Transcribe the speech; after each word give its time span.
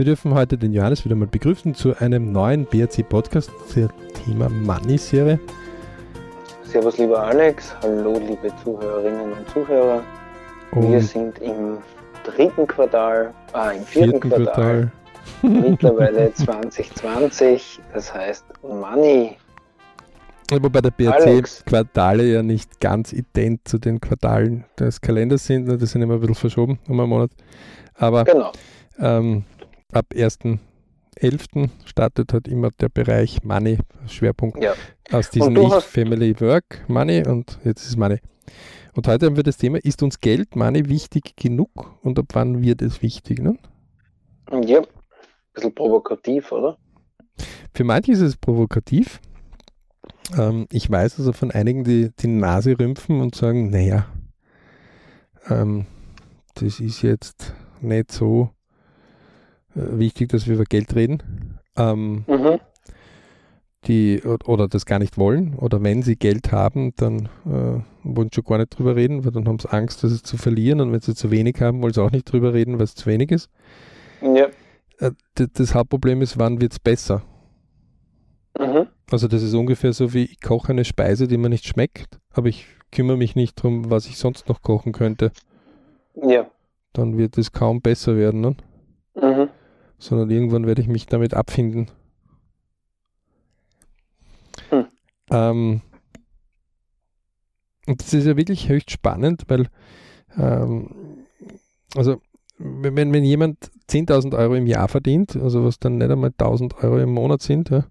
Wir 0.00 0.06
dürfen 0.06 0.32
heute 0.32 0.56
den 0.56 0.72
Johannes 0.72 1.04
wieder 1.04 1.14
mal 1.14 1.28
begrüßen 1.28 1.74
zu 1.74 1.94
einem 1.98 2.32
neuen 2.32 2.64
BRC-Podcast 2.64 3.50
zum 3.68 3.90
Thema 4.14 4.48
Money-Serie. 4.48 5.38
Servus, 6.62 6.96
lieber 6.96 7.22
Alex. 7.22 7.76
Hallo, 7.82 8.18
liebe 8.18 8.50
Zuhörerinnen 8.64 9.32
und 9.32 9.46
Zuhörer. 9.50 10.02
Und 10.72 10.90
wir 10.90 11.02
sind 11.02 11.38
im 11.40 11.76
dritten 12.24 12.66
Quartal, 12.66 13.34
ah, 13.52 13.72
im 13.72 13.84
vierten, 13.84 14.12
vierten 14.12 14.30
Quartal, 14.30 14.90
Quartal. 15.42 15.70
mittlerweile 15.70 16.32
2020. 16.34 17.80
Das 17.92 18.14
heißt 18.14 18.46
Money. 18.62 19.36
Wobei 20.50 20.80
der 20.80 20.92
BRC-Quartale 20.92 22.22
ja 22.24 22.42
nicht 22.42 22.80
ganz 22.80 23.12
ident 23.12 23.68
zu 23.68 23.76
den 23.76 24.00
Quartalen 24.00 24.64
des 24.78 25.02
Kalenders 25.02 25.44
sind. 25.44 25.68
Ne, 25.68 25.76
das 25.76 25.90
sind 25.90 26.00
immer 26.00 26.14
ein 26.14 26.20
bisschen 26.20 26.36
verschoben 26.36 26.78
um 26.88 26.98
einen 26.98 27.10
Monat. 27.10 27.32
Aber 27.96 28.24
genau. 28.24 28.52
ähm, 28.98 29.44
ab 29.92 30.06
1.11. 30.12 31.70
startet 31.84 32.32
halt 32.32 32.48
immer 32.48 32.70
der 32.70 32.88
Bereich 32.88 33.42
Money, 33.42 33.78
Schwerpunkt 34.06 34.62
ja. 34.62 34.74
aus 35.10 35.30
diesem 35.30 35.56
Ich, 35.56 35.74
Family, 35.84 36.38
Work, 36.40 36.84
Money 36.88 37.26
und 37.26 37.58
jetzt 37.64 37.86
ist 37.86 37.96
Money. 37.96 38.18
Und 38.94 39.06
heute 39.06 39.26
haben 39.26 39.36
wir 39.36 39.42
das 39.42 39.56
Thema, 39.56 39.78
ist 39.78 40.02
uns 40.02 40.20
Geld, 40.20 40.56
Money 40.56 40.88
wichtig 40.88 41.36
genug 41.36 41.70
und 42.02 42.18
ab 42.18 42.26
wann 42.32 42.62
wird 42.62 42.82
es 42.82 43.02
wichtig? 43.02 43.40
Ne? 43.40 43.56
Ja, 44.64 44.80
ein 44.80 44.86
bisschen 45.52 45.74
provokativ, 45.74 46.50
oder? 46.52 46.76
Für 47.74 47.84
manche 47.84 48.12
ist 48.12 48.20
es 48.20 48.36
provokativ. 48.36 49.20
Ähm, 50.36 50.66
ich 50.70 50.90
weiß 50.90 51.18
also 51.18 51.32
von 51.32 51.50
einigen, 51.50 51.84
die 51.84 52.10
die 52.18 52.26
Nase 52.26 52.78
rümpfen 52.78 53.20
und 53.20 53.34
sagen, 53.34 53.70
naja, 53.70 54.06
ähm, 55.48 55.86
das 56.54 56.80
ist 56.80 57.02
jetzt 57.02 57.54
nicht 57.80 58.12
so 58.12 58.50
wichtig, 59.74 60.28
dass 60.30 60.46
wir 60.46 60.54
über 60.54 60.64
Geld 60.64 60.94
reden. 60.94 61.58
Ähm, 61.76 62.24
mhm. 62.26 62.60
Die 63.86 64.20
oder 64.44 64.68
das 64.68 64.84
gar 64.84 64.98
nicht 64.98 65.16
wollen 65.16 65.54
oder 65.54 65.82
wenn 65.82 66.02
sie 66.02 66.16
Geld 66.16 66.52
haben, 66.52 66.92
dann 66.96 67.30
äh, 67.46 67.80
wollen 68.02 68.28
sie 68.30 68.36
schon 68.36 68.44
gar 68.44 68.58
nicht 68.58 68.78
drüber 68.78 68.94
reden, 68.94 69.24
weil 69.24 69.32
dann 69.32 69.48
haben 69.48 69.58
sie 69.58 69.72
Angst, 69.72 70.04
das 70.04 70.22
zu 70.22 70.36
verlieren 70.36 70.82
und 70.82 70.92
wenn 70.92 71.00
sie 71.00 71.14
zu 71.14 71.30
wenig 71.30 71.62
haben, 71.62 71.80
wollen 71.80 71.94
sie 71.94 72.02
auch 72.02 72.10
nicht 72.10 72.30
drüber 72.30 72.52
reden, 72.52 72.74
weil 72.74 72.84
es 72.84 72.94
zu 72.94 73.06
wenig 73.06 73.30
ist. 73.30 73.48
Ja. 74.20 74.48
Äh, 74.98 75.12
das 75.34 75.74
Hauptproblem 75.74 76.20
ist, 76.20 76.38
wann 76.38 76.60
wird 76.60 76.72
es 76.72 76.78
besser? 76.78 77.22
Mhm. 78.58 78.88
Also 79.10 79.28
das 79.28 79.42
ist 79.42 79.54
ungefähr 79.54 79.94
so 79.94 80.12
wie 80.12 80.24
ich 80.24 80.42
koche 80.42 80.72
eine 80.72 80.84
Speise, 80.84 81.26
die 81.26 81.38
mir 81.38 81.48
nicht 81.48 81.66
schmeckt, 81.66 82.18
aber 82.32 82.48
ich 82.48 82.66
kümmere 82.92 83.16
mich 83.16 83.34
nicht 83.34 83.58
darum, 83.58 83.90
was 83.90 84.06
ich 84.06 84.18
sonst 84.18 84.46
noch 84.50 84.60
kochen 84.60 84.92
könnte. 84.92 85.32
Ja. 86.14 86.50
Dann 86.92 87.16
wird 87.16 87.38
es 87.38 87.52
kaum 87.52 87.80
besser 87.80 88.16
werden. 88.16 88.42
Ne? 88.42 88.56
Mhm 89.14 89.49
sondern 90.00 90.30
irgendwann 90.30 90.66
werde 90.66 90.82
ich 90.82 90.88
mich 90.88 91.06
damit 91.06 91.34
abfinden. 91.34 91.90
Hm. 94.70 94.86
Ähm, 95.30 95.80
und 97.86 98.00
das 98.00 98.12
ist 98.14 98.26
ja 98.26 98.36
wirklich 98.36 98.68
höchst 98.68 98.90
spannend, 98.90 99.44
weil 99.48 99.68
ähm, 100.36 101.26
also 101.94 102.20
wenn, 102.58 103.12
wenn 103.12 103.24
jemand 103.24 103.70
10.000 103.90 104.36
Euro 104.36 104.54
im 104.54 104.66
Jahr 104.66 104.88
verdient, 104.88 105.36
also 105.36 105.64
was 105.64 105.78
dann 105.78 105.98
nicht 105.98 106.10
einmal 106.10 106.30
1.000 106.30 106.82
Euro 106.82 106.98
im 106.98 107.12
Monat 107.12 107.42
sind, 107.42 107.70
ja, 107.70 107.84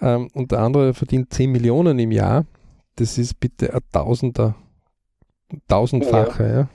ähm, 0.00 0.28
und 0.34 0.52
der 0.52 0.60
andere 0.60 0.94
verdient 0.94 1.32
10 1.32 1.50
Millionen 1.50 1.98
im 1.98 2.12
Jahr, 2.12 2.46
das 2.96 3.18
ist 3.18 3.40
bitte 3.40 3.74
ein 3.74 3.80
Tausender, 3.92 4.54
tausendfache. 5.68 6.42
Ja. 6.42 6.58
ja. 6.60 6.68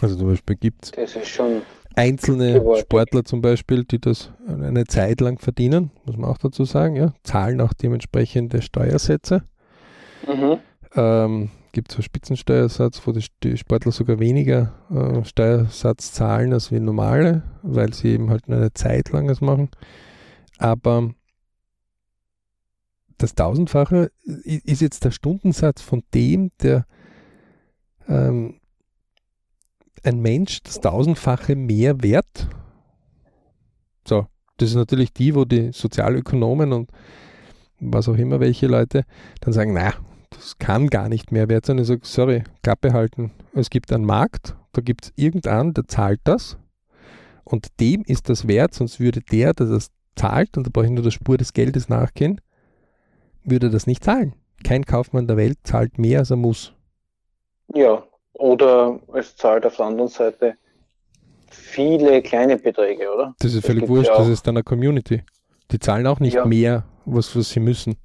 Also 0.00 0.16
zum 0.16 0.28
Beispiel 0.28 0.56
gibt 0.56 0.84
es. 0.84 0.90
Das 0.92 1.16
ist 1.16 1.28
schon 1.28 1.62
einzelne. 1.94 2.62
Sportler 2.80 3.24
zum 3.24 3.40
Beispiel, 3.40 3.84
die 3.84 4.00
das 4.00 4.32
eine 4.46 4.84
Zeit 4.84 5.20
lang 5.20 5.38
verdienen, 5.38 5.90
muss 6.04 6.16
man 6.16 6.30
auch 6.30 6.38
dazu 6.38 6.64
sagen, 6.64 6.96
ja, 6.96 7.12
zahlen 7.22 7.60
auch 7.60 7.72
dementsprechende 7.72 8.62
Steuersätze. 8.62 9.42
Mhm. 10.26 10.58
Ähm, 10.94 11.50
gibt 11.72 11.90
es 11.90 11.96
einen 11.96 12.02
Spitzensteuersatz, 12.04 13.02
wo 13.06 13.12
die, 13.12 13.56
Sportler 13.56 13.92
sogar 13.92 14.18
weniger 14.18 14.72
äh, 14.90 15.24
Steuersatz 15.24 16.12
zahlen 16.12 16.52
als 16.52 16.72
wie 16.72 16.80
normale, 16.80 17.42
weil 17.62 17.92
sie 17.92 18.08
eben 18.08 18.30
halt 18.30 18.48
nur 18.48 18.58
eine 18.58 18.72
Zeit 18.72 19.10
lang 19.10 19.28
das 19.28 19.40
machen. 19.40 19.70
Aber 20.58 21.10
das 23.18 23.34
Tausendfache 23.34 24.10
ist 24.24 24.80
jetzt 24.80 25.04
der 25.04 25.10
Stundensatz 25.10 25.82
von 25.82 26.02
dem, 26.14 26.50
der 26.62 26.86
ähm, 28.08 28.59
ein 30.04 30.20
Mensch 30.20 30.62
das 30.62 30.80
tausendfache 30.80 31.56
mehr 31.56 32.02
wert? 32.02 32.48
So, 34.06 34.26
das 34.56 34.70
ist 34.70 34.76
natürlich 34.76 35.12
die, 35.12 35.34
wo 35.34 35.44
die 35.44 35.72
Sozialökonomen 35.72 36.72
und 36.72 36.90
was 37.80 38.08
auch 38.08 38.16
immer 38.16 38.40
welche 38.40 38.66
Leute 38.66 39.04
dann 39.40 39.52
sagen, 39.52 39.72
na, 39.72 39.94
das 40.30 40.58
kann 40.58 40.88
gar 40.88 41.08
nicht 41.08 41.32
mehr 41.32 41.48
wert 41.48 41.66
sein. 41.66 41.78
Ich 41.78 41.86
sage, 41.86 42.00
sorry, 42.04 42.44
Klappe 42.62 42.92
halten. 42.92 43.32
Es 43.54 43.70
gibt 43.70 43.92
einen 43.92 44.04
Markt, 44.04 44.56
da 44.72 44.80
gibt 44.80 45.06
es 45.06 45.12
irgendeinen, 45.16 45.74
der 45.74 45.88
zahlt 45.88 46.20
das 46.24 46.58
und 47.44 47.68
dem 47.80 48.02
ist 48.06 48.28
das 48.28 48.46
wert, 48.46 48.74
sonst 48.74 49.00
würde 49.00 49.20
der, 49.20 49.54
der 49.54 49.66
das 49.66 49.90
zahlt, 50.16 50.56
und 50.56 50.66
da 50.66 50.70
brauche 50.72 50.86
ich 50.86 50.92
nur 50.92 51.02
der 51.02 51.10
Spur 51.10 51.36
des 51.36 51.52
Geldes 51.52 51.88
nachgehen, 51.88 52.40
würde 53.42 53.70
das 53.70 53.86
nicht 53.86 54.04
zahlen. 54.04 54.34
Kein 54.62 54.84
Kaufmann 54.84 55.26
der 55.26 55.36
Welt 55.36 55.58
zahlt 55.64 55.98
mehr, 55.98 56.20
als 56.20 56.30
er 56.30 56.36
muss. 56.36 56.74
Ja, 57.74 58.04
oder 58.34 59.00
es 59.14 59.36
zahlt 59.36 59.66
auf 59.66 59.76
der 59.76 59.86
anderen 59.86 60.08
Seite 60.08 60.56
viele 61.50 62.22
kleine 62.22 62.56
Beträge, 62.56 63.12
oder? 63.12 63.34
Das 63.40 63.54
ist 63.54 63.66
völlig 63.66 63.88
wurscht, 63.88 64.08
ja 64.08 64.18
das 64.18 64.28
ist 64.28 64.46
dann 64.46 64.56
eine 64.56 64.64
Community. 64.64 65.22
Die 65.70 65.78
zahlen 65.78 66.06
auch 66.06 66.20
nicht 66.20 66.34
ja. 66.34 66.44
mehr, 66.44 66.84
was, 67.04 67.36
was 67.36 67.50
sie 67.50 67.60
müssen. 67.60 67.96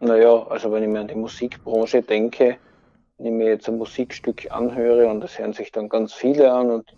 Naja, 0.00 0.46
also 0.48 0.70
wenn 0.70 0.84
ich 0.84 0.88
mir 0.88 1.00
an 1.00 1.08
die 1.08 1.14
Musikbranche 1.14 2.02
denke, 2.02 2.56
wenn 3.16 3.26
ich 3.26 3.32
mir 3.32 3.46
jetzt 3.48 3.68
ein 3.68 3.78
Musikstück 3.78 4.50
anhöre 4.50 5.08
und 5.08 5.20
das 5.20 5.38
hören 5.38 5.52
sich 5.52 5.72
dann 5.72 5.88
ganz 5.88 6.14
viele 6.14 6.52
an 6.52 6.70
und 6.70 6.94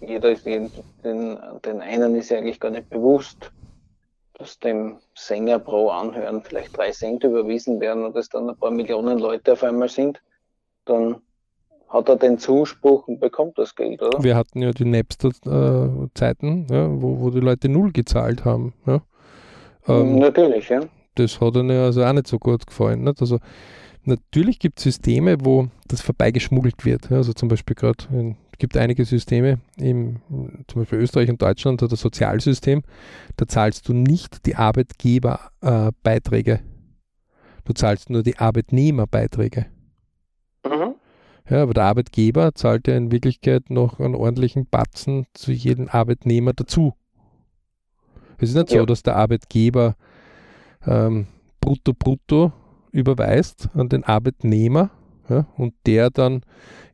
jeder 0.00 0.32
ist 0.32 0.44
den, 0.44 0.70
den, 1.04 1.38
den 1.64 1.80
einen 1.80 2.16
ist 2.16 2.30
ja 2.30 2.38
eigentlich 2.38 2.58
gar 2.58 2.70
nicht 2.70 2.90
bewusst, 2.90 3.52
dass 4.34 4.58
dem 4.58 4.98
Sänger 5.14 5.60
pro 5.60 5.90
Anhören 5.90 6.42
vielleicht 6.42 6.76
drei 6.76 6.90
Cent 6.90 7.22
überwiesen 7.22 7.80
werden 7.80 8.04
und 8.04 8.16
es 8.16 8.28
dann 8.28 8.50
ein 8.50 8.56
paar 8.56 8.72
Millionen 8.72 9.20
Leute 9.20 9.52
auf 9.52 9.62
einmal 9.62 9.88
sind, 9.88 10.20
dann 10.84 11.22
hat 11.92 12.08
er 12.08 12.16
den 12.16 12.38
Zuspruch 12.38 13.06
und 13.06 13.20
bekommt 13.20 13.58
das 13.58 13.74
Geld, 13.74 14.00
oder? 14.02 14.22
Wir 14.22 14.34
hatten 14.34 14.62
ja 14.62 14.70
die 14.72 14.86
Napster-Zeiten, 14.86 16.66
ja, 16.70 16.88
wo, 16.90 17.20
wo 17.20 17.30
die 17.30 17.40
Leute 17.40 17.68
null 17.68 17.92
gezahlt 17.92 18.44
haben. 18.44 18.72
Ja. 18.86 19.02
Ähm, 19.86 20.18
natürlich, 20.18 20.68
ja. 20.68 20.80
Das 21.14 21.40
hat 21.40 21.56
ihnen 21.56 21.70
also 21.70 22.04
auch 22.04 22.12
nicht 22.12 22.26
so 22.26 22.38
gut 22.38 22.66
gefallen. 22.66 23.04
Nicht? 23.04 23.20
Also 23.20 23.38
natürlich 24.04 24.58
gibt 24.58 24.78
es 24.78 24.84
Systeme, 24.84 25.36
wo 25.44 25.68
das 25.88 26.00
vorbeigeschmuggelt 26.00 26.84
wird. 26.84 27.10
Ja. 27.10 27.18
Also 27.18 27.34
zum 27.34 27.48
Beispiel 27.48 27.74
gerade, 27.74 28.04
es 28.52 28.58
gibt 28.58 28.76
einige 28.76 29.04
Systeme, 29.04 29.58
im, 29.76 30.22
zum 30.68 30.82
Beispiel 30.82 31.00
Österreich 31.00 31.28
und 31.28 31.42
Deutschland 31.42 31.82
hat 31.82 31.92
das 31.92 32.00
Sozialsystem, 32.00 32.82
da 33.36 33.46
zahlst 33.46 33.88
du 33.88 33.92
nicht 33.92 34.46
die 34.46 34.56
Arbeitgeberbeiträge. 34.56 36.52
Äh, 36.52 36.60
du 37.64 37.74
zahlst 37.74 38.08
nur 38.08 38.22
die 38.22 38.38
Arbeitnehmerbeiträge. 38.38 39.66
Ja, 41.48 41.62
aber 41.62 41.74
der 41.74 41.84
Arbeitgeber 41.84 42.54
zahlt 42.54 42.86
ja 42.88 42.96
in 42.96 43.10
Wirklichkeit 43.10 43.68
noch 43.68 44.00
einen 44.00 44.14
ordentlichen 44.14 44.66
Batzen 44.66 45.26
zu 45.34 45.52
jedem 45.52 45.88
Arbeitnehmer 45.88 46.52
dazu. 46.52 46.94
Es 48.38 48.50
ist 48.50 48.56
nicht 48.56 48.72
ja. 48.72 48.80
so, 48.80 48.86
dass 48.86 49.02
der 49.02 49.16
Arbeitgeber 49.16 49.96
ähm, 50.86 51.26
brutto 51.60 51.92
brutto 51.94 52.52
überweist 52.90 53.68
an 53.74 53.88
den 53.88 54.04
Arbeitnehmer 54.04 54.90
ja, 55.28 55.46
und 55.56 55.74
der 55.86 56.10
dann 56.10 56.42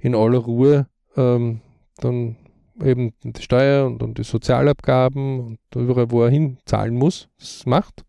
in 0.01 0.15
aller 0.15 0.39
Ruhe 0.39 0.87
ähm, 1.17 1.61
dann 1.97 2.37
eben 2.83 3.13
die 3.23 3.43
Steuer 3.43 3.87
und, 3.87 4.03
und 4.03 4.19
die 4.19 4.25
Sozialabgaben 4.25 5.41
und 5.41 5.59
überall, 5.75 6.11
wo 6.11 6.23
er 6.23 6.31
hinzahlen 6.31 6.95
muss, 6.95 7.29
das 7.39 7.67
macht. 7.67 8.05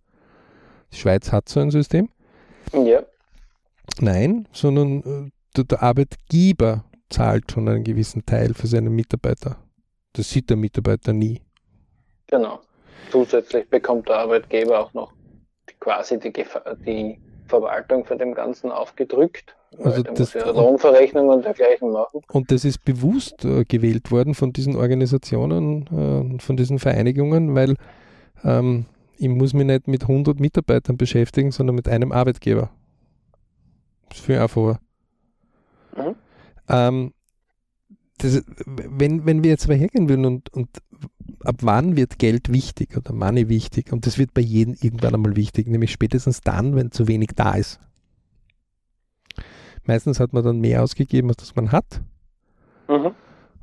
Die 0.91 0.97
Schweiz 0.97 1.31
hat 1.31 1.49
so 1.49 1.59
ein 1.59 1.71
System. 1.71 2.09
Ja. 2.73 3.01
Nein, 3.99 4.47
sondern 4.51 4.99
äh, 5.03 5.31
der, 5.55 5.81
Arbeitgeber 5.81 6.85
zahlt 7.09 7.51
schon 7.51 7.67
einen 7.67 7.83
gewissen 7.83 8.25
Teil 8.25 8.53
für 8.53 8.67
seine 8.67 8.89
Mitarbeiter. 8.89 9.57
Das 10.13 10.29
sieht 10.29 10.49
der 10.49 10.57
Mitarbeiter 10.57 11.13
nie. 11.13 11.41
Genau. 12.27 12.59
Zusätzlich 13.11 13.67
bekommt 13.69 14.07
der 14.09 14.17
Arbeitgeber 14.17 14.79
auch 14.79 14.93
noch 14.93 15.13
quasi 15.79 16.19
die, 16.19 16.31
die 16.31 17.19
Verwaltung 17.47 18.05
für 18.05 18.15
dem 18.15 18.33
Ganzen 18.33 18.71
aufgedrückt. 18.71 19.55
Also 19.83 20.03
das, 20.03 20.19
muss 20.19 20.33
ja 20.33 20.49
Lohnverrechnung 20.49 21.29
und 21.29 21.45
dergleichen 21.45 21.91
machen. 21.91 22.21
Und 22.31 22.51
das 22.51 22.65
ist 22.65 22.83
bewusst 22.83 23.45
äh, 23.45 23.65
gewählt 23.65 24.11
worden 24.11 24.33
von 24.33 24.51
diesen 24.51 24.75
Organisationen, 24.75 26.37
äh, 26.37 26.41
von 26.41 26.57
diesen 26.57 26.79
Vereinigungen, 26.79 27.55
weil 27.55 27.75
ähm, 28.43 28.85
ich 29.17 29.29
muss 29.29 29.53
mich 29.53 29.65
nicht 29.65 29.87
mit 29.87 30.03
100 30.03 30.39
Mitarbeitern 30.39 30.97
beschäftigen, 30.97 31.51
sondern 31.51 31.75
mit 31.75 31.87
einem 31.87 32.11
Arbeitgeber. 32.11 32.69
Das 34.09 34.19
ist 34.19 34.25
viel 34.25 34.39
einfacher. 34.39 34.79
Ähm, 36.69 37.13
das, 38.19 38.43
wenn, 38.65 39.25
wenn 39.25 39.43
wir 39.43 39.49
jetzt 39.49 39.67
mal 39.67 39.77
hergehen 39.77 40.09
würden 40.09 40.25
und, 40.25 40.53
und 40.53 40.69
ab 41.43 41.57
wann 41.61 41.95
wird 41.95 42.19
Geld 42.19 42.51
wichtig 42.51 42.97
oder 42.97 43.13
Money 43.13 43.49
wichtig? 43.49 43.91
Und 43.91 44.05
das 44.05 44.17
wird 44.17 44.33
bei 44.33 44.41
jedem 44.41 44.75
irgendwann 44.79 45.15
einmal 45.15 45.35
wichtig, 45.35 45.67
nämlich 45.67 45.91
spätestens 45.91 46.41
dann, 46.41 46.75
wenn 46.75 46.91
zu 46.91 47.07
wenig 47.07 47.29
da 47.35 47.53
ist. 47.53 47.79
Meistens 49.83 50.19
hat 50.19 50.33
man 50.33 50.43
dann 50.43 50.59
mehr 50.59 50.83
ausgegeben, 50.83 51.29
als 51.29 51.37
das 51.37 51.55
man 51.55 51.71
hat. 51.71 52.01
Mhm. 52.87 53.11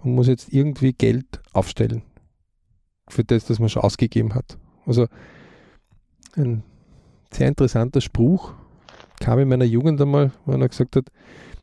Und 0.02 0.14
muss 0.14 0.26
jetzt 0.26 0.52
irgendwie 0.52 0.92
Geld 0.92 1.40
aufstellen. 1.52 2.02
Für 3.08 3.24
das, 3.24 3.44
das 3.46 3.58
man 3.58 3.68
schon 3.68 3.82
ausgegeben 3.82 4.34
hat. 4.34 4.58
Also 4.86 5.06
ein 6.34 6.62
sehr 7.30 7.48
interessanter 7.48 8.00
Spruch 8.00 8.54
kam 9.20 9.38
in 9.38 9.48
meiner 9.48 9.64
Jugend 9.64 10.00
einmal, 10.00 10.32
wo 10.44 10.52
einer 10.52 10.68
gesagt 10.68 10.96
hat, 10.96 11.10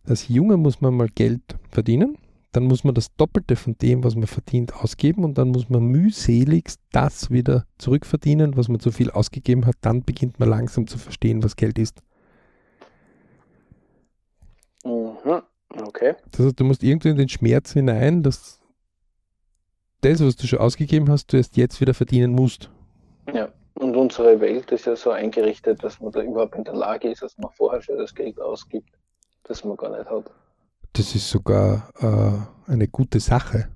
als 0.07 0.27
Junge 0.27 0.57
muss 0.57 0.81
man 0.81 0.95
mal 0.95 1.07
Geld 1.07 1.41
verdienen, 1.69 2.17
dann 2.51 2.65
muss 2.65 2.83
man 2.83 2.93
das 2.93 3.15
Doppelte 3.15 3.55
von 3.55 3.75
dem, 3.81 4.03
was 4.03 4.15
man 4.15 4.27
verdient, 4.27 4.75
ausgeben 4.75 5.23
und 5.23 5.37
dann 5.37 5.49
muss 5.49 5.69
man 5.69 5.83
mühseligst 5.85 6.79
das 6.91 7.31
wieder 7.31 7.65
zurückverdienen, 7.79 8.55
was 8.55 8.67
man 8.67 8.79
zu 8.79 8.91
viel 8.91 9.09
ausgegeben 9.09 9.65
hat. 9.65 9.75
Dann 9.81 10.03
beginnt 10.03 10.39
man 10.39 10.49
langsam 10.49 10.85
zu 10.85 10.97
verstehen, 10.97 11.43
was 11.43 11.55
Geld 11.55 11.79
ist. 11.79 12.03
Mhm. 14.85 15.41
Okay. 15.81 16.15
Das 16.31 16.45
heißt, 16.45 16.59
du 16.59 16.63
musst 16.63 16.83
irgendwie 16.83 17.09
in 17.09 17.17
den 17.17 17.29
Schmerz 17.29 17.73
hinein, 17.73 18.21
dass 18.21 18.59
das, 20.01 20.23
was 20.23 20.35
du 20.35 20.45
schon 20.45 20.59
ausgegeben 20.59 21.09
hast, 21.09 21.33
du 21.33 21.37
erst 21.37 21.57
jetzt 21.57 21.81
wieder 21.81 21.93
verdienen 21.93 22.33
musst. 22.33 22.69
Ja, 23.33 23.51
und 23.75 23.95
unsere 23.95 24.39
Welt 24.39 24.71
ist 24.71 24.85
ja 24.85 24.95
so 24.95 25.09
eingerichtet, 25.09 25.83
dass 25.83 25.99
man 25.99 26.11
da 26.11 26.21
überhaupt 26.21 26.55
in 26.55 26.65
der 26.65 26.75
Lage 26.75 27.09
ist, 27.09 27.23
dass 27.23 27.37
man 27.37 27.51
vorher 27.51 27.81
schon 27.81 27.97
das 27.97 28.13
Geld 28.13 28.39
ausgibt, 28.39 28.91
das 29.43 29.63
man 29.63 29.77
gar 29.77 29.95
nicht 29.97 30.09
hat. 30.09 30.31
Das 30.93 31.15
ist 31.15 31.29
sogar 31.29 31.91
äh, 31.99 32.71
eine 32.71 32.87
gute 32.87 33.19
Sache. 33.19 33.69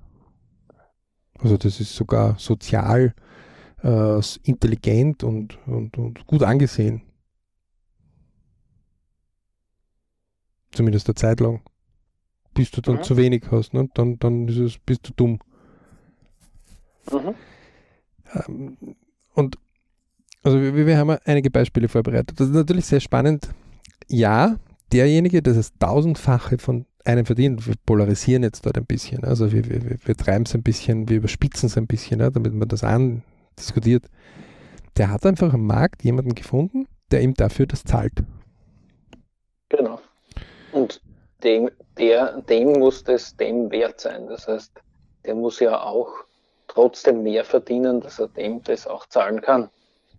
Also 1.38 1.56
das 1.56 1.80
ist 1.80 1.94
sogar 1.94 2.38
sozial 2.38 3.14
äh, 3.82 4.20
intelligent 4.42 5.22
und, 5.22 5.58
und, 5.66 5.96
und 5.98 6.26
gut 6.26 6.42
angesehen. 6.42 7.02
Zumindest 10.72 11.08
eine 11.08 11.14
Zeit 11.14 11.40
lang. 11.40 11.62
Bis 12.54 12.70
du 12.70 12.80
dann 12.80 12.96
mhm. 12.96 13.02
zu 13.02 13.16
wenig 13.16 13.44
hast, 13.50 13.72
ne? 13.72 13.88
dann, 13.94 14.18
dann 14.18 14.48
ist 14.48 14.58
es, 14.58 14.78
bist 14.78 15.08
du 15.08 15.12
dumm. 15.12 15.38
Mhm. 17.10 17.34
Ähm, 18.34 18.96
und 19.34 19.58
also 20.42 20.60
wir, 20.60 20.86
wir 20.86 20.98
haben 20.98 21.10
einige 21.24 21.50
Beispiele 21.50 21.88
vorbereitet. 21.88 22.38
Das 22.40 22.48
ist 22.48 22.54
natürlich 22.54 22.86
sehr 22.86 23.00
spannend. 23.00 23.50
Ja, 24.08 24.56
derjenige, 24.92 25.42
der 25.42 25.54
das 25.54 25.72
tausendfache 25.78 26.58
von 26.58 26.86
einem 27.04 27.24
verdient, 27.24 27.66
wir 27.66 27.74
polarisieren 27.86 28.42
jetzt 28.42 28.66
dort 28.66 28.76
ein 28.76 28.86
bisschen. 28.86 29.24
Also 29.24 29.52
wir, 29.52 29.68
wir, 29.68 29.96
wir 30.04 30.16
treiben 30.16 30.44
es 30.44 30.54
ein 30.54 30.62
bisschen, 30.62 31.08
wir 31.08 31.16
überspitzen 31.16 31.68
es 31.68 31.76
ein 31.76 31.86
bisschen, 31.86 32.20
ja, 32.20 32.30
damit 32.30 32.52
man 32.52 32.68
das 32.68 32.84
andiskutiert. 32.84 34.04
Der 34.96 35.10
hat 35.10 35.24
einfach 35.24 35.54
am 35.54 35.66
Markt 35.66 36.04
jemanden 36.04 36.34
gefunden, 36.34 36.86
der 37.10 37.22
ihm 37.22 37.34
dafür 37.34 37.66
das 37.66 37.84
zahlt. 37.84 38.24
Genau. 39.68 40.00
Und 40.72 41.00
dem, 41.42 41.70
der, 41.96 42.42
dem 42.42 42.72
muss 42.72 43.04
das 43.04 43.36
dem 43.36 43.70
wert 43.70 44.00
sein. 44.00 44.26
Das 44.28 44.48
heißt, 44.48 44.72
der 45.24 45.34
muss 45.34 45.60
ja 45.60 45.80
auch 45.80 46.08
trotzdem 46.66 47.22
mehr 47.22 47.44
verdienen, 47.44 48.00
dass 48.00 48.18
er 48.18 48.28
dem 48.28 48.62
das 48.62 48.86
auch 48.86 49.06
zahlen 49.06 49.40
kann. 49.40 49.70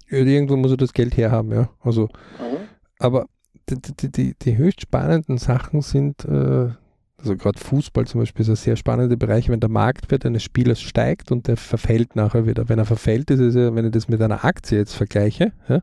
Irgendwo 0.07 0.55
muss 0.55 0.71
er 0.71 0.77
das 0.77 0.93
Geld 0.93 1.15
herhaben, 1.17 1.51
ja. 1.51 1.69
Also, 1.81 2.03
mhm. 2.39 2.67
aber 2.97 3.27
die, 3.75 4.11
die, 4.11 4.35
die, 4.35 4.57
höchst 4.57 4.81
spannenden 4.81 5.37
Sachen 5.37 5.81
sind, 5.81 6.25
äh, 6.25 6.69
also 7.17 7.35
gerade 7.35 7.59
Fußball 7.59 8.07
zum 8.07 8.21
Beispiel 8.21 8.43
ist 8.43 8.49
ein 8.49 8.55
sehr 8.55 8.75
spannender 8.75 9.15
Bereich, 9.17 9.49
wenn 9.49 9.59
der 9.59 9.69
Marktwert 9.69 10.25
eines 10.25 10.43
Spielers 10.43 10.79
steigt 10.79 11.31
und 11.31 11.47
der 11.47 11.57
verfällt 11.57 12.15
nachher 12.15 12.45
wieder. 12.45 12.69
Wenn 12.69 12.79
er 12.79 12.85
verfällt, 12.85 13.29
ist 13.29 13.39
es 13.39 13.55
ja, 13.55 13.75
wenn 13.75 13.85
ich 13.85 13.91
das 13.91 14.07
mit 14.07 14.21
einer 14.21 14.45
Aktie 14.45 14.77
jetzt 14.77 14.93
vergleiche, 14.93 15.51
ja, 15.67 15.81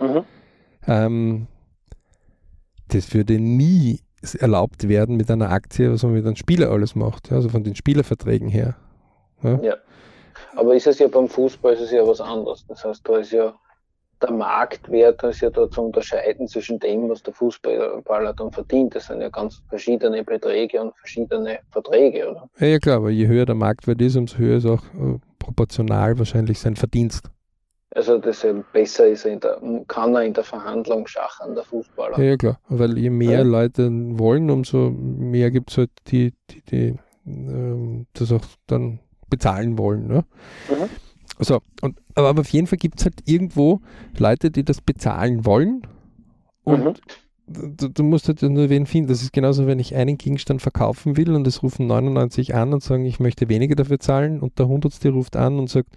mhm. 0.00 0.24
ähm, 0.86 1.46
das 2.88 3.14
würde 3.14 3.38
nie 3.38 4.00
erlaubt 4.38 4.88
werden 4.88 5.16
mit 5.16 5.30
einer 5.30 5.50
Aktie, 5.50 5.92
was 5.92 6.02
man 6.02 6.12
mit 6.12 6.26
einem 6.26 6.36
Spieler 6.36 6.70
alles 6.70 6.94
macht, 6.94 7.30
ja, 7.30 7.36
also 7.36 7.48
von 7.48 7.64
den 7.64 7.74
Spielerverträgen 7.74 8.48
her. 8.48 8.76
Ja. 9.42 9.60
ja. 9.62 9.74
Aber 10.56 10.74
ist 10.74 10.86
es 10.86 10.98
ja 10.98 11.08
beim 11.08 11.28
Fußball 11.28 11.74
ist 11.74 11.80
es 11.80 11.92
ja 11.92 12.06
was 12.06 12.20
anderes. 12.20 12.64
Das 12.66 12.84
heißt, 12.84 13.08
da 13.08 13.18
ist 13.18 13.32
ja 13.32 13.54
der 14.22 14.30
Marktwert 14.32 15.22
ist 15.22 15.40
ja 15.40 15.50
da 15.50 15.70
zu 15.70 15.82
unterscheiden 15.82 16.46
zwischen 16.48 16.78
dem, 16.78 17.08
was 17.08 17.22
der 17.22 17.34
Fußballer 17.34 18.34
dann 18.34 18.52
verdient. 18.52 18.94
Das 18.94 19.06
sind 19.06 19.20
ja 19.20 19.28
ganz 19.28 19.62
verschiedene 19.68 20.22
Beträge 20.24 20.80
und 20.80 20.94
verschiedene 20.96 21.58
Verträge, 21.70 22.30
oder? 22.30 22.48
Ja, 22.58 22.78
klar, 22.78 22.96
aber 22.96 23.10
je 23.10 23.26
höher 23.26 23.46
der 23.46 23.54
Marktwert 23.54 24.00
ist, 24.02 24.16
umso 24.16 24.38
höher 24.38 24.58
ist 24.58 24.66
auch 24.66 24.82
äh, 24.94 25.18
proportional 25.38 26.18
wahrscheinlich 26.18 26.58
sein 26.58 26.76
Verdienst. 26.76 27.30
Also 27.92 28.18
das 28.18 28.46
besser 28.72 29.08
ist 29.08 29.24
er 29.24 29.36
der, 29.36 29.60
kann 29.88 30.14
er 30.14 30.22
in 30.22 30.32
der 30.32 30.44
Verhandlung 30.44 31.08
schachern, 31.08 31.56
der 31.56 31.64
Fußballer. 31.64 32.18
Ja, 32.18 32.24
ja 32.24 32.36
klar, 32.36 32.60
weil 32.68 32.96
je 32.96 33.10
mehr 33.10 33.38
ja. 33.38 33.42
Leute 33.42 33.90
wollen, 33.90 34.48
umso 34.48 34.90
mehr 34.90 35.50
gibt 35.50 35.72
es 35.72 35.78
halt 35.78 35.90
die, 36.06 36.32
die, 36.50 36.62
die 36.70 36.96
ähm, 37.26 38.06
das 38.12 38.30
auch 38.30 38.44
dann 38.68 39.00
bezahlen 39.28 39.76
wollen. 39.76 40.06
Ne? 40.06 40.24
Mhm. 40.68 40.88
So, 41.40 41.60
und, 41.80 41.98
aber 42.14 42.38
auf 42.38 42.48
jeden 42.50 42.66
Fall 42.66 42.78
gibt 42.78 43.00
es 43.00 43.06
halt 43.06 43.16
irgendwo 43.24 43.80
Leute, 44.18 44.50
die 44.50 44.62
das 44.62 44.80
bezahlen 44.82 45.46
wollen 45.46 45.86
und 46.64 46.84
mhm. 46.84 46.94
du, 47.76 47.88
du, 47.88 48.02
musst 48.02 48.28
halt 48.28 48.42
nur 48.42 48.68
wen 48.68 48.86
finden. 48.86 49.08
Das 49.08 49.22
ist 49.22 49.32
genauso, 49.32 49.66
wenn 49.66 49.78
ich 49.78 49.94
einen 49.94 50.18
Gegenstand 50.18 50.60
verkaufen 50.60 51.16
will 51.16 51.34
und 51.34 51.46
es 51.46 51.62
rufen 51.62 51.86
99 51.86 52.54
an 52.54 52.74
und 52.74 52.82
sagen, 52.82 53.06
ich 53.06 53.20
möchte 53.20 53.48
weniger 53.48 53.74
dafür 53.74 53.98
zahlen 53.98 54.40
und 54.40 54.58
der 54.58 54.68
Hundertste 54.68 55.10
ruft 55.10 55.36
an 55.36 55.58
und 55.58 55.70
sagt, 55.70 55.88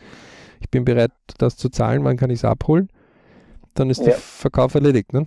ich 0.61 0.69
bin 0.69 0.85
bereit, 0.85 1.11
das 1.37 1.57
zu 1.57 1.69
zahlen, 1.69 2.05
wann 2.05 2.15
kann 2.15 2.29
ich 2.29 2.39
es 2.39 2.45
abholen? 2.45 2.89
Dann 3.73 3.89
ist 3.89 3.99
ja. 3.99 4.05
der 4.05 4.15
Verkauf 4.15 4.75
erledigt. 4.75 5.11
Ne? 5.11 5.25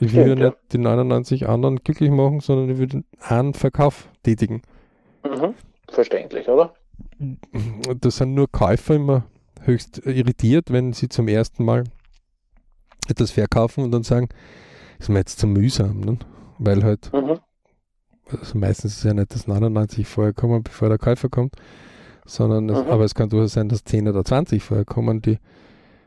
Ich 0.00 0.12
will 0.14 0.28
ja 0.28 0.34
nicht 0.34 0.56
die 0.72 0.78
99 0.78 1.48
anderen 1.48 1.76
glücklich 1.76 2.10
machen, 2.10 2.40
sondern 2.40 2.68
ich 2.68 2.78
will 2.78 3.04
einen 3.20 3.54
Verkauf 3.54 4.08
tätigen. 4.22 4.62
Mhm. 5.24 5.54
Verständlich, 5.88 6.48
oder? 6.48 6.74
Da 7.18 8.10
sind 8.10 8.34
nur 8.34 8.50
Käufer 8.50 8.94
immer 8.94 9.24
höchst 9.62 9.98
irritiert, 10.06 10.70
wenn 10.70 10.92
sie 10.92 11.08
zum 11.08 11.28
ersten 11.28 11.64
Mal 11.64 11.84
etwas 13.08 13.30
verkaufen 13.30 13.84
und 13.84 13.90
dann 13.90 14.02
sagen, 14.02 14.28
ist 14.98 15.08
mir 15.08 15.18
jetzt 15.18 15.38
zu 15.38 15.46
mühsam, 15.46 16.00
ne? 16.00 16.18
weil 16.58 16.84
halt, 16.84 17.12
mhm. 17.12 17.38
also 18.30 18.58
meistens 18.58 18.96
ist 18.96 19.04
ja 19.04 19.14
nicht 19.14 19.34
das 19.34 19.46
99 19.46 20.06
vorher 20.06 20.32
kommen, 20.32 20.62
bevor 20.62 20.88
der 20.88 20.98
Käufer 20.98 21.28
kommt, 21.28 21.54
sondern, 22.26 22.68
es, 22.68 22.84
mhm. 22.84 22.90
aber 22.90 23.04
es 23.04 23.14
kann 23.14 23.28
durchaus 23.28 23.52
sein, 23.52 23.68
dass 23.68 23.84
10 23.84 24.08
oder 24.08 24.24
20 24.24 24.62
vorher 24.62 24.84
kommen, 24.84 25.22
die 25.22 25.38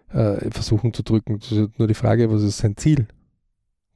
äh, 0.10 0.50
versuchen 0.52 0.94
zu 0.94 1.04
drücken. 1.04 1.40
Das 1.40 1.52
ist 1.52 1.80
nur 1.80 1.88
die 1.88 1.94
Frage, 1.94 2.32
was 2.32 2.44
ist 2.44 2.60
sein 2.60 2.78
Ziel? 2.78 3.08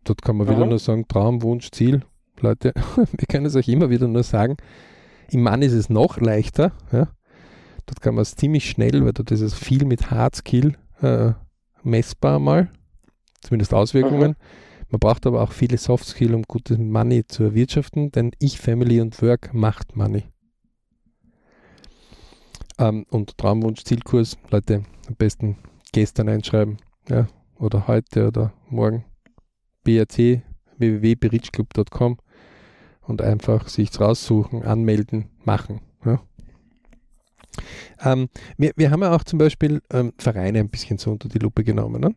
Dort 0.04 0.22
kann 0.22 0.38
man 0.38 0.48
mhm. 0.48 0.52
wieder 0.52 0.66
nur 0.66 0.80
sagen, 0.80 1.08
Traum, 1.08 1.42
Wunsch, 1.42 1.72
Ziel. 1.72 2.02
Leute, 2.40 2.74
wir 2.96 3.28
können 3.28 3.46
es 3.46 3.56
euch 3.56 3.68
immer 3.68 3.90
wieder 3.90 4.08
nur 4.08 4.24
sagen, 4.24 4.58
im 5.30 5.44
Mann 5.44 5.62
ist 5.62 5.74
es 5.74 5.90
noch 5.90 6.20
leichter. 6.20 6.72
Ja. 6.92 7.10
Dort 7.86 8.02
kann 8.02 8.16
man 8.16 8.24
es 8.24 8.36
ziemlich 8.36 8.70
schnell, 8.70 9.06
weil 9.06 9.14
dort 9.14 9.32
ist 9.32 9.42
es 9.42 9.54
viel 9.54 9.86
mit 9.86 10.10
Hard 10.10 10.36
Skill 10.36 10.76
äh, 11.02 11.34
messbar 11.84 12.40
mal, 12.40 12.70
zumindest 13.42 13.74
Auswirkungen. 13.74 14.32
Mhm. 14.32 14.36
Man 14.90 15.00
braucht 15.00 15.26
aber 15.26 15.42
auch 15.42 15.52
viele 15.52 15.78
Soft 15.78 16.06
Skill, 16.06 16.34
um 16.34 16.44
gutes 16.44 16.78
Money 16.78 17.26
zu 17.28 17.44
erwirtschaften, 17.44 18.12
denn 18.12 18.32
ich, 18.40 18.60
Family 18.60 19.02
und 19.02 19.22
Work 19.22 19.54
macht 19.54 19.96
Money. 19.96 20.24
Ähm, 22.78 23.06
und 23.10 23.38
Traumwunsch, 23.38 23.84
Zielkurs, 23.84 24.38
Leute, 24.50 24.84
am 25.08 25.16
besten 25.16 25.58
gestern 25.92 26.30
einschreiben, 26.30 26.78
ja, 27.10 27.28
oder 27.58 27.88
heute 27.88 28.28
oder 28.28 28.54
morgen. 28.70 29.06
BRC 29.84 30.42
www.berichclub.com 30.78 32.18
und 33.08 33.22
einfach 33.22 33.68
sich 33.68 34.00
raussuchen, 34.00 34.64
anmelden, 34.64 35.26
machen. 35.44 35.82
Ja. 36.06 36.22
Ähm, 38.04 38.28
wir, 38.58 38.72
wir 38.76 38.92
haben 38.92 39.02
ja 39.02 39.16
auch 39.16 39.24
zum 39.24 39.40
Beispiel 39.40 39.82
ähm, 39.92 40.14
Vereine 40.18 40.60
ein 40.60 40.70
bisschen 40.70 40.98
so 40.98 41.12
unter 41.12 41.30
die 41.30 41.40
Lupe 41.40 41.64
genommen. 41.64 42.02
Ne? 42.02 42.16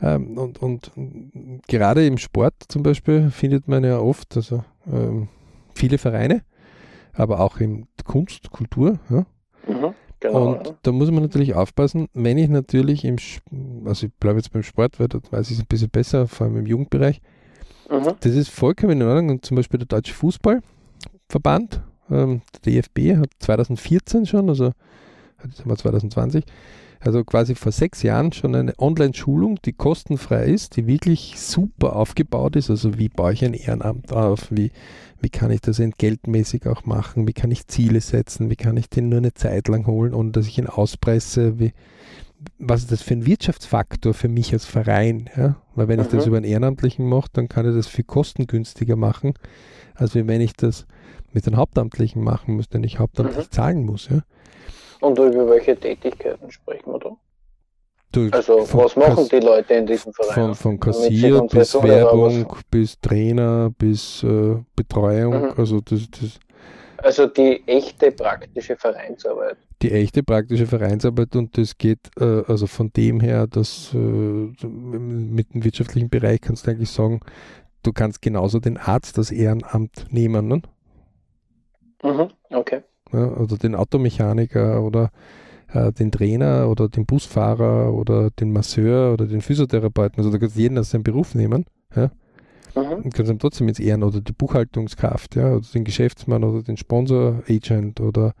Ähm, 0.00 0.38
und, 0.38 0.62
und, 0.62 0.90
gerade 1.68 2.06
im 2.06 2.18
Sport 2.18 2.54
zum 2.68 2.82
Beispiel 2.82 3.30
findet 3.30 3.68
man 3.68 3.84
ja 3.84 3.98
oft 3.98 4.36
also, 4.36 4.64
ähm, 4.90 5.28
viele 5.74 5.98
Vereine, 5.98 6.42
aber 7.12 7.40
auch 7.40 7.58
in 7.58 7.86
Kunst, 8.04 8.50
Kultur. 8.50 8.98
Ja? 9.10 9.26
Mhm, 9.66 9.94
genau, 10.20 10.54
und 10.54 10.74
da 10.82 10.92
muss 10.92 11.10
man 11.10 11.22
natürlich 11.22 11.54
aufpassen, 11.54 12.08
wenn 12.14 12.38
ich 12.38 12.48
natürlich 12.48 13.04
im, 13.04 13.16
also 13.84 14.06
ich 14.06 14.12
bleibe 14.14 14.38
jetzt 14.38 14.52
beim 14.52 14.62
Sport, 14.62 14.98
weil 14.98 15.08
dort 15.08 15.30
weiß 15.30 15.50
ich 15.50 15.58
es 15.58 15.62
ein 15.62 15.68
bisschen 15.68 15.90
besser, 15.90 16.26
vor 16.26 16.46
allem 16.46 16.56
im 16.56 16.66
Jugendbereich, 16.66 17.20
Mhm. 17.90 18.14
Das 18.20 18.34
ist 18.34 18.50
vollkommen 18.50 18.92
in 18.92 19.02
Ordnung. 19.02 19.30
Und 19.30 19.44
zum 19.44 19.56
Beispiel 19.56 19.78
der 19.78 19.88
Deutsche 19.88 20.14
Fußballverband, 20.14 21.82
ähm, 22.10 22.42
der 22.64 22.82
DFB, 22.82 23.16
hat 23.16 23.30
2014 23.40 24.26
schon, 24.26 24.48
also 24.48 24.72
Dezember 25.44 25.76
2020, 25.76 26.44
also 27.00 27.24
quasi 27.24 27.54
vor 27.54 27.72
sechs 27.72 28.02
Jahren 28.02 28.30
schon 28.32 28.54
eine 28.54 28.74
Online-Schulung, 28.78 29.58
die 29.64 29.72
kostenfrei 29.72 30.44
ist, 30.44 30.76
die 30.76 30.86
wirklich 30.86 31.34
super 31.40 31.96
aufgebaut 31.96 32.56
ist. 32.56 32.68
Also 32.68 32.98
wie 32.98 33.08
baue 33.08 33.32
ich 33.32 33.44
ein 33.44 33.54
Ehrenamt 33.54 34.12
auf, 34.12 34.48
wie, 34.50 34.70
wie 35.20 35.30
kann 35.30 35.50
ich 35.50 35.62
das 35.62 35.78
entgeltmäßig 35.78 36.66
auch 36.66 36.84
machen, 36.84 37.26
wie 37.26 37.32
kann 37.32 37.50
ich 37.50 37.66
Ziele 37.66 38.02
setzen, 38.02 38.50
wie 38.50 38.56
kann 38.56 38.76
ich 38.76 38.90
den 38.90 39.08
nur 39.08 39.18
eine 39.18 39.32
Zeit 39.32 39.68
lang 39.68 39.86
holen, 39.86 40.12
ohne 40.12 40.30
dass 40.32 40.46
ich 40.46 40.58
ihn 40.58 40.66
auspresse, 40.66 41.58
wie, 41.58 41.72
was 42.58 42.82
ist 42.82 42.92
das 42.92 43.02
für 43.02 43.14
ein 43.14 43.26
Wirtschaftsfaktor 43.26 44.14
für 44.14 44.28
mich 44.28 44.52
als 44.52 44.64
Verein? 44.64 45.28
Ja? 45.36 45.56
Weil 45.74 45.88
wenn 45.88 45.98
mhm. 45.98 46.06
ich 46.06 46.10
das 46.10 46.24
mhm. 46.24 46.28
über 46.28 46.36
einen 46.38 46.46
Ehrenamtlichen 46.46 47.08
mache, 47.08 47.28
dann 47.32 47.48
kann 47.48 47.68
ich 47.68 47.74
das 47.74 47.86
viel 47.86 48.04
kostengünstiger 48.04 48.96
machen, 48.96 49.34
als 49.94 50.14
wenn 50.14 50.40
ich 50.40 50.54
das 50.54 50.86
mit 51.32 51.46
einem 51.46 51.56
Hauptamtlichen 51.56 52.22
machen 52.22 52.56
muss, 52.56 52.68
den 52.68 52.84
ich 52.84 52.98
hauptamtlich 52.98 53.46
mhm. 53.46 53.50
zahlen 53.50 53.84
muss. 53.84 54.08
Ja? 54.08 54.22
Und 55.00 55.18
über 55.18 55.48
welche 55.48 55.76
Tätigkeiten 55.76 56.50
sprechen 56.50 56.92
wir 56.92 56.98
da? 56.98 57.16
Du, 58.12 58.28
also 58.32 58.66
was 58.72 58.96
machen 58.96 59.14
Kass 59.14 59.28
die 59.28 59.38
Leute 59.38 59.74
in 59.74 59.86
diesem 59.86 60.12
Verein? 60.12 60.34
Von, 60.34 60.54
von 60.56 60.80
Kassier 60.80 61.42
bis 61.42 61.74
Werbung, 61.74 62.44
bis 62.68 63.00
Trainer, 63.00 63.70
bis 63.78 64.24
äh, 64.24 64.56
Betreuung. 64.74 65.42
Mhm. 65.42 65.52
Also, 65.56 65.80
das, 65.80 66.10
das 66.10 66.40
also 67.02 67.26
die 67.26 67.62
echte 67.66 68.12
praktische 68.12 68.76
Vereinsarbeit. 68.76 69.56
Die 69.82 69.92
echte 69.92 70.22
praktische 70.22 70.66
Vereinsarbeit 70.66 71.34
und 71.36 71.56
das 71.56 71.76
geht 71.76 72.10
äh, 72.18 72.42
also 72.46 72.66
von 72.66 72.92
dem 72.92 73.20
her, 73.20 73.46
dass 73.46 73.92
äh, 73.94 73.98
mit 73.98 75.54
dem 75.54 75.64
wirtschaftlichen 75.64 76.08
Bereich 76.08 76.40
kannst 76.40 76.66
du 76.66 76.70
eigentlich 76.70 76.90
sagen, 76.90 77.20
du 77.82 77.92
kannst 77.92 78.22
genauso 78.22 78.60
den 78.60 78.76
Arzt 78.76 79.18
das 79.18 79.30
Ehrenamt 79.30 80.06
nehmen. 80.10 80.48
Ne? 80.48 80.62
Mhm, 82.02 82.30
okay 82.50 82.82
ja, 83.12 83.28
oder 83.36 83.56
den 83.56 83.74
Automechaniker 83.74 84.82
oder 84.82 85.10
äh, 85.72 85.92
den 85.92 86.10
Trainer 86.10 86.68
oder 86.68 86.88
den 86.88 87.06
Busfahrer 87.06 87.92
oder 87.92 88.30
den 88.30 88.52
Masseur 88.52 89.12
oder 89.12 89.26
den 89.26 89.40
Physiotherapeuten. 89.40 90.18
Also 90.18 90.30
da 90.30 90.38
kannst 90.38 90.56
du 90.56 90.60
jeden 90.60 90.78
aus 90.78 90.90
seinem 90.90 91.02
Beruf 91.02 91.34
nehmen. 91.34 91.66
Ja? 91.94 92.10
Mhm. 92.74 93.10
Kannst 93.10 93.30
ihm 93.30 93.38
trotzdem 93.38 93.68
ins 93.68 93.80
Ehren 93.80 94.02
oder 94.02 94.20
die 94.20 94.32
Buchhaltungskraft, 94.32 95.36
ja, 95.36 95.54
oder 95.54 95.66
den 95.74 95.84
Geschäftsmann 95.84 96.44
oder 96.44 96.62
den 96.62 96.76
Sponsor-Agent 96.76 98.00
oder 98.00 98.34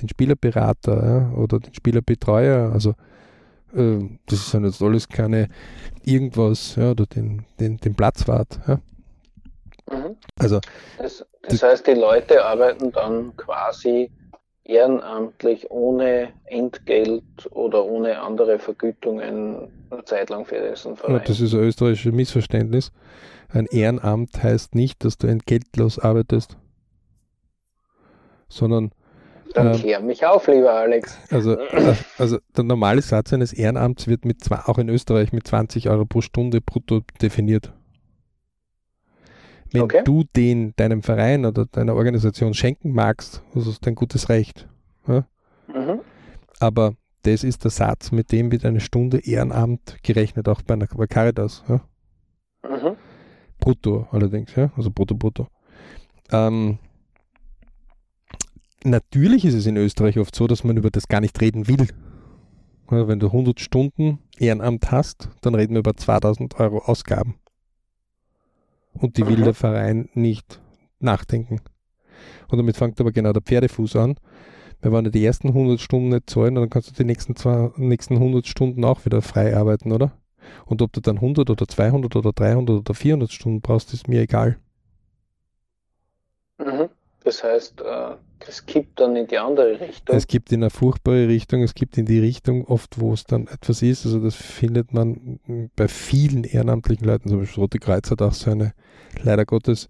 den 0.00 0.08
Spielerberater 0.08 1.06
ja, 1.06 1.38
oder 1.38 1.60
den 1.60 1.74
Spielerbetreuer. 1.74 2.72
Also 2.72 2.94
äh, 3.74 3.98
das 4.26 4.50
sind 4.50 4.64
jetzt 4.64 4.82
alles 4.82 5.08
keine 5.08 5.48
irgendwas, 6.04 6.76
ja, 6.76 6.90
oder 6.90 7.06
den, 7.06 7.44
den, 7.58 7.76
den 7.78 7.94
Platzwart. 7.94 8.58
Ja. 8.66 8.80
Mhm. 9.90 10.16
Also 10.38 10.60
das, 10.98 11.24
das 11.42 11.62
heißt, 11.62 11.86
die 11.86 11.94
Leute 11.94 12.44
arbeiten 12.44 12.92
dann 12.92 13.36
quasi 13.36 14.10
ehrenamtlich 14.64 15.70
ohne 15.70 16.28
Entgelt 16.44 17.24
oder 17.50 17.84
ohne 17.84 18.20
andere 18.20 18.58
Vergütungen 18.58 19.68
eine 19.90 20.04
Zeit 20.04 20.30
lang 20.30 20.44
für 20.44 20.70
diesen 20.70 20.96
Verein. 20.96 21.16
Ja, 21.16 21.22
das 21.24 21.40
ist 21.40 21.54
ein 21.54 21.60
österreichisches 21.60 22.12
Missverständnis. 22.12 22.92
Ein 23.52 23.66
Ehrenamt 23.66 24.42
heißt 24.42 24.74
nicht, 24.74 25.04
dass 25.04 25.18
du 25.18 25.26
entgeltlos 25.26 25.98
arbeitest, 25.98 26.56
sondern 28.48 28.92
dann 29.54 29.74
ähm, 29.74 29.80
klär 29.80 30.00
mich 30.00 30.24
auf, 30.24 30.46
lieber 30.46 30.72
Alex. 30.72 31.18
Also, 31.30 31.58
äh, 31.58 31.94
also 32.18 32.38
der 32.56 32.64
normale 32.64 33.02
Satz 33.02 33.32
eines 33.32 33.52
Ehrenamts 33.52 34.06
wird 34.06 34.24
mit 34.24 34.38
auch 34.50 34.78
in 34.78 34.88
Österreich 34.88 35.32
mit 35.32 35.46
20 35.46 35.88
Euro 35.88 36.04
pro 36.04 36.20
Stunde 36.20 36.60
brutto 36.60 37.00
definiert. 37.20 37.72
Wenn 39.72 39.82
okay. 39.82 40.02
du 40.04 40.24
den 40.36 40.74
deinem 40.76 41.02
Verein 41.02 41.46
oder 41.46 41.66
deiner 41.66 41.94
Organisation 41.94 42.54
schenken 42.54 42.92
magst, 42.92 43.42
das 43.54 43.66
ist 43.66 43.86
dein 43.86 43.94
gutes 43.94 44.28
Recht. 44.28 44.68
Ja? 45.06 45.24
Mhm. 45.68 46.00
Aber 46.58 46.94
das 47.22 47.44
ist 47.44 47.64
der 47.64 47.70
Satz, 47.70 48.12
mit 48.12 48.32
dem 48.32 48.50
wird 48.50 48.64
eine 48.64 48.80
Stunde 48.80 49.18
Ehrenamt 49.24 49.96
gerechnet, 50.02 50.48
auch 50.48 50.62
bei 50.62 50.74
einer 50.74 50.86
bei 50.86 51.06
Caritas. 51.06 51.64
Ja? 51.68 51.80
Mhm. 52.68 52.96
Brutto 53.60 54.08
allerdings, 54.10 54.54
ja? 54.56 54.72
also 54.76 54.90
brutto, 54.90 55.14
brutto. 55.14 55.48
Ähm, 56.32 56.78
natürlich 58.84 59.44
ist 59.44 59.54
es 59.54 59.66
in 59.66 59.76
Österreich 59.76 60.18
oft 60.18 60.34
so, 60.34 60.46
dass 60.46 60.64
man 60.64 60.76
über 60.76 60.90
das 60.90 61.08
gar 61.08 61.20
nicht 61.20 61.40
reden 61.40 61.68
will. 61.68 61.88
Ja, 62.90 63.06
wenn 63.06 63.20
du 63.20 63.26
100 63.26 63.60
Stunden 63.60 64.18
Ehrenamt 64.38 64.90
hast, 64.90 65.28
dann 65.42 65.54
reden 65.54 65.74
wir 65.74 65.80
über 65.80 65.94
2000 65.94 66.58
Euro 66.58 66.78
Ausgaben. 66.78 67.36
Und 68.92 69.16
die 69.16 69.26
will 69.26 69.36
der 69.36 69.54
Verein 69.54 70.08
nicht 70.14 70.60
nachdenken. 70.98 71.60
Und 72.48 72.58
damit 72.58 72.76
fängt 72.76 73.00
aber 73.00 73.12
genau 73.12 73.32
der 73.32 73.42
Pferdefuß 73.42 73.96
an. 73.96 74.16
Weil 74.80 74.92
wenn 74.92 75.04
du 75.04 75.10
die 75.10 75.24
ersten 75.24 75.48
100 75.48 75.80
Stunden 75.80 76.08
nicht 76.08 76.30
zahlen, 76.30 76.54
dann 76.54 76.70
kannst 76.70 76.90
du 76.90 76.94
die 76.94 77.04
nächsten, 77.04 77.36
zwei, 77.36 77.70
nächsten 77.76 78.14
100 78.14 78.46
Stunden 78.46 78.84
auch 78.84 79.04
wieder 79.04 79.20
frei 79.22 79.56
arbeiten, 79.56 79.92
oder? 79.92 80.12
Und 80.66 80.82
ob 80.82 80.92
du 80.92 81.00
dann 81.00 81.16
100 81.16 81.50
oder 81.50 81.66
200 81.66 82.16
oder 82.16 82.32
300 82.32 82.76
oder 82.76 82.94
400 82.94 83.32
Stunden 83.32 83.60
brauchst, 83.60 83.92
ist 83.92 84.08
mir 84.08 84.22
egal. 84.22 84.58
Mhm. 86.58 86.88
Das 87.24 87.44
heißt, 87.44 87.82
äh, 87.82 88.16
es 88.48 88.64
kippt 88.64 88.98
dann 88.98 89.14
in 89.14 89.26
die 89.26 89.38
andere 89.38 89.78
Richtung. 89.78 90.16
Es 90.16 90.26
gibt 90.26 90.52
in 90.52 90.62
eine 90.62 90.70
furchtbare 90.70 91.28
Richtung, 91.28 91.62
es 91.62 91.74
gibt 91.74 91.98
in 91.98 92.06
die 92.06 92.18
Richtung 92.18 92.64
oft, 92.64 92.98
wo 92.98 93.12
es 93.12 93.24
dann 93.24 93.46
etwas 93.46 93.82
ist. 93.82 94.06
Also 94.06 94.20
das 94.20 94.34
findet 94.34 94.94
man 94.94 95.38
bei 95.76 95.88
vielen 95.88 96.44
ehrenamtlichen 96.44 97.06
Leuten, 97.06 97.28
zum 97.28 97.40
Beispiel 97.40 97.60
Rote 97.60 97.78
Kreuz 97.78 98.10
hat 98.10 98.22
auch 98.22 98.32
so 98.32 98.50
eine, 98.50 98.72
leider 99.22 99.44
Gottes, 99.44 99.88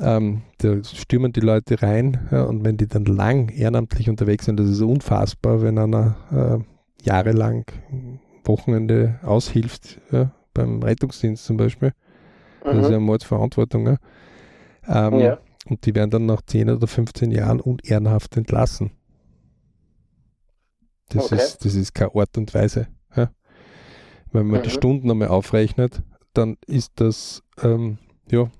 ähm, 0.00 0.42
da 0.58 0.82
stürmen 0.84 1.32
die 1.32 1.40
Leute 1.40 1.82
rein 1.82 2.28
ja, 2.30 2.44
und 2.44 2.64
wenn 2.64 2.76
die 2.76 2.86
dann 2.86 3.04
lang 3.04 3.48
ehrenamtlich 3.48 4.08
unterwegs 4.08 4.44
sind, 4.46 4.58
das 4.58 4.68
ist 4.68 4.82
unfassbar, 4.82 5.62
wenn 5.62 5.78
einer 5.78 6.16
äh, 6.32 7.04
jahrelang 7.04 7.64
Wochenende 8.46 9.18
aushilft, 9.22 10.00
ja, 10.10 10.32
beim 10.54 10.82
Rettungsdienst 10.82 11.44
zum 11.44 11.56
Beispiel. 11.56 11.92
Mhm. 12.64 12.76
Das 12.76 12.86
ist 12.86 12.90
ja 12.90 13.00
Mordsverantwortung. 13.00 13.86
Ja. 13.86 13.96
Ähm, 14.88 15.20
ja. 15.20 15.38
Und 15.68 15.84
die 15.84 15.94
werden 15.94 16.10
dann 16.10 16.26
nach 16.26 16.42
10 16.42 16.70
oder 16.70 16.86
15 16.86 17.30
Jahren 17.30 17.60
unehrenhaft 17.60 18.36
entlassen. 18.36 18.92
Das, 21.08 21.26
okay. 21.26 21.36
ist, 21.36 21.64
das 21.64 21.74
ist 21.74 21.94
keine 21.94 22.14
Art 22.14 22.36
und 22.36 22.52
Weise. 22.54 22.88
Ja? 23.16 23.30
Wenn 24.32 24.46
man 24.46 24.60
mhm. 24.60 24.64
die 24.64 24.70
Stunden 24.70 25.10
einmal 25.10 25.28
aufrechnet, 25.28 26.02
dann 26.34 26.56
ist 26.66 26.92
das 26.96 27.42
ähm, 27.62 27.98
ja, 28.30 28.50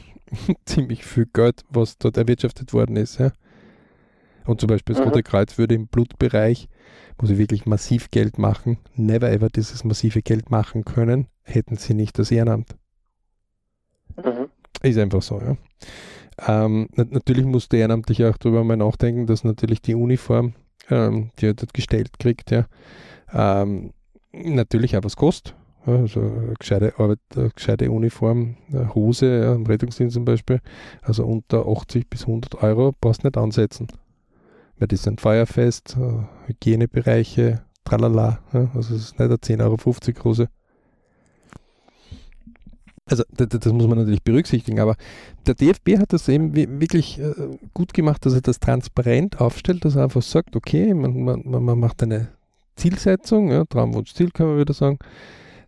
ziemlich 0.66 1.04
viel 1.04 1.26
Geld, 1.26 1.62
was 1.70 1.98
dort 1.98 2.16
erwirtschaftet 2.16 2.72
worden 2.72 2.96
ist. 2.96 3.18
Ja? 3.18 3.32
Und 4.44 4.60
zum 4.60 4.68
Beispiel 4.68 4.94
das 4.94 5.02
mhm. 5.02 5.10
Rote 5.10 5.22
Kreuz 5.22 5.58
würde 5.58 5.74
im 5.74 5.86
Blutbereich, 5.86 6.68
wo 7.22 7.26
sie 7.28 7.38
wirklich 7.38 7.66
massiv 7.66 8.10
Geld 8.10 8.36
machen, 8.36 8.78
never 8.96 9.30
ever 9.30 9.48
dieses 9.48 9.84
massive 9.84 10.22
Geld 10.22 10.50
machen 10.50 10.84
können, 10.84 11.28
hätten 11.44 11.76
sie 11.76 11.94
nicht 11.94 12.18
das 12.18 12.32
Ehrenamt. 12.32 12.74
Mhm. 14.16 14.48
Ist 14.82 14.98
einfach 14.98 15.22
so, 15.22 15.40
ja. 15.40 15.56
Ähm, 16.48 16.88
natürlich 16.96 17.44
musste 17.44 17.76
Ehrenamtliche 17.76 18.28
auch 18.28 18.38
darüber 18.38 18.64
mal 18.64 18.76
nachdenken, 18.76 19.26
dass 19.26 19.44
natürlich 19.44 19.80
die 19.80 19.94
Uniform, 19.94 20.54
ähm, 20.90 21.30
die 21.38 21.46
er 21.46 21.54
dort 21.54 21.72
gestellt 21.74 22.18
kriegt, 22.18 22.50
ja, 22.50 22.66
ähm, 23.32 23.92
natürlich 24.32 24.96
auch 24.96 25.04
was 25.04 25.14
kostet. 25.14 25.54
Also 25.86 26.20
eine 26.20 26.54
gescheite 26.58 26.94
Arbeit, 26.98 27.18
eine 27.36 27.50
gescheite 27.50 27.90
Uniform, 27.90 28.56
eine 28.72 28.94
Hose, 28.94 29.42
ja, 29.42 29.54
im 29.54 29.66
Rettungsdienst 29.66 30.14
zum 30.14 30.24
Beispiel, 30.24 30.60
also 31.02 31.24
unter 31.24 31.66
80 31.66 32.08
bis 32.10 32.22
100 32.22 32.62
Euro 32.62 32.92
brauchst 33.00 33.22
nicht 33.22 33.36
ansetzen. 33.36 33.86
Weil 34.82 34.88
die 34.88 34.96
sind 34.96 35.20
feuerfest, 35.20 35.96
äh, 35.96 36.48
Hygienebereiche, 36.48 37.62
tralala, 37.84 38.40
also 38.50 38.96
es 38.96 39.12
ist 39.12 39.12
nicht 39.20 39.20
eine 39.20 39.36
10,50 39.36 39.62
Euro 40.16 40.24
Hose. 40.24 40.48
Also 43.06 43.22
das, 43.30 43.46
das, 43.48 43.72
muss 43.72 43.86
man 43.86 43.98
natürlich 43.98 44.24
berücksichtigen, 44.24 44.80
aber 44.80 44.96
der 45.46 45.54
DFB 45.54 45.98
hat 45.98 46.12
das 46.12 46.28
eben 46.28 46.56
wirklich 46.56 47.20
äh, 47.20 47.32
gut 47.72 47.94
gemacht, 47.94 48.26
dass 48.26 48.34
er 48.34 48.40
das 48.40 48.58
transparent 48.58 49.40
aufstellt, 49.40 49.84
dass 49.84 49.94
er 49.94 50.02
einfach 50.02 50.22
sagt, 50.22 50.56
okay, 50.56 50.92
man, 50.94 51.22
man, 51.22 51.42
man 51.44 51.78
macht 51.78 52.02
eine 52.02 52.32
Zielsetzung, 52.74 53.52
ja, 53.52 53.64
Traumwunsch, 53.64 54.12
Ziel 54.14 54.32
kann 54.32 54.48
man 54.48 54.58
wieder 54.58 54.74
sagen, 54.74 54.98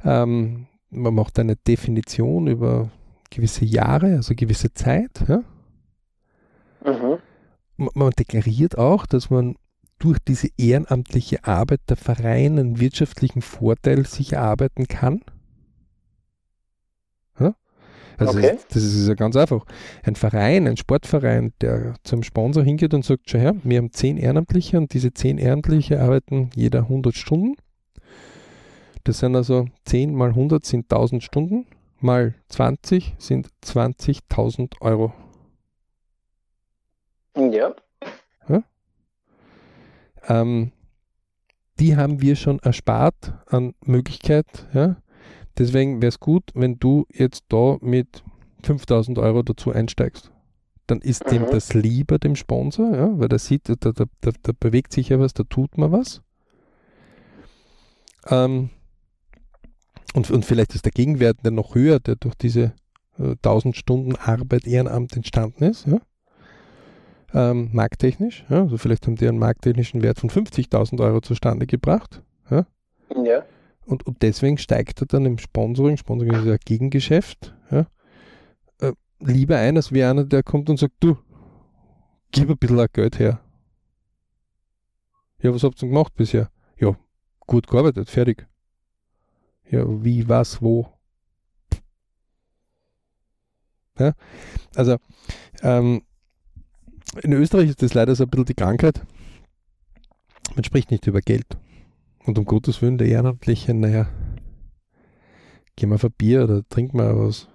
ähm, 0.03 0.67
man 0.91 1.15
macht 1.15 1.39
eine 1.39 1.55
Definition 1.55 2.49
über 2.49 2.91
gewisse 3.31 3.65
Jahre, 3.65 4.17
also 4.17 4.35
gewisse 4.35 4.75
Zeit. 4.75 5.23
Ja. 5.29 5.45
Mhm. 6.85 7.19
Man, 7.77 8.11
deklariert 8.11 8.79
auch, 8.79 9.07
dass 9.07 9.31
man 9.31 9.57
durch 9.99 10.19
diese 10.27 10.49
ehrenamtliche 10.57 11.45
Arbeit 11.45 11.81
der 11.89 11.97
Verein 11.97 12.59
einen 12.59 12.81
wirtschaftlichen 12.81 13.43
Vorteil 13.43 14.07
sich 14.07 14.35
erarbeiten 14.35 14.87
kann. 14.87 15.23
Also 18.19 18.39
okay. 18.39 18.57
das, 18.69 18.83
ist 18.83 19.09
ja 19.09 19.15
ganz 19.15 19.37
einfach. 19.37 19.65
Ein 20.03 20.15
Verein, 20.15 20.69
ein 20.69 20.77
Sportverein, 20.77 21.53
der 21.61 21.95
zum 22.05 22.23
Sponsor 22.23 22.63
hingeht 22.63 22.95
und 22.95 23.05
sagt, 23.05 23.31
schau 23.31 23.39
her, 23.39 23.55
wir 23.65 23.79
haben 23.79 23.93
zehn 23.93 24.17
Ehrenamtliche 24.17 24.79
und 24.79 24.93
diese 24.95 25.13
zehn 25.13 25.39
Ehrenamtliche 25.39 26.01
arbeiten 26.01 26.51
jeder 26.55 26.81
100 26.81 27.15
Stunden. 27.15 27.57
Das 29.03 29.19
sind 29.19 29.37
also 29.37 29.67
10 29.85 30.15
mal 30.15 30.31
100 30.31 30.65
sind 30.65 30.85
1000 30.85 31.23
Stunden, 31.23 31.67
mal 32.01 32.35
20 32.49 33.15
sind 33.19 33.49
20.000 33.63 34.81
Euro. 34.81 35.13
Ja. 37.37 37.75
ja? 38.49 38.63
Ähm, 40.27 40.73
die 41.79 41.97
haben 41.97 42.21
wir 42.21 42.37
schon 42.37 42.61
erspart 42.61 43.35
an 43.47 43.75
Möglichkeit. 43.85 44.47
Ja? 44.73 44.97
Deswegen 45.59 46.01
wäre 46.01 46.11
es 46.11 46.21
gut, 46.21 46.51
wenn 46.55 46.79
du 46.79 47.07
jetzt 47.13 47.45
da 47.49 47.77
mit 47.81 48.23
5000 48.63 49.19
Euro 49.19 49.43
dazu 49.43 49.73
einsteigst. 49.73 50.31
Dann 50.87 51.01
ist 51.01 51.25
mhm. 51.27 51.31
dem 51.31 51.47
das 51.51 51.75
lieber, 51.75 52.19
dem 52.19 52.37
Sponsor, 52.37 52.95
ja? 52.95 53.19
weil 53.19 53.29
der 53.29 53.39
sieht, 53.39 53.69
da, 53.69 53.75
da, 53.75 53.93
da, 53.93 54.31
da 54.43 54.53
bewegt 54.59 54.93
sich 54.93 55.09
ja 55.09 55.19
was, 55.19 55.35
da 55.35 55.45
tut 55.45 55.77
man 55.79 55.93
was. 55.93 56.23
Ähm, 58.29 58.71
und, 60.15 60.31
und 60.31 60.45
vielleicht 60.45 60.75
ist 60.75 60.85
der 60.85 60.93
Gegenwert 60.93 61.39
der 61.45 61.51
noch 61.51 61.75
höher, 61.75 61.99
der 62.01 62.17
durch 62.17 62.35
diese 62.37 62.75
äh, 63.19 63.33
1000 63.33 63.77
Stunden 63.77 64.17
Arbeit 64.17 64.67
Ehrenamt 64.67 65.17
entstanden 65.17 65.65
ist. 65.65 65.87
Ja? 65.87 66.01
Ähm, 67.35 67.71
markttechnisch. 67.73 68.45
Ja? 68.49 68.63
Also 68.63 68.79
vielleicht 68.79 69.07
haben 69.07 69.17
die 69.17 69.29
einen 69.29 69.39
markttechnischen 69.39 70.03
Wert 70.03 70.21
von 70.21 70.31
50.000 70.31 71.03
Euro 71.03 71.21
zustande 71.21 71.67
gebracht. 71.67 72.23
Ja? 72.51 72.67
ja. 73.25 73.45
Und, 73.85 74.07
und 74.07 74.23
deswegen 74.23 74.57
steigt 74.57 75.03
er 75.03 75.07
dann 75.07 75.27
im 75.27 75.39
Sponsoring, 75.39 75.99
Sponsoring 75.99 76.33
ist 76.33 76.47
ja 76.47 76.57
Gegengeschäft, 76.57 77.55
ja? 77.71 77.87
Äh, 78.81 78.93
lieber 79.21 79.59
ein, 79.59 79.77
als 79.77 79.93
wie 79.93 80.03
einer, 80.03 80.25
der 80.25 80.43
kommt 80.43 80.71
und 80.71 80.79
sagt, 80.79 80.95
du, 81.01 81.19
gib 82.31 82.49
ein 82.49 82.57
bisschen 82.57 82.87
Geld 82.93 83.19
her. 83.19 83.41
Ja, 85.43 85.53
was 85.53 85.63
habt 85.65 85.83
ihr 85.83 85.89
gemacht 85.89 86.15
bisher? 86.15 86.51
Ja, 86.79 86.97
gut 87.41 87.67
gearbeitet, 87.67 88.09
fertig. 88.09 88.47
Ja, 89.71 89.85
wie, 90.03 90.27
was, 90.29 90.63
wo? 90.63 90.89
Ja, 93.99 94.15
also, 94.75 94.97
ähm, 95.63 96.03
in 97.23 97.33
Österreich 97.33 97.71
ist 97.71 97.83
das 97.83 97.95
leider 97.95 98.15
so 98.15 98.25
ein 98.25 98.31
bisschen 98.31 98.47
die 98.47 98.55
Krankheit. 98.55 99.05
Man 100.55 100.65
spricht 100.65 100.91
nicht 100.91 101.07
über 101.07 101.21
Geld. 101.21 101.47
Und 102.25 102.39
um 102.39 102.45
Gottes 102.45 102.81
Willen, 102.81 102.99
der 102.99 103.09
Ehrenamtliche, 103.09 103.75
naja, 103.75 104.09
gehen 105.77 105.91
wir 105.91 105.97
auf 105.97 106.05
ein 106.05 106.13
Bier 106.13 106.45
oder 106.45 106.67
trinken 106.69 106.99
wir 106.99 107.19
was. 107.19 107.49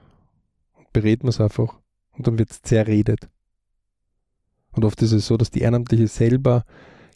Und 0.77 0.91
bereden 0.93 1.23
wir 1.23 1.29
es 1.29 1.41
einfach. 1.41 1.79
Und 2.11 2.27
dann 2.27 2.37
wird 2.37 2.51
es 2.51 2.61
zerredet. 2.61 3.29
Und 4.71 4.85
oft 4.85 5.01
ist 5.01 5.11
es 5.11 5.25
so, 5.25 5.37
dass 5.37 5.51
die 5.51 5.61
Ehrenamtliche 5.61 6.07
selber 6.07 6.65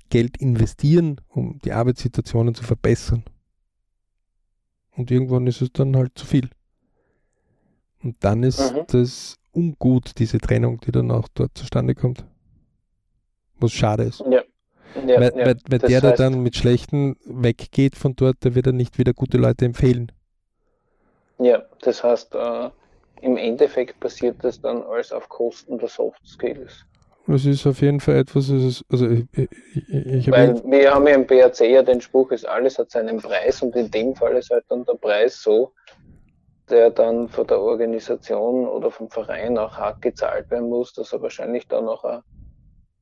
Geld 0.10 0.38
investieren, 0.38 1.22
um 1.28 1.60
die 1.60 1.74
Arbeitssituationen 1.74 2.56
zu 2.56 2.64
verbessern. 2.64 3.24
Und 4.92 5.12
irgendwann 5.12 5.48
ist 5.48 5.62
es 5.62 5.72
dann 5.72 5.96
halt 5.96 6.18
zu 6.18 6.26
viel. 6.26 6.50
Und 8.04 8.18
dann 8.20 8.44
ist 8.44 8.74
mhm. 8.74 8.84
das 8.88 9.38
ungut, 9.52 10.12
diese 10.18 10.40
Trennung, 10.40 10.80
die 10.82 10.92
dann 10.92 11.12
auch 11.12 11.28
dort 11.34 11.52
zustande 11.58 11.96
kommt 11.96 12.26
was 13.64 13.72
schade 13.72 14.04
ist. 14.04 14.24
Ja. 14.30 14.44
Ja, 15.08 15.20
weil, 15.20 15.34
ja, 15.36 15.46
weil, 15.48 15.58
weil 15.70 15.80
der, 15.80 16.02
der 16.02 16.12
dann 16.12 16.44
mit 16.44 16.56
Schlechten 16.56 17.16
weggeht 17.26 17.96
von 17.96 18.16
dort, 18.16 18.44
der 18.44 18.54
wird 18.54 18.68
dann 18.68 18.78
nicht 18.78 19.00
wieder 19.00 19.14
gute 19.14 19.38
Leute 19.38 19.66
empfehlen. 19.66 20.12
Ja, 21.40 21.64
das 21.82 22.04
heißt, 22.04 22.36
äh, 22.36 22.70
im 23.22 23.38
Endeffekt 23.38 24.00
passiert 24.00 24.36
das 24.44 24.62
dann 24.62 24.84
alles 24.84 25.12
auf 25.12 25.28
Kosten 25.30 25.80
der 25.80 25.90
Soft 25.90 26.22
Skills. 26.28 26.86
Es 27.26 27.46
ist 27.46 27.66
auf 27.66 27.82
jeden 27.82 28.02
Fall 28.02 28.18
etwas, 28.18 28.52
also 28.52 29.10
ich, 29.10 29.26
ich, 29.32 29.90
ich 29.90 30.30
Weil 30.30 30.62
wir 30.64 30.94
haben 30.94 31.08
ja 31.08 31.16
im 31.16 31.26
BRC 31.26 31.62
ja 31.62 31.82
den 31.82 32.00
Spruch, 32.00 32.30
ist 32.32 32.48
alles 32.48 32.78
hat 32.78 32.92
seinen 32.92 33.18
Preis 33.18 33.64
und 33.64 33.76
in 33.76 33.90
dem 33.90 34.14
Fall 34.16 34.36
ist 34.36 34.52
halt 34.52 34.66
dann 34.70 34.86
der 34.86 34.94
Preis 34.94 35.42
so, 35.42 35.72
der 36.74 36.90
dann 36.90 37.30
von 37.30 37.46
der 37.46 37.60
Organisation 37.60 38.68
oder 38.68 38.90
vom 38.90 39.08
Verein 39.08 39.60
auch 39.60 39.78
hart 39.78 40.02
gezahlt 40.02 40.50
werden 40.50 40.70
muss, 40.70 40.92
dass 40.94 41.14
er 41.14 41.22
wahrscheinlich 41.22 41.68
dann 41.68 41.88
auch 41.88 42.04
ein 42.04 42.22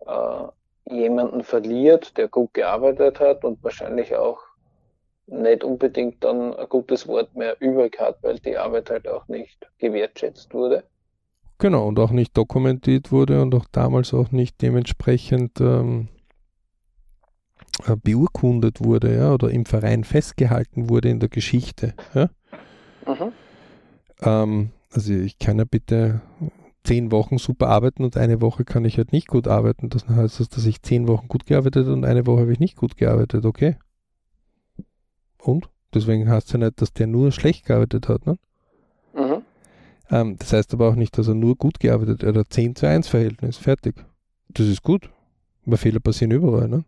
äh, 0.06 0.94
jemanden 0.94 1.42
verliert, 1.42 2.18
der 2.18 2.28
gut 2.28 2.54
gearbeitet 2.54 3.22
hat 3.22 3.46
und 3.46 3.64
wahrscheinlich 3.64 4.14
auch 4.14 4.40
nicht 5.28 5.64
unbedingt 5.64 6.22
dann 6.22 6.54
ein 6.54 6.68
gutes 6.68 7.08
Wort 7.08 7.34
mehr 7.34 7.56
übrig 7.62 7.98
hat, 7.98 8.22
weil 8.24 8.40
die 8.40 8.58
Arbeit 8.58 8.90
halt 8.90 9.08
auch 9.08 9.30
nicht 9.30 9.66
gewertschätzt 9.78 10.54
wurde. 10.54 10.84
Genau, 11.58 11.88
und 11.88 11.98
auch 11.98 12.12
nicht 12.12 12.36
dokumentiert 12.36 13.14
wurde 13.14 13.42
und 13.42 13.56
auch 13.56 13.68
damals 13.72 14.14
auch 14.14 14.32
nicht 14.32 14.62
dementsprechend 14.62 15.62
ähm, 15.62 16.10
äh, 17.88 17.96
beurkundet 17.96 18.84
wurde, 18.84 19.16
ja, 19.16 19.34
oder 19.34 19.50
im 19.50 19.66
Verein 19.66 20.04
festgehalten 20.04 20.90
wurde 20.90 21.08
in 21.08 21.22
der 21.22 21.30
Geschichte. 21.30 21.94
Ja? 22.14 22.30
Mhm. 23.08 23.32
Ähm, 24.22 24.72
also 24.92 25.14
ich 25.14 25.40
kann 25.40 25.58
ja 25.58 25.66
bitte 25.66 26.22
zehn 26.84 27.12
Wochen 27.12 27.38
super 27.38 27.68
arbeiten 27.68 28.04
und 28.04 28.18
eine 28.18 28.42
Woche 28.42 28.66
kann 28.66 28.86
ich 28.86 28.98
halt 28.98 29.12
nicht 29.12 29.28
gut 29.28 29.48
arbeiten. 29.48 29.90
Das 29.90 30.08
heißt, 30.08 30.56
dass 30.56 30.66
ich 30.66 30.82
zehn 30.82 31.08
Wochen 31.08 31.28
gut 31.28 31.46
gearbeitet 31.46 31.88
und 31.88 32.06
eine 32.06 32.26
Woche 32.26 32.42
habe 32.42 32.54
ich 32.54 32.60
nicht 32.60 32.76
gut 32.76 32.98
gearbeitet, 32.98 33.46
okay? 33.46 33.78
Und? 35.38 35.70
Deswegen 35.94 36.30
heißt 36.30 36.48
es 36.48 36.54
ja 36.54 36.60
nicht, 36.60 36.82
dass 36.82 36.94
der 36.94 37.08
nur 37.08 37.32
schlecht 37.32 37.66
gearbeitet 37.66 38.08
hat, 38.08 38.26
ne? 38.26 38.38
Mhm. 39.14 39.42
Ähm, 40.10 40.38
das 40.38 40.54
heißt 40.54 40.74
aber 40.74 40.90
auch 40.90 40.96
nicht, 40.96 41.18
dass 41.18 41.28
er 41.28 41.36
nur 41.36 41.56
gut 41.56 41.80
gearbeitet 41.80 42.24
hat. 42.24 42.36
Er 42.36 42.40
hat 42.40 42.54
10 42.54 42.76
zu 42.76 42.88
1 42.88 43.08
Verhältnis, 43.08 43.58
fertig. 43.58 43.96
Das 44.50 44.68
ist 44.68 44.84
gut. 44.84 45.10
Aber 45.66 45.78
Fehler 45.78 46.00
passieren 46.00 46.32
überall, 46.32 46.68
ne? 46.68 46.86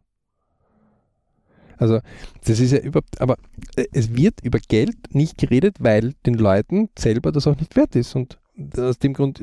Also, 1.77 1.99
das 2.45 2.59
ist 2.59 2.71
ja 2.71 2.79
überhaupt, 2.79 3.19
aber 3.21 3.37
äh, 3.75 3.85
es 3.91 4.15
wird 4.15 4.35
über 4.43 4.59
Geld 4.59 4.95
nicht 5.13 5.37
geredet, 5.37 5.77
weil 5.79 6.13
den 6.25 6.35
Leuten 6.35 6.89
selber 6.97 7.31
das 7.31 7.47
auch 7.47 7.57
nicht 7.57 7.75
wert 7.75 7.95
ist. 7.95 8.15
Und 8.15 8.37
aus 8.77 8.99
dem 8.99 9.13
Grund, 9.13 9.41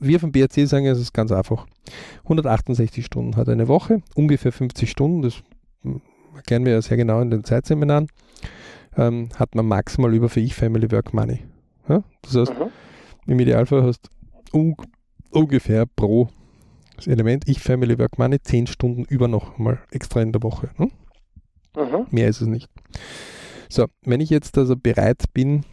wir 0.00 0.20
vom 0.20 0.32
BRC 0.32 0.66
sagen, 0.68 0.86
es 0.86 1.00
ist 1.00 1.12
ganz 1.12 1.32
einfach. 1.32 1.66
168 2.24 3.04
Stunden 3.04 3.36
hat 3.36 3.48
eine 3.48 3.68
Woche, 3.68 4.02
ungefähr 4.14 4.52
50 4.52 4.90
Stunden, 4.90 5.22
das 5.22 5.42
erklären 6.34 6.64
wir 6.64 6.72
ja 6.72 6.82
sehr 6.82 6.96
genau 6.96 7.20
in 7.20 7.30
den 7.30 7.44
Zeitseminaren, 7.44 8.08
ähm, 8.96 9.28
hat 9.36 9.54
man 9.54 9.66
maximal 9.66 10.14
über 10.14 10.28
für 10.28 10.40
ich 10.40 10.54
Family 10.54 10.90
Work 10.90 11.12
Money. 11.12 11.40
Ja? 11.88 12.02
Das 12.22 12.36
heißt, 12.36 12.58
mhm. 12.58 12.70
im 13.26 13.40
Idealfall 13.40 13.82
hast 13.82 14.08
du 14.52 14.58
un 14.58 14.76
ungefähr 15.30 15.84
pro 15.86 16.28
Element 17.06 17.48
ich 17.48 17.58
Family 17.58 17.98
Work 17.98 18.18
Money 18.18 18.40
10 18.40 18.68
Stunden 18.68 19.04
über 19.04 19.26
noch 19.26 19.58
mal 19.58 19.80
extra 19.90 20.22
in 20.22 20.30
der 20.30 20.42
Woche. 20.42 20.70
Ne? 20.78 20.90
Mhm. 21.76 22.06
Mehr 22.10 22.28
ist 22.28 22.40
es 22.40 22.46
nicht. 22.46 22.70
So, 23.68 23.86
wenn 24.02 24.20
ich 24.20 24.30
jetzt 24.30 24.56
also 24.58 24.76
bereit 24.76 25.24
bin, 25.32 25.64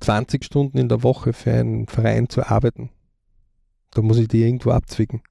20 0.00 0.44
Stunden 0.44 0.78
in 0.78 0.88
der 0.88 1.02
Woche 1.02 1.32
für 1.32 1.52
einen 1.52 1.86
Verein 1.86 2.28
zu 2.28 2.46
arbeiten, 2.46 2.90
da 3.92 4.02
muss 4.02 4.18
ich 4.18 4.28
die 4.28 4.42
irgendwo 4.42 4.70
abzwicken. 4.70 5.22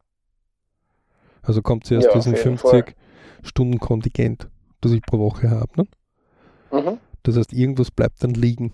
Also 1.44 1.62
kommt 1.62 1.86
zuerst 1.86 2.08
ja, 2.08 2.14
diesen 2.14 2.36
50 2.36 2.70
Fall. 2.70 2.86
Stunden 3.44 3.80
Kontingent, 3.80 4.50
das 4.82 4.92
ich 4.92 5.04
pro 5.04 5.20
Woche 5.20 5.52
habe. 5.52 5.70
Ne? 5.78 5.88
Mhm. 6.72 6.98
Das 7.22 7.38
heißt, 7.38 7.54
irgendwas 7.54 7.92
bleibt 7.92 8.24
dann 8.24 8.34
liegen. 8.34 8.74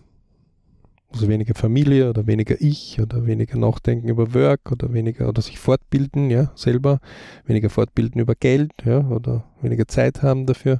Also 1.13 1.27
weniger 1.27 1.55
Familie 1.55 2.09
oder 2.09 2.25
weniger 2.25 2.55
ich 2.59 3.01
oder 3.01 3.25
weniger 3.25 3.57
nachdenken 3.57 4.07
über 4.07 4.33
Work 4.33 4.71
oder 4.71 4.93
weniger 4.93 5.27
oder 5.27 5.41
sich 5.41 5.59
fortbilden, 5.59 6.29
ja, 6.29 6.51
selber, 6.55 6.99
weniger 7.45 7.69
fortbilden 7.69 8.21
über 8.21 8.33
Geld, 8.33 8.71
ja, 8.85 9.05
oder 9.07 9.43
weniger 9.61 9.87
Zeit 9.87 10.23
haben 10.23 10.45
dafür. 10.45 10.79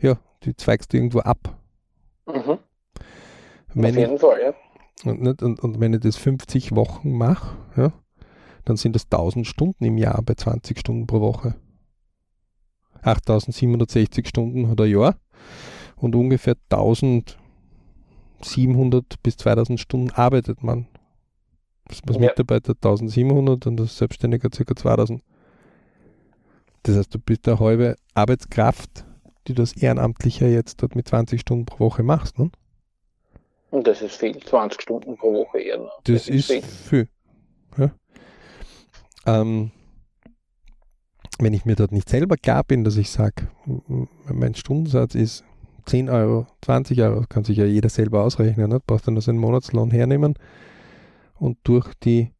Ja, 0.00 0.18
die 0.42 0.56
zweigst 0.56 0.92
du 0.92 0.96
irgendwo 0.96 1.20
ab. 1.20 1.56
Mhm. 2.26 2.58
Wenn 3.74 3.90
Auf 3.90 3.96
jeden 3.96 4.14
ich, 4.14 4.20
Fall, 4.20 4.40
ja. 4.40 4.54
Und, 5.10 5.42
und, 5.42 5.60
und, 5.60 5.80
wenn 5.80 5.92
ich 5.92 6.00
das 6.00 6.16
50 6.16 6.74
Wochen 6.74 7.12
mache, 7.12 7.56
ja, 7.76 7.92
dann 8.64 8.76
sind 8.76 8.96
das 8.96 9.04
1000 9.04 9.46
Stunden 9.46 9.84
im 9.84 9.98
Jahr 9.98 10.20
bei 10.22 10.34
20 10.34 10.78
Stunden 10.78 11.06
pro 11.06 11.20
Woche. 11.20 11.54
8760 13.02 14.26
Stunden 14.26 14.68
hat 14.68 14.80
ein 14.80 14.90
Jahr 14.90 15.16
und 15.96 16.16
ungefähr 16.16 16.56
1700 18.38 19.22
bis 19.22 19.36
2000 19.36 19.80
Stunden 19.80 20.10
arbeitet 20.10 20.62
man. 20.62 20.86
Das 21.88 21.98
ist 21.98 22.10
ja. 22.10 22.18
Mitarbeiter 22.20 22.72
1700 22.72 23.66
und 23.66 23.76
das 23.76 23.96
Selbstständiger 23.96 24.50
ca. 24.50 24.76
2000. 24.76 25.22
Das 26.82 26.96
heißt, 26.96 27.14
du 27.14 27.18
bist 27.18 27.48
eine 27.48 27.58
halbe 27.58 27.96
Arbeitskraft, 28.14 29.04
die 29.46 29.54
du 29.54 29.62
als 29.62 29.76
Ehrenamtlicher 29.76 30.48
jetzt 30.48 30.82
dort 30.82 30.94
mit 30.96 31.08
20 31.08 31.40
Stunden 31.40 31.64
pro 31.64 31.86
Woche 31.86 32.02
machst. 32.02 32.38
Ne? 32.38 32.50
Und 33.70 33.86
das 33.86 34.02
ist 34.02 34.16
viel, 34.16 34.38
20 34.38 34.80
Stunden 34.80 35.16
pro 35.16 35.32
Woche 35.32 35.60
eher. 35.60 35.78
Das, 36.04 36.24
das 36.24 36.28
ist, 36.28 36.46
viel. 36.46 36.62
viel. 36.62 37.08
Ja. 37.76 37.90
Ähm, 39.26 39.72
wenn 41.38 41.52
ich 41.52 41.64
mir 41.64 41.76
dort 41.76 41.92
nicht 41.92 42.08
selber 42.08 42.36
klar 42.36 42.64
bin, 42.64 42.84
dass 42.84 42.96
ich 42.96 43.10
sage, 43.10 43.48
mein 44.32 44.54
Stundensatz 44.54 45.14
ist 45.14 45.44
10 45.86 46.10
Euro, 46.10 46.46
20 46.62 47.00
Euro, 47.02 47.24
kann 47.28 47.44
sich 47.44 47.56
ja 47.56 47.64
jeder 47.64 47.88
selber 47.88 48.22
ausrechnen, 48.22 48.68
ne? 48.68 48.80
braucht 48.84 49.06
dann 49.06 49.14
nur 49.14 49.22
seinen 49.22 49.38
Monatslohn 49.38 49.90
hernehmen 49.90 50.34
und 51.34 51.58
durch 51.64 51.94
die, 51.94 52.32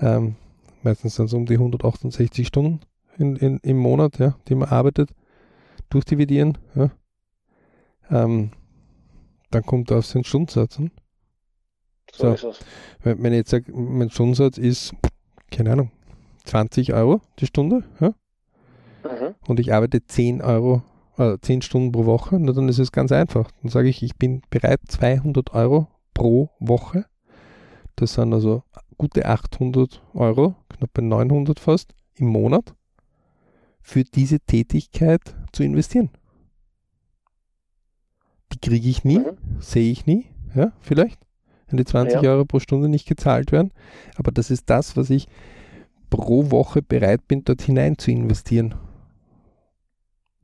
ähm, 0.00 0.36
meistens 0.82 1.16
sind 1.16 1.26
es 1.26 1.34
um 1.34 1.46
die 1.46 1.54
168 1.54 2.46
Stunden 2.46 2.80
in, 3.16 3.36
in, 3.36 3.58
im 3.58 3.76
Monat, 3.78 4.18
ja, 4.18 4.36
die 4.48 4.54
man 4.54 4.68
arbeitet, 4.68 5.10
durchdividieren, 5.90 6.56
ja, 6.74 6.90
ähm, 8.10 8.50
dann 9.50 9.62
kommt 9.64 9.90
er 9.90 9.98
auf 9.98 10.06
seinen 10.06 10.24
Stundensatz. 10.24 10.78
Hm? 10.78 10.90
So, 12.12 12.36
so 12.36 12.52
wenn, 13.02 13.22
wenn, 13.22 13.32
ich 13.32 13.38
jetzt 13.38 13.50
sage, 13.50 13.72
mein 13.72 14.10
Stundensatz 14.10 14.58
ist, 14.58 14.94
keine 15.50 15.72
Ahnung, 15.72 15.90
20 16.44 16.92
Euro 16.94 17.20
die 17.38 17.46
Stunde, 17.46 17.84
ja? 18.00 18.14
Mhm. 19.04 19.34
und 19.46 19.60
ich 19.60 19.72
arbeite 19.72 20.04
10 20.04 20.42
Euro, 20.42 20.82
äh, 21.18 21.36
10 21.40 21.62
Stunden 21.62 21.92
pro 21.92 22.06
Woche, 22.06 22.38
na, 22.38 22.52
dann 22.52 22.68
ist 22.68 22.78
es 22.78 22.92
ganz 22.92 23.12
einfach. 23.12 23.50
Dann 23.62 23.70
sage 23.70 23.88
ich, 23.88 24.02
ich 24.02 24.16
bin 24.16 24.42
bereit, 24.50 24.80
200 24.88 25.52
Euro 25.52 25.88
pro 26.14 26.50
Woche, 26.58 27.06
das 27.96 28.14
sind 28.14 28.32
also 28.32 28.62
gute 28.96 29.26
800 29.26 30.02
Euro, 30.14 30.56
knapp 30.68 30.90
bei 30.94 31.02
900 31.02 31.60
fast, 31.60 31.94
im 32.14 32.28
Monat, 32.28 32.74
für 33.80 34.04
diese 34.04 34.40
Tätigkeit 34.40 35.20
zu 35.52 35.62
investieren. 35.62 36.10
Die 38.52 38.58
kriege 38.58 38.88
ich 38.88 39.04
nie, 39.04 39.18
mhm. 39.18 39.36
sehe 39.60 39.90
ich 39.90 40.06
nie, 40.06 40.26
ja, 40.54 40.72
vielleicht, 40.80 41.20
wenn 41.68 41.76
die 41.76 41.84
20 41.84 42.22
ja. 42.22 42.30
Euro 42.30 42.44
pro 42.44 42.60
Stunde 42.60 42.88
nicht 42.88 43.06
gezahlt 43.06 43.52
werden. 43.52 43.72
Aber 44.16 44.32
das 44.32 44.50
ist 44.50 44.70
das, 44.70 44.96
was 44.96 45.10
ich 45.10 45.28
pro 46.10 46.50
Woche 46.50 46.82
bereit 46.82 47.28
bin, 47.28 47.44
dort 47.44 47.62
hinein 47.62 47.98
zu 47.98 48.10
investieren. 48.10 48.74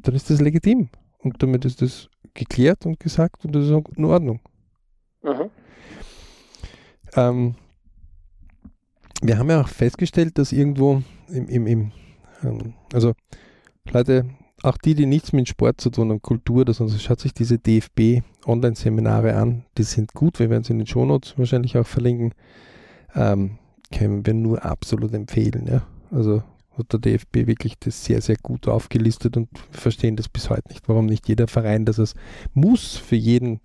Dann 0.04 0.14
ist 0.14 0.30
das 0.30 0.40
legitim. 0.40 0.88
Und 1.18 1.42
damit 1.42 1.64
ist 1.64 1.82
das 1.82 2.08
geklärt 2.34 2.86
und 2.86 3.00
gesagt 3.00 3.44
und 3.44 3.54
das 3.54 3.64
ist 3.64 3.70
in 3.96 4.04
Ordnung. 4.04 4.40
Mhm. 5.22 5.50
Ähm, 7.16 7.54
wir 9.22 9.38
haben 9.38 9.50
ja 9.50 9.62
auch 9.62 9.68
festgestellt, 9.68 10.38
dass 10.38 10.52
irgendwo 10.52 11.02
im, 11.28 11.48
im, 11.48 11.66
im 11.66 11.92
ähm, 12.42 12.74
also 12.92 13.14
Leute, 13.90 14.26
auch 14.62 14.76
die, 14.78 14.94
die 14.94 15.06
nichts 15.06 15.32
mit 15.32 15.48
Sport 15.48 15.80
zu 15.80 15.90
tun 15.90 16.10
haben, 16.10 16.20
Kultur 16.20 16.62
oder 16.62 16.74
sonst, 16.74 17.00
schaut 17.02 17.20
sich 17.20 17.32
diese 17.32 17.58
DFB-Online-Seminare 17.58 19.34
an. 19.36 19.64
Die 19.78 19.82
sind 19.82 20.12
gut, 20.12 20.38
wir 20.38 20.50
werden 20.50 20.64
sie 20.64 20.72
in 20.72 20.78
den 20.78 20.86
Shownotes 20.86 21.38
wahrscheinlich 21.38 21.76
auch 21.78 21.86
verlinken. 21.86 22.34
Ähm, 23.14 23.58
können 23.92 24.26
wir 24.26 24.34
nur 24.34 24.64
absolut 24.64 25.14
empfehlen. 25.14 25.66
Ja? 25.66 25.86
Also 26.10 26.42
hat 26.78 26.92
der 26.92 27.00
DFB 27.00 27.46
wirklich 27.46 27.74
das 27.78 28.04
sehr, 28.04 28.20
sehr 28.20 28.36
gut 28.42 28.68
aufgelistet 28.68 29.36
und 29.36 29.48
verstehen 29.70 30.16
das 30.16 30.28
bis 30.28 30.50
heute 30.50 30.68
nicht, 30.68 30.88
warum 30.88 31.06
nicht 31.06 31.28
jeder 31.28 31.46
Verein, 31.46 31.84
das 31.84 31.98
es 31.98 32.14
muss 32.52 32.96
für 32.96 33.16
jeden 33.16 33.60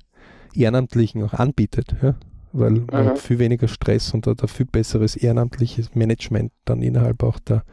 Ehrenamtlichen 0.53 1.23
auch 1.23 1.33
anbietet. 1.33 1.95
Ja? 2.01 2.15
Weil 2.51 2.71
mhm. 2.71 2.87
man 2.91 3.05
hat 3.05 3.19
viel 3.19 3.39
weniger 3.39 3.67
Stress 3.67 4.13
und 4.13 4.27
hat 4.27 4.41
ein 4.41 4.47
viel 4.47 4.65
besseres 4.65 5.15
ehrenamtliches 5.15 5.95
Management 5.95 6.51
dann 6.65 6.81
innerhalb 6.81 7.23
auch 7.23 7.39
der 7.39 7.63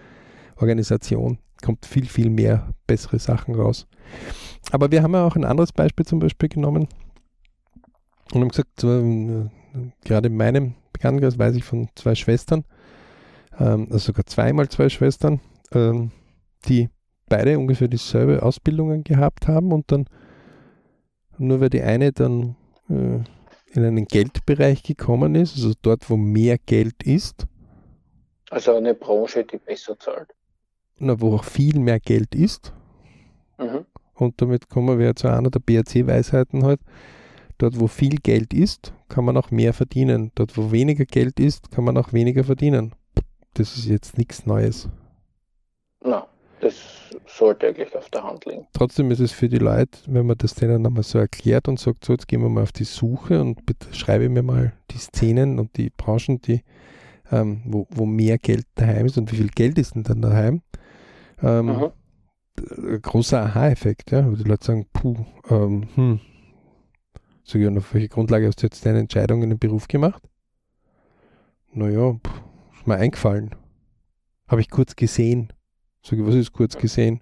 Organisation 0.57 1.39
kommt 1.63 1.87
viel, 1.87 2.07
viel 2.07 2.31
mehr 2.31 2.69
bessere 2.87 3.19
Sachen 3.19 3.55
raus. 3.55 3.87
Aber 4.71 4.91
wir 4.91 5.03
haben 5.03 5.15
ja 5.15 5.27
auch 5.27 5.37
ein 5.37 5.45
anderes 5.45 5.73
Beispiel 5.73 6.05
zum 6.05 6.19
Beispiel 6.19 6.49
genommen 6.49 6.89
und 8.33 8.41
haben 8.41 8.49
gesagt, 8.49 8.81
so, 8.81 8.89
äh, 8.89 9.49
gerade 10.05 10.29
in 10.29 10.37
meinem 10.37 10.75
Bekanntenkreis 10.93 11.39
weiß 11.39 11.57
ich 11.57 11.65
von 11.65 11.89
zwei 11.95 12.15
Schwestern, 12.15 12.65
ähm, 13.59 13.89
also 13.91 13.99
sogar 13.99 14.27
zweimal 14.27 14.69
zwei 14.69 14.89
Schwestern, 14.89 15.41
ähm, 15.73 16.11
die 16.67 16.89
beide 17.29 17.59
ungefähr 17.59 17.89
dieselbe 17.89 18.43
Ausbildungen 18.43 19.05
gehabt 19.05 19.49
haben 19.49 19.73
und 19.73 19.91
dann 19.91 20.07
nur 21.39 21.61
weil 21.61 21.71
die 21.71 21.83
eine 21.83 22.13
dann 22.13 22.57
äh, 22.89 23.21
in 23.73 23.85
einen 23.85 24.07
Geldbereich 24.07 24.83
gekommen 24.83 25.35
ist, 25.35 25.55
also 25.57 25.73
dort, 25.83 26.09
wo 26.09 26.17
mehr 26.17 26.57
Geld 26.57 27.03
ist. 27.03 27.47
Also 28.49 28.75
eine 28.75 28.95
Branche, 28.95 29.45
die 29.45 29.59
besser 29.59 29.99
zahlt 29.99 30.33
na, 30.99 31.21
wo 31.21 31.35
auch 31.35 31.45
viel 31.45 31.79
mehr 31.79 32.01
Geld 32.01 32.35
ist. 32.35 32.73
Mhm. 33.59 33.85
Und 34.15 34.41
damit 34.41 34.69
kommen 34.69 34.99
wir 34.99 35.15
zu 35.15 35.29
einer 35.29 35.51
der 35.51 35.61
BRC-Weisheiten 35.61 36.65
halt. 36.65 36.81
Dort, 37.59 37.79
wo 37.81 37.87
viel 37.87 38.17
Geld 38.17 38.53
ist, 38.53 38.93
kann 39.09 39.25
man 39.25 39.37
auch 39.37 39.51
mehr 39.51 39.73
verdienen. 39.73 40.33
Dort, 40.35 40.57
wo 40.57 40.73
weniger 40.73 41.05
Geld 41.05 41.41
ist, 41.41 41.71
kann 41.71 41.85
man 41.85 41.97
auch 41.97 42.13
weniger 42.13 42.45
verdienen. 42.45 42.95
Das 43.57 43.75
ist 43.75 43.87
jetzt 43.87 44.19
nichts 44.19 44.45
Neues. 44.45 44.87
Na, 46.05 46.27
das 46.61 46.75
sollte 47.27 47.69
eigentlich 47.69 47.97
auf 47.97 48.11
der 48.11 48.23
Hand 48.23 48.45
liegen. 48.45 48.67
Trotzdem 48.75 49.11
ist 49.11 49.21
es 49.21 49.33
für 49.33 49.49
die 49.49 49.59
Leute, 49.59 49.99
wenn 50.07 50.27
man 50.27 50.37
das 50.37 50.55
denen 50.55 50.85
einmal 50.85 51.03
so 51.03 51.19
erklärt 51.19 51.67
und 51.67 51.81
sagt, 51.81 52.05
so, 52.05 52.13
jetzt 52.13 52.29
gehen 52.29 52.43
wir 52.43 52.51
mal 52.51 52.65
auf 52.65 52.73
die 52.73 52.85
Suche 52.85 53.41
und 53.41 53.65
bitte 53.65 53.95
schreibe 53.95 54.29
mir 54.29 54.43
mal 54.43 54.75
die 54.91 54.99
Szenen 54.99 55.59
und 55.59 55.75
die 55.79 55.89
Branchen, 55.89 56.39
die, 56.43 56.63
ähm, 57.33 57.63
wo, 57.65 57.87
wo 57.91 58.05
mehr 58.05 58.37
Geld 58.37 58.67
daheim 58.75 59.07
ist 59.07 59.17
und 59.17 59.33
wie 59.33 59.37
viel 59.37 59.49
Geld 59.49 59.79
ist 59.79 59.95
denn 59.95 60.03
dann 60.03 60.21
daheim, 60.21 60.61
ähm, 61.43 61.93
großer 63.01 63.41
Aha-Effekt, 63.41 64.11
ja, 64.11 64.31
wo 64.31 64.37
die 64.37 64.45
Leute 64.45 64.67
sagen, 64.67 64.87
puh, 64.93 65.17
ähm, 65.49 65.89
hm, 65.95 66.21
sag 67.43 67.63
ich, 67.63 67.69
auf 67.69 67.95
welche 67.95 68.09
Grundlage 68.09 68.49
hast 68.49 68.63
du 68.63 68.67
jetzt 68.67 68.85
deine 68.85 68.99
Entscheidung 68.99 69.43
in 69.43 69.49
den 69.49 69.59
Beruf 69.59 69.89
gemacht? 69.89 70.23
Naja, 71.73 72.19
ist 72.87 72.89
mir 72.89 72.99
eingefallen. 72.99 73.51
Habe 74.47 74.61
ich 74.61 74.71
kurz 74.71 74.95
gesehen. 74.95 75.53
Sag 76.03 76.21
ich, 76.21 76.25
was 76.25 76.37
ist 76.37 76.53
kurz 76.53 76.77
gesehen? 76.77 77.21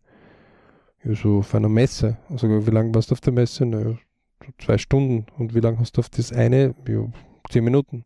Ja, 1.02 1.14
so 1.14 1.38
auf 1.38 1.54
einer 1.54 1.70
Messe. 1.70 2.18
Sag 2.28 2.50
ich, 2.50 2.66
wie 2.66 2.70
lange 2.70 2.94
warst 2.94 3.10
du 3.10 3.14
auf 3.14 3.22
der 3.22 3.32
Messe? 3.32 3.64
Naja, 3.64 3.96
so 4.44 4.52
zwei 4.58 4.76
Stunden. 4.76 5.24
Und 5.38 5.54
wie 5.54 5.60
lange 5.60 5.78
hast 5.78 5.96
du 5.96 6.00
auf 6.00 6.10
das 6.10 6.32
eine? 6.32 6.74
Ja, 6.86 7.10
zehn 7.48 7.64
Minuten. 7.64 8.04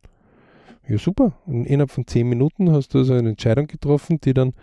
Ja, 0.86 0.98
super. 0.98 1.36
Und 1.46 1.64
innerhalb 1.64 1.90
von 1.90 2.06
zehn 2.06 2.28
Minuten 2.28 2.70
hast 2.70 2.94
du 2.94 2.98
also 2.98 3.14
eine 3.14 3.30
Entscheidung 3.30 3.66
getroffen, 3.66 4.20
die 4.20 4.34
dann 4.34 4.54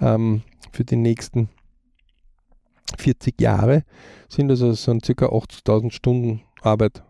ähm, 0.00 0.42
für 0.72 0.84
die 0.84 0.96
nächsten 0.96 1.50
40 2.96 3.38
Jahre 3.42 3.84
sind 4.30 4.48
also 4.48 4.72
sind 4.72 5.02
ca. 5.02 5.26
80.000 5.26 5.90
Stunden 5.90 6.40
Arbeit. 6.62 7.02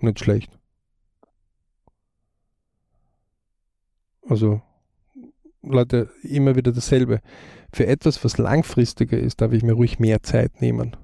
Nicht 0.00 0.20
schlecht. 0.20 0.55
Also, 4.28 4.60
Leute, 5.62 6.10
immer 6.22 6.56
wieder 6.56 6.72
dasselbe. 6.72 7.20
Für 7.72 7.86
etwas, 7.86 8.24
was 8.24 8.38
langfristiger 8.38 9.18
ist, 9.18 9.40
darf 9.40 9.52
ich 9.52 9.62
mir 9.62 9.72
ruhig 9.72 9.98
mehr 9.98 10.22
Zeit 10.22 10.60
nehmen. 10.60 10.96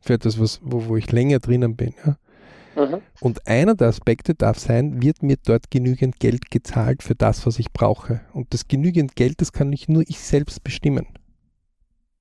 Für 0.00 0.14
etwas, 0.14 0.40
was, 0.40 0.60
wo, 0.62 0.86
wo 0.86 0.96
ich 0.96 1.12
länger 1.12 1.38
drinnen 1.38 1.76
bin. 1.76 1.94
Ja? 2.04 2.16
Mhm. 2.76 3.02
Und 3.20 3.46
einer 3.46 3.74
der 3.74 3.88
Aspekte 3.88 4.34
darf 4.34 4.58
sein, 4.58 5.02
wird 5.02 5.22
mir 5.22 5.36
dort 5.44 5.70
genügend 5.70 6.20
Geld 6.20 6.50
gezahlt 6.50 7.02
für 7.02 7.14
das, 7.14 7.46
was 7.46 7.58
ich 7.58 7.72
brauche. 7.72 8.20
Und 8.32 8.52
das 8.54 8.68
genügend 8.68 9.16
Geld, 9.16 9.40
das 9.40 9.52
kann 9.52 9.70
nicht 9.70 9.88
nur 9.88 10.02
ich 10.06 10.18
selbst 10.20 10.62
bestimmen. 10.64 11.06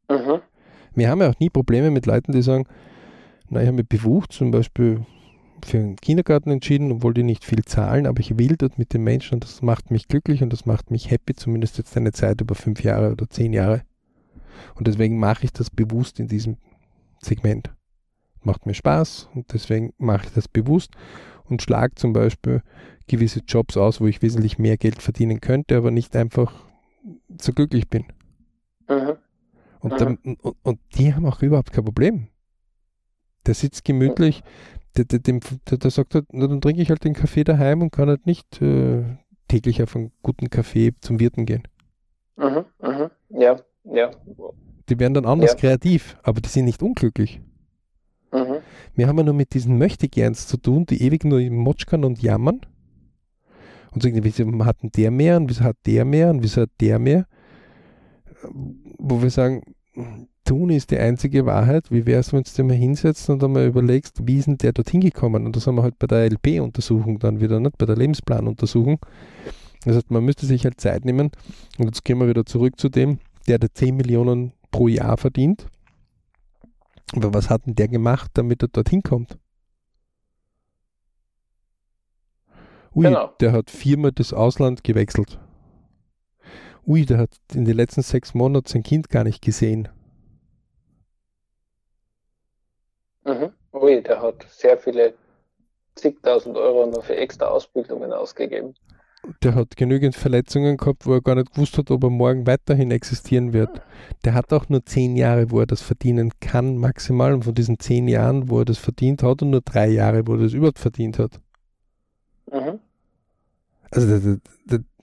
Mhm. 0.09 0.41
Wir 0.95 1.09
haben 1.09 1.21
ja 1.21 1.29
auch 1.29 1.39
nie 1.39 1.49
Probleme 1.49 1.91
mit 1.91 2.05
Leuten, 2.05 2.31
die 2.31 2.41
sagen, 2.41 2.65
na, 3.49 3.61
ich 3.61 3.67
habe 3.67 3.77
mich 3.77 3.87
bebucht, 3.87 4.33
zum 4.33 4.51
Beispiel 4.51 5.05
für 5.65 5.77
einen 5.77 5.95
Kindergarten 5.95 6.51
entschieden, 6.51 6.91
obwohl 6.91 7.13
die 7.13 7.23
nicht 7.23 7.43
viel 7.43 7.63
zahlen, 7.63 8.07
aber 8.07 8.19
ich 8.19 8.37
will 8.37 8.55
dort 8.57 8.77
mit 8.77 8.93
den 8.93 9.03
Menschen 9.03 9.35
und 9.35 9.43
das 9.43 9.61
macht 9.61 9.91
mich 9.91 10.07
glücklich 10.07 10.41
und 10.43 10.51
das 10.51 10.65
macht 10.65 10.91
mich 10.91 11.11
happy, 11.11 11.33
zumindest 11.35 11.77
jetzt 11.77 11.95
eine 11.97 12.11
Zeit 12.11 12.41
über 12.41 12.55
fünf 12.55 12.83
Jahre 12.83 13.11
oder 13.11 13.29
zehn 13.29 13.53
Jahre. 13.53 13.83
Und 14.75 14.87
deswegen 14.87 15.19
mache 15.19 15.45
ich 15.45 15.53
das 15.53 15.69
bewusst 15.69 16.19
in 16.19 16.27
diesem 16.27 16.57
Segment 17.21 17.71
macht 18.43 18.65
mir 18.65 18.73
Spaß 18.73 19.29
und 19.35 19.53
deswegen 19.53 19.93
mache 19.97 20.25
ich 20.25 20.33
das 20.33 20.47
bewusst 20.47 20.91
und 21.45 21.61
schlage 21.61 21.95
zum 21.95 22.13
Beispiel 22.13 22.61
gewisse 23.07 23.41
Jobs 23.45 23.75
aus, 23.77 23.99
wo 24.01 24.07
ich 24.07 24.21
wesentlich 24.21 24.59
mehr 24.59 24.77
Geld 24.77 25.01
verdienen 25.01 25.41
könnte, 25.41 25.77
aber 25.77 25.91
nicht 25.91 26.15
einfach 26.15 26.53
so 27.39 27.53
glücklich 27.53 27.89
bin. 27.89 28.05
Mhm. 28.87 29.17
Und, 29.79 29.93
mhm. 29.93 29.97
Dann, 29.97 30.17
und, 30.41 30.55
und, 30.61 30.79
die 30.95 31.13
haben 31.13 31.25
auch 31.25 31.41
überhaupt 31.41 31.73
kein 31.73 31.85
Problem. 31.85 32.27
Der 33.45 33.53
sitzt 33.53 33.85
gemütlich, 33.85 34.43
der, 34.97 35.05
der, 35.05 35.19
der, 35.19 35.77
der 35.77 35.91
sagt 35.91 36.15
halt, 36.15 36.25
na, 36.31 36.47
dann 36.47 36.61
trinke 36.61 36.81
ich 36.81 36.89
halt 36.89 37.03
den 37.03 37.13
Kaffee 37.13 37.43
daheim 37.43 37.81
und 37.81 37.91
kann 37.91 38.09
halt 38.09 38.25
nicht 38.25 38.61
äh, 38.61 39.03
täglich 39.47 39.81
auf 39.83 39.95
einen 39.95 40.11
guten 40.21 40.49
Kaffee 40.49 40.93
zum 41.01 41.19
Wirten 41.19 41.45
gehen. 41.45 41.63
Mhm, 42.37 42.65
mhm. 42.81 43.09
Ja, 43.29 43.59
ja. 43.83 44.11
Die 44.89 44.99
werden 44.99 45.13
dann 45.13 45.25
anders 45.25 45.51
ja. 45.51 45.57
kreativ, 45.57 46.17
aber 46.23 46.41
die 46.41 46.49
sind 46.49 46.65
nicht 46.65 46.81
unglücklich. 46.81 47.41
Mhm. 48.31 48.57
Wir 48.95 49.07
haben 49.07 49.17
ja 49.17 49.23
nur 49.23 49.33
mit 49.33 49.53
diesen 49.53 49.77
Möchtegerns 49.77 50.47
zu 50.47 50.57
tun, 50.57 50.85
die 50.85 51.01
ewig 51.01 51.25
nur 51.25 51.41
motschkern 51.41 52.03
und 52.03 52.21
jammern. 52.21 52.61
Und 53.91 54.03
sagen, 54.03 54.23
wieso 54.23 54.45
hat 54.65 54.83
denn 54.83 54.91
der 54.95 55.09
mehr 55.09 55.37
und 55.37 55.49
wieso 55.49 55.63
hat 55.63 55.77
der 55.85 56.05
mehr 56.05 56.29
und 56.29 56.43
wieso 56.43 56.61
hat 56.61 56.69
der 56.79 56.99
mehr? 56.99 57.25
Wo 58.99 59.21
wir 59.21 59.31
sagen, 59.31 59.63
tun 60.49 60.69
ist 60.69 60.91
die 60.91 60.97
einzige 60.97 61.45
Wahrheit. 61.45 61.91
Wie 61.91 62.05
wäre 62.05 62.19
es, 62.19 62.33
wenn 62.33 62.43
du 62.43 62.51
dir 62.51 62.63
mal 62.63 62.75
hinsetzt 62.75 63.29
und 63.29 63.43
einmal 63.43 63.67
überlegst, 63.67 64.27
wie 64.27 64.37
ist 64.37 64.47
denn 64.47 64.57
der 64.57 64.73
dorthin 64.73 65.01
gekommen? 65.01 65.45
Und 65.45 65.55
das 65.55 65.67
haben 65.67 65.75
wir 65.75 65.83
halt 65.83 65.99
bei 65.99 66.07
der 66.07 66.29
LP-Untersuchung 66.29 67.19
dann 67.19 67.39
wieder, 67.39 67.59
nicht 67.59 67.77
bei 67.77 67.85
der 67.85 67.95
Lebensplanuntersuchung. 67.95 68.99
Das 69.85 69.95
heißt, 69.95 70.11
man 70.11 70.25
müsste 70.25 70.45
sich 70.45 70.63
halt 70.65 70.79
Zeit 70.81 71.05
nehmen. 71.05 71.31
Und 71.77 71.85
jetzt 71.85 72.03
gehen 72.03 72.19
wir 72.19 72.27
wieder 72.27 72.45
zurück 72.45 72.79
zu 72.79 72.89
dem, 72.89 73.19
der 73.47 73.59
der 73.59 73.73
10 73.73 73.95
Millionen 73.95 74.53
pro 74.71 74.87
Jahr 74.87 75.17
verdient 75.17 75.67
aber 77.15 77.33
was 77.33 77.49
hat 77.49 77.65
denn 77.65 77.75
der 77.75 77.87
gemacht, 77.87 78.31
damit 78.33 78.61
er 78.61 78.67
dorthin 78.67 79.01
kommt? 79.01 79.37
Ui, 82.95 83.05
genau. 83.05 83.33
der 83.39 83.51
hat 83.51 83.69
viermal 83.69 84.11
das 84.11 84.33
Ausland 84.33 84.83
gewechselt. 84.83 85.39
Ui, 86.85 87.05
der 87.05 87.19
hat 87.19 87.37
in 87.53 87.65
den 87.65 87.75
letzten 87.75 88.01
sechs 88.01 88.33
Monaten 88.33 88.67
sein 88.67 88.83
Kind 88.83 89.09
gar 89.09 89.23
nicht 89.23 89.41
gesehen. 89.41 89.89
Mhm. 93.29 93.53
Ui, 93.73 94.01
der 94.01 94.21
hat 94.21 94.45
sehr 94.49 94.77
viele 94.77 95.13
zigtausend 95.95 96.57
Euro 96.57 96.87
noch 96.87 97.03
für 97.03 97.15
extra 97.15 97.45
Ausbildungen 97.45 98.11
ausgegeben. 98.13 98.73
der 99.43 99.55
hat 99.55 99.75
genügend 99.75 100.15
Verletzungen 100.15 100.77
gehabt, 100.77 101.05
wo 101.05 101.13
er 101.13 101.21
gar 101.21 101.35
nicht 101.35 101.53
gewusst 101.53 101.77
hat, 101.77 101.91
ob 101.91 102.03
er 102.03 102.09
morgen 102.09 102.47
weiterhin 102.47 102.91
existieren 102.91 103.53
wird. 103.53 103.81
Der 104.23 104.33
hat 104.33 104.53
auch 104.53 104.69
nur 104.69 104.85
zehn 104.85 105.15
Jahre, 105.15 105.51
wo 105.51 105.59
er 105.59 105.65
das 105.65 105.81
verdienen 105.81 106.31
kann, 106.39 106.77
maximal. 106.77 107.33
Und 107.33 107.43
von 107.43 107.53
diesen 107.53 107.79
zehn 107.79 108.07
Jahren, 108.07 108.49
wo 108.49 108.59
er 108.59 108.65
das 108.65 108.77
verdient 108.77 109.21
hat, 109.23 109.41
und 109.41 109.51
nur 109.51 109.61
drei 109.61 109.89
Jahre, 109.89 110.25
wo 110.25 110.33
er 110.33 110.43
das 110.43 110.53
überhaupt 110.53 110.79
verdient 110.79 111.19
hat. 111.19 111.39
Mhm. 112.51 112.79
Also, 113.91 114.37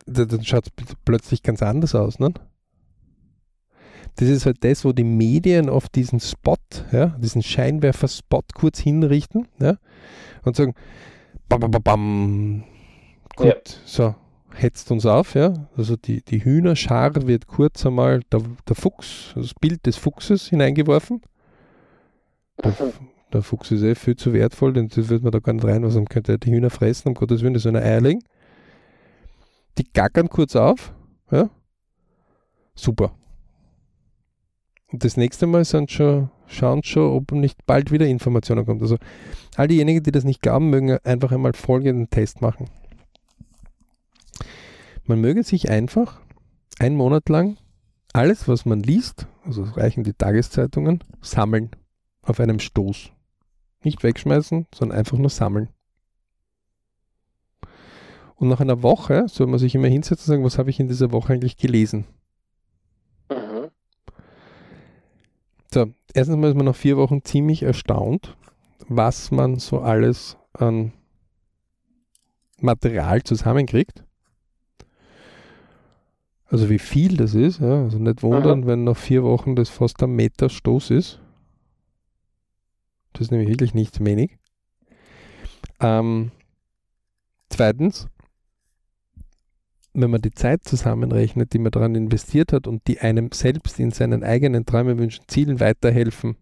dann 0.07 0.45
schaut 0.45 0.67
es 0.67 0.73
plötzlich 1.05 1.43
ganz 1.43 1.63
anders 1.63 1.95
aus, 1.95 2.19
ne? 2.19 2.33
Das 4.17 4.29
ist 4.29 4.47
halt 4.47 4.65
das, 4.65 4.85
wo 4.85 4.93
die 4.93 5.05
Medien 5.05 5.69
auf 5.69 5.89
diesen 5.89 6.21
Spot, 6.21 6.57
ja, 6.91 7.09
diesen 7.19 7.43
Scheinwerfer-Spot 7.43 8.43
kurz 8.55 8.79
hinrichten, 8.79 9.47
ja, 9.61 9.77
und 10.45 10.57
sagen, 10.57 10.75
bam, 11.49 11.61
bam, 11.61 11.71
bam, 11.71 12.65
Gut, 13.37 13.47
ja. 13.47 13.55
so, 13.85 14.15
hetzt 14.55 14.91
uns 14.91 15.05
auf, 15.05 15.35
ja. 15.35 15.53
Also 15.77 15.97
die, 15.97 16.23
die 16.23 16.43
Hühnerschar 16.43 17.15
wird 17.27 17.47
kurz 17.47 17.85
einmal 17.85 18.21
der, 18.33 18.41
der 18.67 18.75
Fuchs, 18.75 19.33
das 19.35 19.53
Bild 19.53 19.85
des 19.85 19.97
Fuchses 19.97 20.49
hineingeworfen. 20.49 21.21
Der, 22.65 22.73
der, 23.33 23.43
Fuchs 23.43 23.71
ist 23.71 23.83
eh 23.83 23.95
viel 23.95 24.17
zu 24.17 24.33
wertvoll, 24.33 24.73
denn 24.73 24.89
das 24.89 25.11
wird 25.11 25.23
man 25.23 25.33
da 25.33 25.41
gar 25.41 25.53
nicht 25.53 25.67
rein, 25.67 25.83
was 25.83 25.95
man 25.95 26.07
könnte 26.07 26.39
die 26.39 26.51
Hühner 26.51 26.71
fressen, 26.71 27.09
um 27.09 27.15
Gottes 27.15 27.43
Willen, 27.43 27.53
das 27.53 27.65
ist 27.65 27.69
eine 27.69 27.83
Eierling. 27.83 28.23
Die 29.77 29.85
gackern 29.93 30.31
kurz 30.31 30.57
auf, 30.57 30.95
ja. 31.31 31.51
Super. 32.75 33.15
Und 34.97 35.05
das 35.05 35.19
nächste 35.19 35.47
Mal 35.47 35.67
sind 35.67 35.91
schon, 35.91 36.31
schauen 36.47 36.83
schon, 36.83 37.13
ob 37.13 37.31
nicht 37.33 37.67
bald 37.67 37.91
wieder 37.91 38.07
Informationen 38.07 38.65
kommt. 38.65 38.81
Also 38.81 38.97
all 39.55 39.69
diejenigen, 39.69 40.03
die 40.03 40.11
das 40.11 40.25
nicht 40.25 40.41
glauben, 40.41 40.71
mögen 40.71 40.97
einfach 41.05 41.33
einmal 41.33 41.53
folgenden 41.53 42.09
Test 42.09 42.41
machen. 42.41 42.71
Man 45.05 45.21
möge 45.21 45.43
sich 45.43 45.69
einfach 45.69 46.19
einen 46.79 46.97
Monat 46.97 47.29
lang 47.29 47.59
alles, 48.15 48.49
was 48.49 48.65
man 48.65 48.81
liest, 48.81 49.27
also 49.45 49.65
reichen 49.65 50.03
die 50.03 50.15
Tageszeitungen, 50.15 51.05
sammeln 51.21 51.73
auf 52.23 52.41
einem 52.41 52.59
Stoß. 52.59 53.11
Nicht 53.83 54.03
wegschmeißen, 54.03 54.67
sondern 54.75 54.99
einfach 54.99 55.19
nur 55.19 55.29
sammeln. 55.29 55.69
Und 58.37 58.49
nach 58.49 58.61
einer 58.61 58.83
Woche 58.83 59.27
soll 59.29 59.47
man 59.47 59.59
sich 59.59 59.75
immer 59.75 59.89
hinsetzen 59.89 60.23
und 60.23 60.37
sagen, 60.37 60.45
was 60.45 60.57
habe 60.57 60.71
ich 60.71 60.81
in 60.81 60.89
dieser 60.89 61.13
Woche 61.13 61.35
eigentlich 61.35 61.59
gelesen? 61.59 62.07
Mhm. 63.31 63.71
So, 65.77 65.93
erstens 66.15 66.39
mal 66.39 66.49
ist 66.49 66.57
man 66.57 66.65
nach 66.65 66.75
vier 66.75 66.97
Wochen 66.97 67.23
ziemlich 67.23 67.63
erstaunt, 67.63 68.35
was 68.89 69.31
man 69.31 69.59
so 69.59 69.81
alles 69.81 70.39
an 70.55 70.95
Material 72.63 73.23
zusammenkriegt. 73.23 74.03
Also 76.47 76.71
wie 76.71 76.79
viel 76.79 77.19
das 77.19 77.35
ist, 77.35 77.61
ja. 77.61 77.83
Also 77.83 77.99
nicht 77.99 78.23
wundern, 78.23 78.61
Aha. 78.61 78.69
wenn 78.69 78.85
nach 78.85 78.97
vier 78.97 79.23
Wochen 79.23 79.55
das 79.55 79.69
fast 79.69 80.03
ein 80.03 80.13
Meter 80.13 80.49
Stoß 80.49 80.93
ist. 80.93 81.21
Das 83.13 83.27
ist 83.27 83.31
nämlich 83.31 83.51
wirklich 83.51 83.75
nicht 83.75 84.03
wenig. 84.03 84.39
Ähm, 85.81 86.31
zweitens, 87.51 88.09
wenn 90.03 90.11
man 90.11 90.21
die 90.21 90.33
Zeit 90.33 90.65
zusammenrechnet, 90.65 91.53
die 91.53 91.59
man 91.59 91.73
daran 91.73 91.95
investiert 91.95 92.53
hat 92.53 92.67
und 92.67 92.87
die 92.87 93.01
einem 93.01 93.33
selbst 93.33 93.81
in 93.81 93.91
seinen 93.91 94.23
eigenen 94.23 94.67
Träumen, 94.67 94.99
Wünschen, 94.99 95.25
Zielen 95.27 95.59
weiterhelfen, 95.59 96.37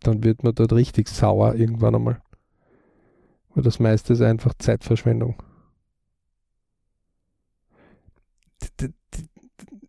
dann 0.00 0.22
wird 0.22 0.44
man 0.44 0.54
dort 0.54 0.72
richtig 0.72 1.08
sauer 1.08 1.54
irgendwann 1.54 1.94
einmal. 1.94 2.22
Weil 3.54 3.64
das 3.64 3.80
meiste 3.80 4.12
ist 4.12 4.20
einfach 4.20 4.54
Zeitverschwendung. 4.58 5.42
die, 8.80 8.94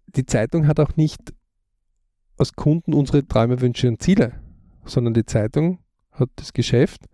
die 0.08 0.26
Zeitung 0.26 0.68
hat 0.68 0.80
auch 0.80 0.96
nicht 0.96 1.34
als 2.38 2.54
Kunden 2.54 2.94
unsere 2.94 3.28
Träume, 3.28 3.62
Wünsche 3.62 3.88
und 3.88 4.02
Ziele, 4.02 4.39
sondern 4.86 5.13
die 5.13 5.26
Zeitung 5.26 5.80
hat 6.12 6.30
das 6.38 6.54
Geschäft, 6.54 7.06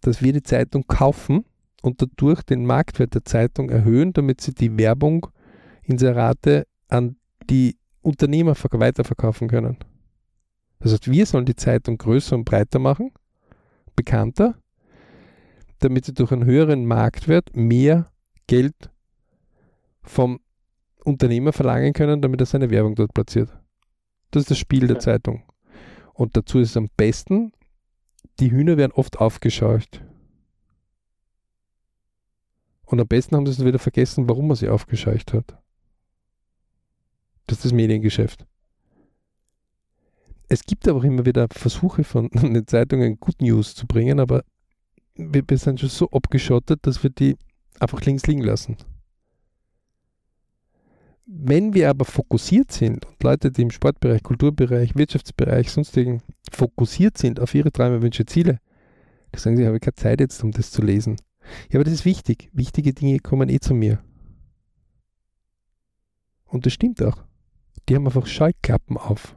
dass 0.00 0.22
wir 0.22 0.32
die 0.32 0.42
Zeitung 0.42 0.86
kaufen 0.86 1.44
und 1.84 2.00
dadurch 2.00 2.42
den 2.42 2.64
Marktwert 2.64 3.14
der 3.14 3.26
Zeitung 3.26 3.68
erhöhen, 3.68 4.14
damit 4.14 4.40
sie 4.40 4.54
die 4.54 4.78
Werbung 4.78 5.26
Inserate 5.82 6.66
an 6.88 7.16
die 7.50 7.76
Unternehmer 8.00 8.54
weiterverkaufen 8.56 9.48
können. 9.48 9.76
Das 10.78 10.92
heißt, 10.92 11.10
wir 11.10 11.26
sollen 11.26 11.44
die 11.44 11.56
Zeitung 11.56 11.98
größer 11.98 12.36
und 12.36 12.46
breiter 12.46 12.78
machen, 12.78 13.12
bekannter, 13.94 14.54
damit 15.80 16.06
sie 16.06 16.14
durch 16.14 16.32
einen 16.32 16.46
höheren 16.46 16.86
Marktwert 16.86 17.54
mehr 17.54 18.10
Geld 18.46 18.90
vom 20.02 20.40
Unternehmer 21.04 21.52
verlangen 21.52 21.92
können, 21.92 22.22
damit 22.22 22.40
er 22.40 22.46
seine 22.46 22.70
Werbung 22.70 22.94
dort 22.94 23.12
platziert. 23.12 23.50
Das 24.30 24.44
ist 24.44 24.50
das 24.50 24.58
Spiel 24.58 24.86
der 24.86 25.00
Zeitung. 25.00 25.42
Und 26.14 26.34
dazu 26.34 26.60
ist 26.60 26.70
es 26.70 26.76
am 26.78 26.88
besten, 26.96 27.52
die 28.40 28.50
Hühner 28.50 28.78
werden 28.78 28.92
oft 28.92 29.18
aufgescheucht. 29.18 30.02
Und 32.94 33.00
am 33.00 33.08
besten 33.08 33.34
haben 33.34 33.44
sie 33.44 33.50
es 33.50 33.64
wieder 33.64 33.80
vergessen, 33.80 34.28
warum 34.28 34.46
man 34.46 34.56
sie 34.56 34.68
aufgescheucht 34.68 35.32
hat. 35.32 35.58
Das 37.48 37.58
ist 37.58 37.64
das 37.64 37.72
Mediengeschäft. 37.72 38.46
Es 40.48 40.62
gibt 40.62 40.86
aber 40.86 41.00
auch 41.00 41.02
immer 41.02 41.26
wieder 41.26 41.48
Versuche 41.50 42.04
von 42.04 42.28
den 42.32 42.64
Zeitungen, 42.68 43.18
Good 43.18 43.42
News 43.42 43.74
zu 43.74 43.88
bringen, 43.88 44.20
aber 44.20 44.44
wir, 45.16 45.42
wir 45.44 45.58
sind 45.58 45.80
schon 45.80 45.88
so 45.88 46.08
abgeschottet, 46.10 46.86
dass 46.86 47.02
wir 47.02 47.10
die 47.10 47.34
einfach 47.80 48.00
links 48.02 48.28
liegen 48.28 48.42
lassen. 48.42 48.76
Wenn 51.26 51.74
wir 51.74 51.90
aber 51.90 52.04
fokussiert 52.04 52.70
sind 52.70 53.06
und 53.06 53.20
Leute, 53.24 53.50
die 53.50 53.62
im 53.62 53.72
Sportbereich, 53.72 54.22
Kulturbereich, 54.22 54.94
Wirtschaftsbereich, 54.94 55.68
sonstigen 55.68 56.22
fokussiert 56.52 57.18
sind 57.18 57.40
auf 57.40 57.56
ihre 57.56 57.72
Träume, 57.72 58.02
Wünsche, 58.02 58.24
Ziele, 58.24 58.60
die 59.34 59.40
sagen 59.40 59.56
sie, 59.56 59.62
ich 59.62 59.68
habe 59.68 59.80
keine 59.80 59.96
Zeit 59.96 60.20
jetzt, 60.20 60.44
um 60.44 60.52
das 60.52 60.70
zu 60.70 60.80
lesen. 60.80 61.16
Ja, 61.70 61.78
aber 61.78 61.84
das 61.84 61.94
ist 61.94 62.04
wichtig. 62.04 62.50
Wichtige 62.52 62.92
Dinge 62.92 63.18
kommen 63.20 63.48
eh 63.48 63.60
zu 63.60 63.74
mir. 63.74 64.02
Und 66.44 66.66
das 66.66 66.72
stimmt 66.72 67.02
auch. 67.02 67.24
Die 67.88 67.96
haben 67.96 68.06
einfach 68.06 68.26
Schallklappen 68.26 68.96
auf. 68.96 69.36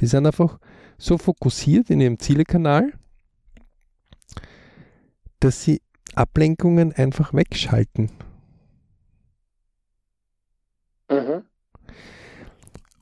Die 0.00 0.06
sind 0.06 0.26
einfach 0.26 0.58
so 0.98 1.16
fokussiert 1.16 1.90
in 1.90 2.00
ihrem 2.00 2.18
Zielekanal, 2.18 2.92
dass 5.40 5.62
sie 5.62 5.80
Ablenkungen 6.14 6.92
einfach 6.92 7.32
wegschalten. 7.32 8.10
Mhm. 11.08 11.44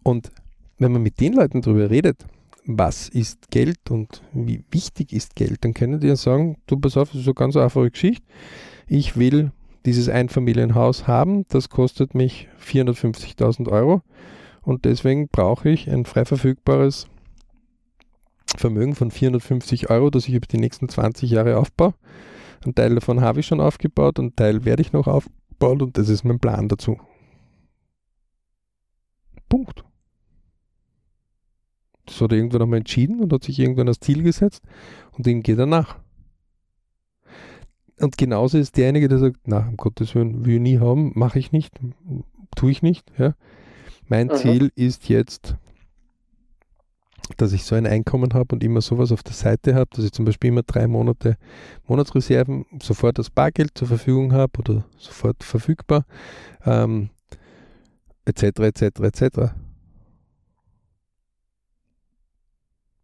Und 0.02 0.30
wenn 0.78 0.92
man 0.92 1.02
mit 1.02 1.20
den 1.20 1.32
Leuten 1.32 1.62
darüber 1.62 1.90
redet, 1.90 2.26
was 2.66 3.08
ist 3.08 3.50
Geld 3.50 3.90
und 3.90 4.22
wie 4.32 4.64
wichtig 4.70 5.12
ist 5.12 5.36
Geld, 5.36 5.64
dann 5.64 5.72
können 5.72 6.00
die 6.00 6.08
ja 6.08 6.16
sagen, 6.16 6.56
du 6.66 6.78
pass 6.78 6.96
auf, 6.96 7.10
das 7.10 7.20
ist 7.20 7.26
eine 7.26 7.34
ganz 7.34 7.56
einfache 7.56 7.90
Geschichte. 7.90 8.26
Ich 8.88 9.16
will 9.16 9.52
dieses 9.84 10.08
Einfamilienhaus 10.08 11.06
haben, 11.06 11.46
das 11.48 11.68
kostet 11.68 12.14
mich 12.14 12.48
450.000 12.60 13.70
Euro 13.70 14.02
und 14.62 14.84
deswegen 14.84 15.28
brauche 15.28 15.70
ich 15.70 15.88
ein 15.88 16.04
frei 16.04 16.24
verfügbares 16.24 17.06
Vermögen 18.56 18.94
von 18.94 19.10
450 19.10 19.90
Euro, 19.90 20.10
das 20.10 20.26
ich 20.28 20.34
über 20.34 20.46
die 20.46 20.58
nächsten 20.58 20.88
20 20.88 21.30
Jahre 21.30 21.58
aufbaue. 21.58 21.94
Ein 22.64 22.74
Teil 22.74 22.94
davon 22.94 23.20
habe 23.20 23.40
ich 23.40 23.46
schon 23.46 23.60
aufgebaut, 23.60 24.18
ein 24.18 24.34
Teil 24.34 24.64
werde 24.64 24.82
ich 24.82 24.92
noch 24.92 25.06
aufbauen 25.06 25.82
und 25.82 25.98
das 25.98 26.08
ist 26.08 26.24
mein 26.24 26.40
Plan 26.40 26.68
dazu. 26.68 26.98
Punkt. 29.48 29.84
Das 32.06 32.20
hat 32.20 32.32
er 32.32 32.38
irgendwann 32.38 32.62
einmal 32.62 32.78
entschieden 32.78 33.20
und 33.20 33.32
hat 33.32 33.44
sich 33.44 33.58
irgendwann 33.58 33.88
als 33.88 34.00
Ziel 34.00 34.22
gesetzt 34.22 34.62
und 35.12 35.26
dem 35.26 35.42
geht 35.42 35.58
er 35.58 35.66
nach. 35.66 35.96
Und 37.98 38.18
genauso 38.18 38.58
ist 38.58 38.76
derjenige, 38.76 39.08
der 39.08 39.18
sagt, 39.18 39.38
na, 39.46 39.66
um 39.68 39.76
Gottes 39.76 40.14
Willen, 40.14 40.44
will 40.44 40.56
ich 40.56 40.60
nie 40.60 40.78
haben, 40.78 41.12
mache 41.14 41.38
ich 41.38 41.52
nicht, 41.52 41.72
tue 42.54 42.70
ich 42.70 42.82
nicht. 42.82 43.10
Ja. 43.18 43.34
Mein 44.06 44.28
mhm. 44.28 44.34
Ziel 44.34 44.72
ist 44.74 45.08
jetzt, 45.08 45.56
dass 47.38 47.52
ich 47.52 47.64
so 47.64 47.74
ein 47.74 47.86
Einkommen 47.86 48.34
habe 48.34 48.54
und 48.54 48.62
immer 48.62 48.82
sowas 48.82 49.12
auf 49.12 49.22
der 49.22 49.32
Seite 49.32 49.74
habe, 49.74 49.88
dass 49.94 50.04
ich 50.04 50.12
zum 50.12 50.24
Beispiel 50.24 50.48
immer 50.48 50.62
drei 50.62 50.86
Monate 50.86 51.36
Monatsreserven 51.86 52.66
sofort 52.82 53.18
als 53.18 53.30
Bargeld 53.30 53.72
zur 53.74 53.88
Verfügung 53.88 54.32
habe 54.32 54.52
oder 54.58 54.84
sofort 54.98 55.42
verfügbar. 55.42 56.04
Ähm, 56.64 57.10
etc., 58.26 58.42
etc., 58.60 58.82
etc. 59.00 59.54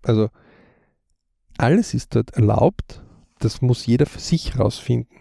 Also 0.03 0.31
alles 1.59 1.95
ist 1.95 2.15
dort 2.15 2.31
erlaubt, 2.31 3.03
das 3.39 3.63
muss 3.63 3.87
jeder 3.87 4.07
für 4.07 4.21
sich 4.21 4.59
rausfinden. 4.59 5.17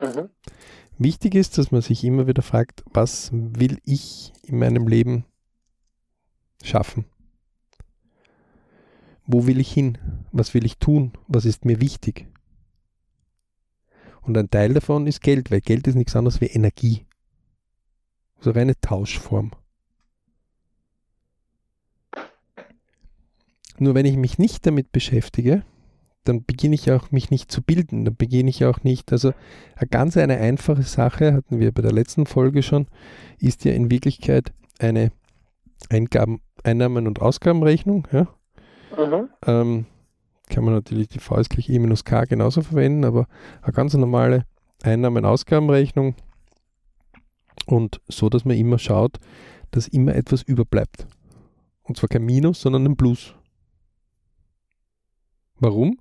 Mhm. 0.00 0.30
Wichtig 0.98 1.34
ist, 1.34 1.58
dass 1.58 1.70
man 1.70 1.82
sich 1.82 2.04
immer 2.04 2.26
wieder 2.26 2.42
fragt, 2.42 2.84
was 2.92 3.30
will 3.32 3.78
ich 3.84 4.32
in 4.42 4.58
meinem 4.58 4.86
Leben 4.86 5.24
schaffen? 6.62 7.06
Wo 9.26 9.46
will 9.46 9.58
ich 9.58 9.72
hin? 9.72 9.98
Was 10.32 10.54
will 10.54 10.64
ich 10.64 10.78
tun? 10.78 11.12
Was 11.26 11.44
ist 11.44 11.64
mir 11.64 11.80
wichtig? 11.80 12.28
Und 14.22 14.38
ein 14.38 14.50
Teil 14.50 14.74
davon 14.74 15.06
ist 15.06 15.20
Geld, 15.20 15.50
weil 15.50 15.60
Geld 15.60 15.86
ist 15.86 15.96
nichts 15.96 16.16
anderes 16.16 16.40
wie 16.40 16.46
Energie. 16.46 17.06
So 18.40 18.50
also 18.50 18.58
reine 18.58 18.78
Tauschform. 18.80 19.52
Nur 23.78 23.94
wenn 23.94 24.06
ich 24.06 24.16
mich 24.16 24.38
nicht 24.38 24.66
damit 24.66 24.92
beschäftige, 24.92 25.62
dann 26.24 26.44
beginne 26.44 26.74
ich 26.74 26.90
auch 26.90 27.10
mich 27.10 27.30
nicht 27.30 27.52
zu 27.52 27.62
bilden, 27.62 28.04
dann 28.04 28.16
beginne 28.16 28.48
ich 28.48 28.64
auch 28.64 28.82
nicht, 28.82 29.12
also 29.12 29.32
eine 29.76 29.88
ganz 29.88 30.16
eine 30.16 30.38
einfache 30.38 30.82
Sache, 30.82 31.34
hatten 31.34 31.60
wir 31.60 31.70
bei 31.72 31.82
der 31.82 31.92
letzten 31.92 32.24
Folge 32.26 32.62
schon, 32.62 32.86
ist 33.38 33.64
ja 33.64 33.72
in 33.72 33.90
Wirklichkeit 33.90 34.52
eine 34.78 35.12
Eingaben, 35.90 36.40
Einnahmen- 36.62 37.06
und 37.06 37.20
Ausgabenrechnung. 37.20 38.08
Ja? 38.10 38.28
Mhm. 38.96 39.28
Ähm, 39.46 39.86
kann 40.48 40.64
man 40.64 40.74
natürlich 40.74 41.08
die 41.08 41.18
V 41.18 41.36
ist 41.36 41.50
gleich 41.50 41.68
E 41.68 41.78
minus 41.78 42.04
K 42.04 42.24
genauso 42.24 42.62
verwenden, 42.62 43.04
aber 43.04 43.26
eine 43.62 43.72
ganz 43.72 43.94
normale 43.94 44.46
Einnahmen-Ausgabenrechnung 44.82 46.14
und 47.66 48.00
so, 48.08 48.28
dass 48.28 48.44
man 48.44 48.56
immer 48.56 48.78
schaut, 48.78 49.18
dass 49.70 49.88
immer 49.88 50.14
etwas 50.14 50.42
überbleibt. 50.42 51.06
Und 51.82 51.96
zwar 51.96 52.08
kein 52.08 52.24
Minus, 52.24 52.60
sondern 52.60 52.86
ein 52.86 52.96
Plus. 52.96 53.34
Warum? 55.64 55.98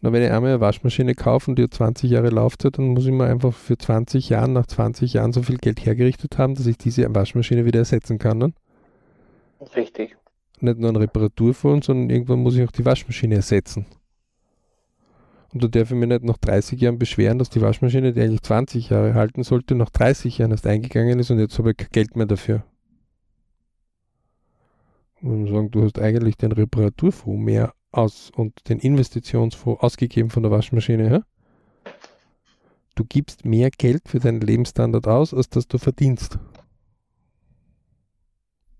Na, 0.00 0.10
wenn 0.10 0.22
ich 0.22 0.30
einmal 0.30 0.52
eine 0.52 0.60
Waschmaschine 0.62 1.14
kaufe 1.14 1.50
und 1.50 1.58
die 1.58 1.64
hat 1.64 1.74
20 1.74 2.10
Jahre 2.10 2.30
Laufzeit, 2.30 2.78
dann 2.78 2.88
muss 2.88 3.04
ich 3.04 3.12
mir 3.12 3.26
einfach 3.26 3.52
für 3.52 3.76
20 3.76 4.30
Jahre, 4.30 4.50
nach 4.50 4.64
20 4.64 5.12
Jahren 5.12 5.34
so 5.34 5.42
viel 5.42 5.58
Geld 5.58 5.84
hergerichtet 5.84 6.38
haben, 6.38 6.54
dass 6.54 6.64
ich 6.64 6.78
diese 6.78 7.14
Waschmaschine 7.14 7.66
wieder 7.66 7.80
ersetzen 7.80 8.18
kann. 8.18 8.38
Ne? 8.38 8.52
Richtig. 9.76 10.16
Nicht 10.60 10.78
nur 10.78 10.90
ein 10.90 10.96
Reparaturfonds, 10.96 11.88
sondern 11.88 12.08
irgendwann 12.08 12.38
muss 12.38 12.56
ich 12.56 12.66
auch 12.66 12.72
die 12.72 12.86
Waschmaschine 12.86 13.34
ersetzen. 13.34 13.84
Und 15.52 15.62
da 15.62 15.68
darf 15.68 15.90
ich 15.90 15.96
mich 15.96 16.08
nicht 16.08 16.24
nach 16.24 16.38
30 16.38 16.80
Jahren 16.80 16.98
beschweren, 16.98 17.38
dass 17.38 17.50
die 17.50 17.60
Waschmaschine, 17.60 18.14
die 18.14 18.22
eigentlich 18.22 18.42
20 18.42 18.88
Jahre 18.88 19.12
halten 19.12 19.42
sollte, 19.42 19.74
nach 19.74 19.90
30 19.90 20.38
Jahren 20.38 20.52
erst 20.52 20.66
eingegangen 20.66 21.18
ist 21.18 21.30
und 21.30 21.38
jetzt 21.38 21.58
habe 21.58 21.72
ich 21.72 21.76
kein 21.76 21.88
Geld 21.92 22.16
mehr 22.16 22.26
dafür. 22.26 22.64
Und 25.20 25.48
sagen, 25.48 25.70
du 25.70 25.84
hast 25.84 25.98
eigentlich 25.98 26.38
den 26.38 26.52
Reparaturfonds 26.52 27.44
mehr 27.44 27.74
aus 27.92 28.30
und 28.34 28.68
den 28.68 28.78
Investitionsfonds 28.78 29.82
ausgegeben 29.82 30.30
von 30.30 30.42
der 30.42 30.52
Waschmaschine. 30.52 31.10
Ja? 31.10 31.22
Du 32.94 33.04
gibst 33.04 33.44
mehr 33.44 33.70
Geld 33.70 34.08
für 34.08 34.18
deinen 34.18 34.40
Lebensstandard 34.40 35.06
aus, 35.06 35.34
als 35.34 35.48
dass 35.48 35.68
du 35.68 35.78
verdienst. 35.78 36.38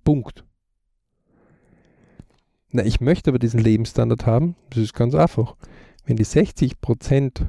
Punkt. 0.04 0.44
Na, 2.70 2.84
ich 2.84 3.00
möchte 3.00 3.30
aber 3.30 3.38
diesen 3.38 3.60
Lebensstandard 3.60 4.26
haben. 4.26 4.56
Das 4.70 4.78
ist 4.78 4.94
ganz 4.94 5.14
einfach. 5.14 5.56
Wenn 6.04 6.16
die 6.16 6.24
60 6.24 6.80
Prozent 6.80 7.46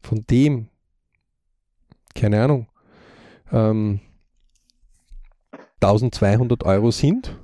von 0.00 0.24
dem, 0.28 0.68
keine 2.14 2.42
Ahnung, 2.42 2.68
ähm, 3.50 4.00
1200 5.80 6.64
Euro 6.64 6.90
sind, 6.90 7.38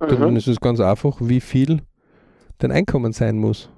Mhm. 0.00 0.08
Dann 0.08 0.36
ist 0.36 0.46
es 0.46 0.60
ganz 0.60 0.80
einfach, 0.80 1.16
wie 1.20 1.40
viel 1.40 1.82
dein 2.58 2.72
Einkommen 2.72 3.12
sein 3.12 3.38
muss. 3.38 3.68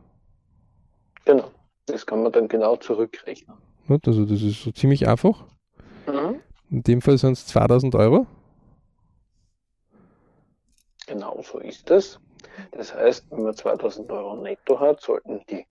Genau. 1.24 1.50
Das 1.86 2.04
kann 2.04 2.22
man 2.22 2.32
dann 2.32 2.48
genau 2.48 2.76
zurückrechnen. 2.76 3.56
Also 3.88 4.24
das 4.24 4.42
ist 4.42 4.62
so 4.62 4.72
ziemlich 4.72 5.06
einfach. 5.06 5.44
Mhm. 6.06 6.40
In 6.70 6.82
dem 6.82 7.00
Fall 7.00 7.16
sind 7.18 7.32
es 7.32 7.46
2000 7.46 7.94
Euro. 7.94 8.26
Genau 11.06 11.40
so 11.42 11.58
ist 11.58 11.90
es. 11.90 12.18
Das 12.72 12.92
heißt, 12.92 13.26
wenn 13.30 13.44
man 13.44 13.54
2000 13.54 14.10
Euro 14.10 14.36
netto 14.36 14.80
hat, 14.80 15.00
sollten 15.00 15.40
die 15.48 15.64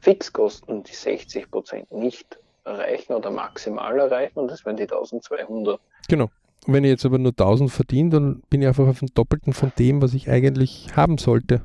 Fixkosten 0.00 0.82
die 0.82 0.94
60 0.94 1.50
Prozent 1.50 1.92
nicht 1.92 2.38
erreichen 2.64 3.12
oder 3.12 3.30
maximal 3.30 3.98
erreichen 3.98 4.38
und 4.38 4.50
das 4.50 4.64
wären 4.64 4.76
die 4.76 4.84
1200. 4.84 5.80
Genau. 6.08 6.30
Wenn 6.66 6.84
ich 6.84 6.90
jetzt 6.90 7.06
aber 7.06 7.18
nur 7.18 7.32
1000 7.32 7.70
verdiene, 7.70 8.10
dann 8.10 8.42
bin 8.50 8.62
ich 8.62 8.68
einfach 8.68 8.86
auf 8.86 8.98
dem 8.98 9.08
Doppelten 9.14 9.52
von 9.52 9.72
dem, 9.78 10.02
was 10.02 10.14
ich 10.14 10.28
eigentlich 10.28 10.88
haben 10.94 11.18
sollte. 11.18 11.62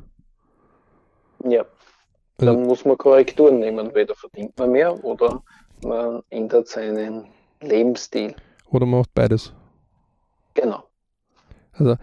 Ja. 1.43 1.65
Also 2.37 2.53
dann 2.53 2.63
muss 2.63 2.85
man 2.85 2.97
Korrekturen 2.97 3.59
nehmen. 3.59 3.87
Entweder 3.87 4.15
verdient 4.15 4.57
man 4.57 4.71
mehr 4.71 5.03
oder 5.03 5.43
man 5.83 6.21
ändert 6.29 6.67
seinen 6.67 7.25
Lebensstil. 7.61 8.35
Oder 8.69 8.85
man 8.85 8.99
macht 9.01 9.13
beides. 9.13 9.53
Genau. 10.53 10.83
Also, 11.73 11.97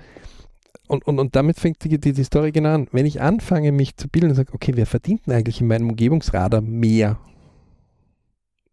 und, 0.88 1.06
und, 1.06 1.18
und 1.18 1.34
damit 1.34 1.58
fängt 1.58 1.82
die, 1.84 1.98
die, 1.98 2.12
die 2.12 2.24
Story 2.24 2.52
genau 2.52 2.74
an. 2.74 2.88
Wenn 2.92 3.06
ich 3.06 3.20
anfange, 3.20 3.72
mich 3.72 3.96
zu 3.96 4.08
bilden 4.08 4.30
und 4.30 4.36
sage, 4.36 4.52
okay, 4.52 4.72
wer 4.74 4.86
verdient 4.86 5.26
denn 5.26 5.34
eigentlich 5.34 5.60
in 5.60 5.66
meinem 5.66 5.90
Umgebungsradar 5.90 6.60
mehr? 6.60 7.18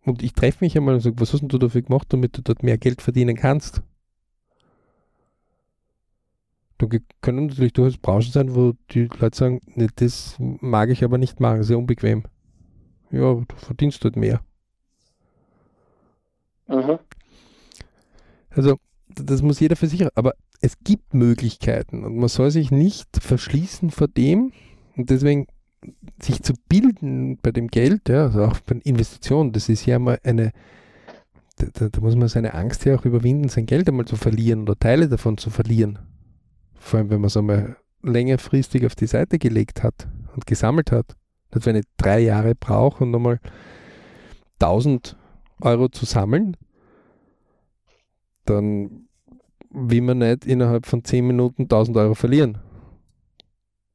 Und 0.05 0.23
ich 0.23 0.33
treffe 0.33 0.63
mich 0.63 0.75
einmal 0.77 0.95
und 0.95 1.01
sage, 1.01 1.15
was 1.19 1.33
hast 1.33 1.41
denn 1.41 1.49
du 1.49 1.57
dafür 1.57 1.81
gemacht, 1.81 2.07
damit 2.09 2.37
du 2.37 2.41
dort 2.41 2.63
mehr 2.63 2.77
Geld 2.77 3.01
verdienen 3.01 3.35
kannst? 3.35 3.81
Da 6.79 6.87
können 7.21 7.47
natürlich 7.47 7.73
durchaus 7.73 7.97
Branchen 7.97 8.31
sein, 8.31 8.55
wo 8.55 8.73
die 8.91 9.09
Leute 9.19 9.37
sagen, 9.37 9.61
nee, 9.75 9.87
das 9.95 10.35
mag 10.39 10.89
ich 10.89 11.03
aber 11.03 11.17
nicht 11.17 11.39
machen, 11.39 11.63
sehr 11.63 11.77
unbequem. 11.77 12.23
Ja, 13.11 13.33
du 13.33 13.55
verdienst 13.57 14.03
dort 14.03 14.15
mehr. 14.15 14.41
Mhm. 16.67 16.99
Also, 18.49 18.77
das 19.09 19.41
muss 19.41 19.59
jeder 19.59 19.75
für 19.75 19.87
sich, 19.87 20.07
aber 20.15 20.33
es 20.61 20.77
gibt 20.83 21.13
Möglichkeiten 21.13 22.03
und 22.03 22.17
man 22.17 22.29
soll 22.29 22.51
sich 22.51 22.71
nicht 22.71 23.09
verschließen 23.21 23.91
vor 23.91 24.07
dem 24.07 24.51
und 24.95 25.09
deswegen 25.09 25.47
sich 26.21 26.41
zu 26.43 26.53
bilden 26.67 27.37
bei 27.41 27.51
dem 27.51 27.67
Geld, 27.67 28.09
ja, 28.09 28.23
also 28.23 28.43
auch 28.43 28.59
bei 28.61 28.75
Investitionen, 28.83 29.51
das 29.51 29.69
ist 29.69 29.85
ja 29.85 29.99
mal 29.99 30.19
eine, 30.23 30.51
da, 31.57 31.89
da 31.89 32.01
muss 32.01 32.15
man 32.15 32.27
seine 32.27 32.53
Angst 32.53 32.85
ja 32.85 32.95
auch 32.95 33.05
überwinden, 33.05 33.49
sein 33.49 33.65
Geld 33.65 33.87
einmal 33.87 34.05
zu 34.05 34.15
verlieren 34.15 34.61
oder 34.61 34.77
Teile 34.77 35.09
davon 35.09 35.37
zu 35.37 35.49
verlieren. 35.49 35.99
Vor 36.79 36.99
allem, 36.99 37.09
wenn 37.09 37.21
man 37.21 37.27
es 37.27 37.37
einmal 37.37 37.77
längerfristig 38.01 38.85
auf 38.85 38.95
die 38.95 39.07
Seite 39.07 39.37
gelegt 39.37 39.83
hat 39.83 40.07
und 40.33 40.45
gesammelt 40.45 40.91
hat. 40.91 41.15
Dass 41.51 41.65
wenn 41.65 41.75
ich 41.75 41.85
drei 41.97 42.19
Jahre 42.19 42.55
brauche 42.55 43.03
und 43.03 43.11
nochmal 43.11 43.39
1000 44.59 45.17
Euro 45.61 45.89
zu 45.89 46.05
sammeln, 46.05 46.55
dann 48.45 49.07
will 49.71 50.01
man 50.01 50.19
nicht 50.19 50.45
innerhalb 50.45 50.85
von 50.85 51.03
10 51.03 51.25
Minuten 51.25 51.63
1000 51.63 51.97
Euro 51.97 52.13
verlieren. 52.13 52.57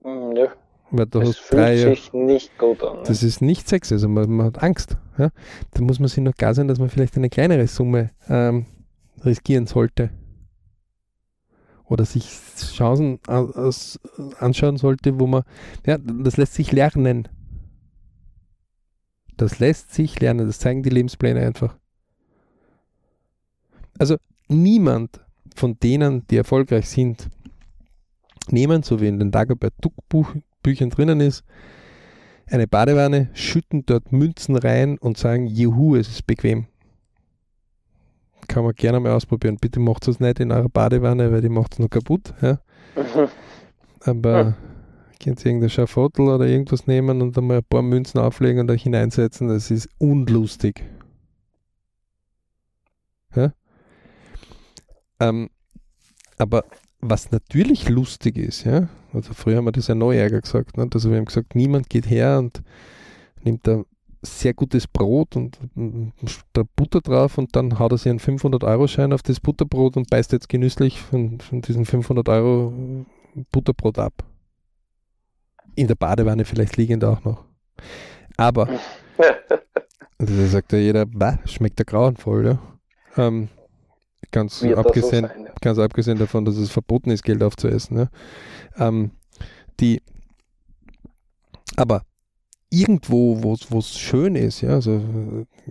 Mm, 0.02 0.36
ja. 0.36 0.48
Weil 0.90 1.06
das 1.06 1.36
fühlt 1.36 1.60
drei, 1.60 1.76
sich 1.76 2.12
nicht 2.12 2.56
gut 2.58 2.82
an. 2.82 2.98
Ne? 2.98 3.02
Das 3.06 3.22
ist 3.22 3.40
nicht 3.40 3.68
sexy, 3.68 3.94
also 3.94 4.08
man, 4.08 4.30
man, 4.30 4.46
hat 4.46 4.62
Angst. 4.62 4.96
Ja? 5.16 5.30
Da 5.72 5.82
muss 5.82 5.98
man 5.98 6.08
sich 6.08 6.22
noch 6.22 6.34
klar 6.34 6.54
sein, 6.54 6.68
dass 6.68 6.78
man 6.78 6.88
vielleicht 6.88 7.16
eine 7.16 7.30
kleinere 7.30 7.66
Summe 7.66 8.10
ähm, 8.28 8.66
riskieren 9.24 9.66
sollte 9.66 10.10
oder 11.86 12.04
sich 12.04 12.30
Chancen 12.56 13.20
anschauen 13.26 14.76
sollte, 14.76 15.18
wo 15.18 15.26
man, 15.26 15.42
ja, 15.86 15.98
das 15.98 16.36
lässt 16.36 16.54
sich 16.54 16.72
lernen. 16.72 17.28
Das 19.36 19.58
lässt 19.58 19.92
sich 19.92 20.20
lernen, 20.20 20.46
das 20.46 20.60
zeigen 20.60 20.82
die 20.82 20.90
Lebenspläne 20.90 21.40
einfach. 21.40 21.76
Also 23.98 24.16
niemand 24.48 25.20
von 25.54 25.78
denen, 25.78 26.26
die 26.28 26.36
erfolgreich 26.36 26.88
sind, 26.88 27.28
nehmen, 28.48 28.82
so 28.82 29.00
wie 29.00 29.08
in 29.08 29.18
den 29.18 29.30
Dagobert 29.30 29.74
Duck 29.80 29.94
Büchern 30.62 30.90
drinnen 30.90 31.20
ist, 31.20 31.44
eine 32.46 32.66
Badewanne, 32.66 33.30
schütten 33.34 33.84
dort 33.86 34.12
Münzen 34.12 34.56
rein 34.56 34.98
und 34.98 35.16
sagen, 35.16 35.46
juhu, 35.46 35.96
es 35.96 36.08
ist 36.08 36.26
bequem 36.26 36.66
kann 38.54 38.64
man 38.64 38.74
gerne 38.74 39.00
mal 39.00 39.12
ausprobieren. 39.12 39.58
Bitte 39.60 39.80
macht 39.80 40.06
es 40.06 40.20
nicht 40.20 40.38
in 40.38 40.52
eurer 40.52 40.68
Badewanne, 40.68 41.32
weil 41.32 41.40
die 41.40 41.48
macht 41.48 41.72
es 41.72 41.78
noch 41.80 41.90
kaputt. 41.90 42.32
Ja? 42.40 42.60
Mhm. 42.94 43.28
Aber 44.08 44.30
ja. 44.30 44.56
könnt 45.22 45.40
ihr 45.40 45.46
irgendein 45.46 45.70
Schafottel 45.70 46.28
oder 46.28 46.46
irgendwas 46.46 46.86
nehmen 46.86 47.20
und 47.20 47.36
dann 47.36 47.48
mal 47.48 47.58
ein 47.58 47.64
paar 47.64 47.82
Münzen 47.82 48.20
auflegen 48.20 48.60
und 48.60 48.70
euch 48.70 48.84
hineinsetzen. 48.84 49.48
Das 49.48 49.72
ist 49.72 49.88
unlustig. 49.98 50.84
Ja? 53.34 53.52
Ähm, 55.18 55.50
aber 56.38 56.64
was 57.00 57.32
natürlich 57.32 57.88
lustig 57.88 58.36
ist, 58.36 58.64
ja, 58.64 58.88
also 59.12 59.34
früher 59.34 59.56
haben 59.56 59.64
wir 59.64 59.72
das 59.72 59.88
ja 59.88 59.94
Neuärger 59.94 60.40
gesagt, 60.40 60.76
ne? 60.76 60.88
also 60.92 61.10
wir 61.10 61.16
haben 61.16 61.24
gesagt, 61.24 61.54
niemand 61.54 61.88
geht 61.88 62.08
her 62.08 62.38
und 62.38 62.62
nimmt 63.42 63.66
da 63.66 63.82
sehr 64.24 64.54
gutes 64.54 64.86
Brot 64.86 65.36
und 65.36 65.58
da 66.52 66.62
Butter 66.76 67.00
drauf 67.00 67.38
und 67.38 67.54
dann 67.56 67.78
haut 67.78 67.92
er 67.92 67.98
sich 67.98 68.10
einen 68.10 68.20
500-Euro-Schein 68.20 69.12
auf 69.12 69.22
das 69.22 69.40
Butterbrot 69.40 69.96
und 69.96 70.10
beißt 70.10 70.32
jetzt 70.32 70.48
genüsslich 70.48 71.00
von, 71.00 71.40
von 71.40 71.62
diesem 71.62 71.86
500 71.86 72.28
Euro 72.28 72.72
Butterbrot 73.52 73.98
ab. 73.98 74.12
In 75.74 75.88
der 75.88 75.96
Badewanne 75.96 76.44
vielleicht 76.44 76.76
liegend 76.76 77.04
auch 77.04 77.24
noch. 77.24 77.44
Aber, 78.36 78.68
also 80.18 80.36
da 80.36 80.46
sagt 80.46 80.72
ja 80.72 80.78
jeder, 80.78 81.06
schmeckt 81.44 81.78
der 81.78 81.86
grauenvoll, 81.86 82.46
ja. 82.46 82.58
Ähm, 83.16 83.48
ganz, 84.30 84.62
abgesehen, 84.62 85.26
so 85.26 85.28
sein, 85.28 85.44
ja. 85.44 85.52
ganz 85.60 85.78
abgesehen 85.78 86.18
davon, 86.18 86.44
dass 86.44 86.56
es 86.56 86.70
verboten 86.70 87.10
ist, 87.10 87.22
Geld 87.22 87.42
aufzuessen. 87.42 87.98
Ja. 87.98 88.88
Ähm, 88.88 89.12
die, 89.80 90.02
aber 91.76 92.02
irgendwo, 92.70 93.42
wo 93.42 93.78
es 93.78 93.98
schön 93.98 94.34
ist, 94.34 94.60
ja, 94.60 94.70
also 94.70 95.00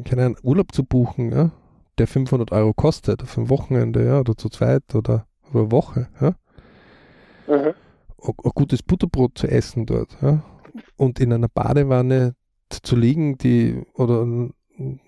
keinen 0.05 0.35
Urlaub 0.41 0.73
zu 0.73 0.83
buchen, 0.83 1.31
ja, 1.31 1.51
der 1.97 2.07
500 2.07 2.51
Euro 2.51 2.73
kostet, 2.73 3.21
für 3.23 3.41
ein 3.41 3.49
Wochenende, 3.49 4.05
ja, 4.05 4.19
oder 4.19 4.35
zu 4.35 4.49
zweit 4.49 4.95
oder 4.95 5.25
über 5.49 5.61
eine 5.61 5.71
Woche, 5.71 6.07
ja. 6.21 6.35
Mhm. 7.47 7.73
Ein 8.25 8.51
gutes 8.55 8.81
Butterbrot 8.83 9.37
zu 9.37 9.47
essen 9.47 9.85
dort, 9.85 10.17
ja. 10.21 10.43
Und 10.95 11.19
in 11.19 11.33
einer 11.33 11.49
Badewanne 11.49 12.35
zu 12.69 12.95
liegen, 12.95 13.37
die, 13.37 13.83
oder 13.93 14.25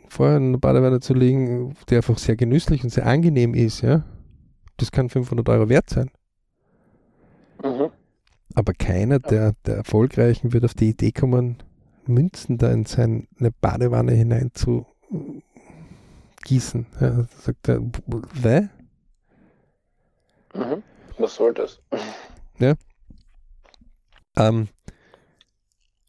vorher 0.09 0.37
in 0.37 0.49
einer 0.49 0.57
Badewanne 0.57 0.99
zu 0.99 1.13
liegen, 1.13 1.75
die 1.89 1.95
einfach 1.95 2.17
sehr 2.17 2.35
genüsslich 2.35 2.83
und 2.83 2.89
sehr 2.89 3.07
angenehm 3.07 3.53
ist, 3.53 3.81
ja. 3.81 4.03
Das 4.77 4.91
kann 4.91 5.09
500 5.09 5.47
Euro 5.47 5.69
wert 5.69 5.89
sein. 5.89 6.11
Mhm. 7.63 7.89
Aber 8.53 8.73
keiner 8.73 9.19
der, 9.19 9.53
der 9.65 9.77
Erfolgreichen 9.77 10.53
wird 10.53 10.65
auf 10.65 10.73
die 10.73 10.89
Idee 10.89 11.11
kommen, 11.11 11.57
Münzen 12.07 12.57
da 12.57 12.71
in 12.71 12.85
seine 12.85 13.27
Badewanne 13.61 14.13
hinein 14.13 14.51
zu 14.53 14.85
gießen. 16.43 16.85
Ja, 16.99 17.25
sagt 17.41 17.67
er, 17.67 17.81
wä? 17.81 18.69
Mhm. 20.53 20.83
Was 21.17 21.35
soll 21.35 21.53
das? 21.53 21.81
Ja. 22.59 22.75
Ähm, 24.37 24.67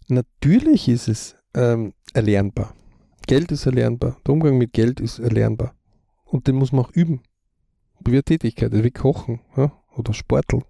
natürlich 0.09 0.89
ist 0.89 1.09
es 1.09 1.37
ähm, 1.55 1.93
erlernbar. 2.13 2.75
Geld 3.27 3.51
ist 3.53 3.67
erlernbar. 3.67 4.19
Der 4.27 4.33
Umgang 4.33 4.59
mit 4.59 4.73
Geld 4.73 5.01
ist 5.01 5.19
erlernbar. 5.19 5.75
Und 6.25 6.47
den 6.47 6.57
muss 6.57 6.73
man 6.73 6.85
auch 6.85 6.93
üben. 6.93 7.23
Wie 8.05 8.21
Tätigkeit, 8.23 8.73
wie 8.73 8.91
Kochen 8.91 9.41
ja? 9.57 9.73
oder 9.97 10.13
Sporteln 10.13 10.65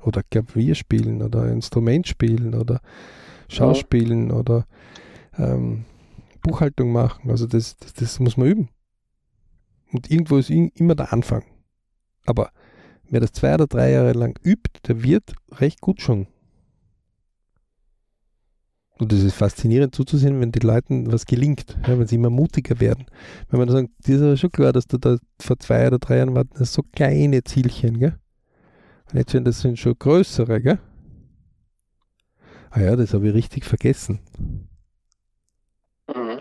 oder 0.00 0.22
Klavier 0.22 0.74
spielen 0.74 1.22
oder 1.22 1.50
Instrument 1.50 2.06
spielen 2.06 2.54
oder 2.54 2.80
Schauspielen 3.48 4.30
ja. 4.30 4.36
oder 4.36 4.66
ähm, 5.36 5.84
Buchhaltung 6.42 6.92
machen. 6.92 7.30
Also 7.30 7.46
das, 7.46 7.76
das, 7.76 7.94
das, 7.94 8.20
muss 8.20 8.36
man 8.36 8.48
üben. 8.48 8.68
Und 9.92 10.10
irgendwo 10.10 10.36
ist 10.36 10.50
immer 10.50 10.94
der 10.94 11.12
Anfang. 11.12 11.44
Aber 12.26 12.50
wer 13.08 13.20
das 13.20 13.32
zwei 13.32 13.54
oder 13.54 13.66
drei 13.66 13.90
Jahre 13.92 14.12
lang 14.12 14.38
übt, 14.44 14.80
der 14.86 15.02
wird 15.02 15.34
recht 15.52 15.80
gut 15.80 16.00
schon. 16.00 16.26
Und 18.98 19.12
es 19.12 19.22
ist 19.22 19.34
faszinierend 19.34 19.94
zuzusehen, 19.94 20.40
wenn 20.40 20.50
den 20.50 20.66
Leuten 20.66 21.12
was 21.12 21.24
gelingt, 21.24 21.78
ja, 21.86 21.98
wenn 21.98 22.06
sie 22.08 22.16
immer 22.16 22.30
mutiger 22.30 22.80
werden. 22.80 23.06
Wenn 23.48 23.60
man 23.60 23.68
sagt, 23.68 23.90
das 24.00 24.08
ist 24.08 24.22
aber 24.22 24.36
schon 24.36 24.50
klar, 24.50 24.72
dass 24.72 24.88
du 24.88 24.98
da 24.98 25.18
vor 25.40 25.58
zwei 25.60 25.86
oder 25.86 26.00
drei 26.00 26.18
Jahren 26.18 26.34
waren 26.34 26.50
das 26.58 26.72
so 26.72 26.82
kleine 26.82 27.44
Zielchen, 27.44 28.00
gell? 28.00 28.18
Und 29.10 29.18
jetzt 29.18 29.30
sind 29.30 29.46
das 29.46 29.62
schon 29.62 29.98
größere, 29.98 30.60
gell? 30.60 30.78
Ah 32.70 32.80
ja, 32.80 32.96
das 32.96 33.14
habe 33.14 33.28
ich 33.28 33.34
richtig 33.34 33.64
vergessen. 33.64 34.20
Mhm. 36.08 36.40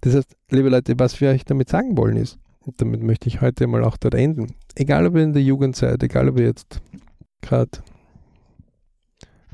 Das 0.00 0.14
heißt, 0.14 0.36
liebe 0.50 0.68
Leute, 0.68 0.98
was 0.98 1.20
wir 1.20 1.30
euch 1.30 1.44
damit 1.44 1.68
sagen 1.68 1.96
wollen 1.96 2.16
ist, 2.16 2.38
und 2.60 2.80
damit 2.80 3.02
möchte 3.02 3.28
ich 3.28 3.40
heute 3.40 3.66
mal 3.66 3.84
auch 3.84 3.96
dort 3.96 4.14
enden, 4.14 4.54
egal 4.74 5.06
ob 5.06 5.16
ihr 5.16 5.22
in 5.22 5.32
der 5.32 5.42
Jugend 5.42 5.76
seid, 5.76 6.02
egal 6.02 6.28
ob 6.28 6.38
ihr 6.38 6.46
jetzt 6.46 6.80
gerade 7.40 7.70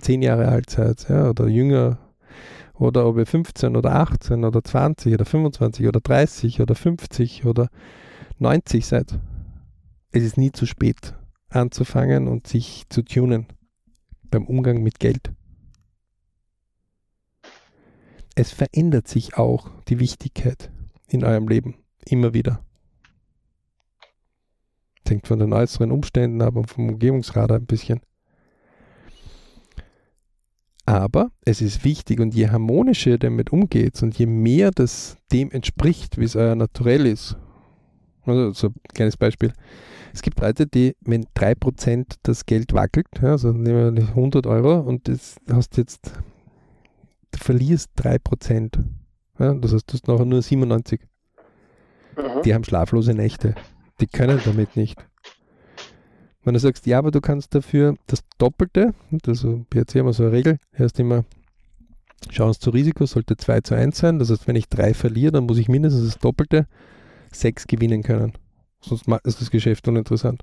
zehn 0.01 0.23
Jahre 0.23 0.49
alt 0.49 0.71
seid 0.71 1.09
ja, 1.09 1.31
oder 1.31 1.49
jünger, 1.49 1.99
oder 2.75 3.07
ob 3.07 3.19
ihr 3.19 3.27
15 3.27 3.77
oder 3.77 3.95
18 3.95 4.45
oder 4.45 4.63
20 4.63 5.15
oder 5.15 5.25
25 5.25 5.87
oder 5.89 6.01
30 6.01 6.61
oder 6.61 6.75
50 6.75 7.45
oder 7.45 7.69
90 8.39 8.87
seid, 8.87 9.19
es 10.13 10.23
ist 10.23 10.37
nie 10.37 10.53
zu 10.53 10.67
spät 10.67 11.15
anzufangen 11.51 12.29
und 12.29 12.47
sich 12.47 12.85
zu 12.89 13.03
tunen 13.03 13.47
beim 14.31 14.47
Umgang 14.47 14.83
mit 14.83 15.01
Geld 15.01 15.33
es 18.39 18.53
verändert 18.53 19.09
sich 19.09 19.37
auch 19.37 19.69
die 19.89 19.99
Wichtigkeit 19.99 20.71
in 21.09 21.25
eurem 21.25 21.49
Leben 21.49 21.75
immer 22.07 22.35
wieder. 22.35 22.65
Hängt 25.09 25.27
von 25.27 25.41
den 25.41 25.53
äußeren 25.53 25.91
Umständen 25.91 26.41
ab 26.43 26.55
und 26.55 26.71
vom 26.71 26.89
Umgebungsradar 26.89 27.59
ein 27.59 27.67
bisschen. 27.67 28.01
Aber 30.87 31.33
es 31.45 31.61
ist 31.61 31.83
wichtig 31.83 32.21
und 32.21 32.33
je 32.33 32.49
harmonischer 32.49 33.11
ihr 33.11 33.19
damit 33.19 33.51
umgeht 33.51 34.01
und 34.03 34.17
je 34.17 34.27
mehr 34.27 34.71
das 34.71 35.17
dem 35.33 35.51
entspricht, 35.51 36.17
wie 36.19 36.25
es 36.25 36.37
euer 36.37 36.55
Naturell 36.55 37.07
ist. 37.07 37.37
Also 38.25 38.53
so 38.53 38.69
ein 38.69 38.75
kleines 38.95 39.17
Beispiel. 39.17 39.53
Es 40.15 40.23
gibt 40.23 40.39
Leute, 40.41 40.69
die, 40.69 40.95
wenn 41.01 41.25
3% 41.35 42.19
das 42.23 42.47
Geld 42.47 42.73
wackelt, 42.73 43.09
ja, 43.21 43.33
also 43.33 43.51
nehmen 43.51 43.97
wir 43.97 44.09
100 44.11 44.47
Euro 44.47 44.79
und 44.79 45.09
das 45.09 45.37
hast 45.51 45.77
jetzt 45.77 46.13
du 47.33 47.39
verlierst 47.39 47.91
3%. 47.99 48.85
Ja, 49.39 49.55
das 49.55 49.73
heißt, 49.73 49.89
du 49.89 49.95
hast 49.95 50.09
nachher 50.09 50.25
nur 50.25 50.43
97. 50.43 51.01
Mhm. 52.17 52.43
Die 52.45 52.55
haben 52.55 52.65
schlaflose 52.65 53.15
Nächte. 53.15 53.55
Die 54.01 54.07
können 54.07 54.41
damit 54.45 54.77
nicht. 54.77 55.05
Wenn 56.45 56.55
du 56.55 56.61
sagst, 56.61 56.87
ja, 56.87 56.99
aber 56.99 57.11
du 57.11 57.21
kannst 57.21 57.55
dafür 57.55 57.97
das 58.07 58.21
Doppelte, 58.39 58.95
also 59.27 59.67
jetzt 59.75 59.95
haben 59.95 60.07
wir 60.07 60.13
so 60.13 60.23
eine 60.25 60.33
Regel, 60.33 60.59
erst 60.73 60.99
immer 60.99 61.25
Chance 62.31 62.61
zu 62.61 62.71
Risiko 62.71 63.07
sollte 63.07 63.37
2 63.37 63.61
zu 63.61 63.75
1 63.75 63.97
sein. 63.97 64.19
Das 64.19 64.31
heißt, 64.31 64.49
wenn 64.49 64.57
ich 64.57 64.69
3 64.69 64.95
verliere, 64.95 65.33
dann 65.33 65.45
muss 65.45 65.59
ich 65.59 65.69
mindestens 65.69 66.05
das 66.05 66.19
Doppelte 66.19 66.67
6 67.33 67.67
gewinnen 67.67 68.03
können. 68.03 68.33
Sonst 68.81 69.07
ist 69.25 69.41
das 69.41 69.51
Geschäft 69.51 69.87
uninteressant. 69.89 70.43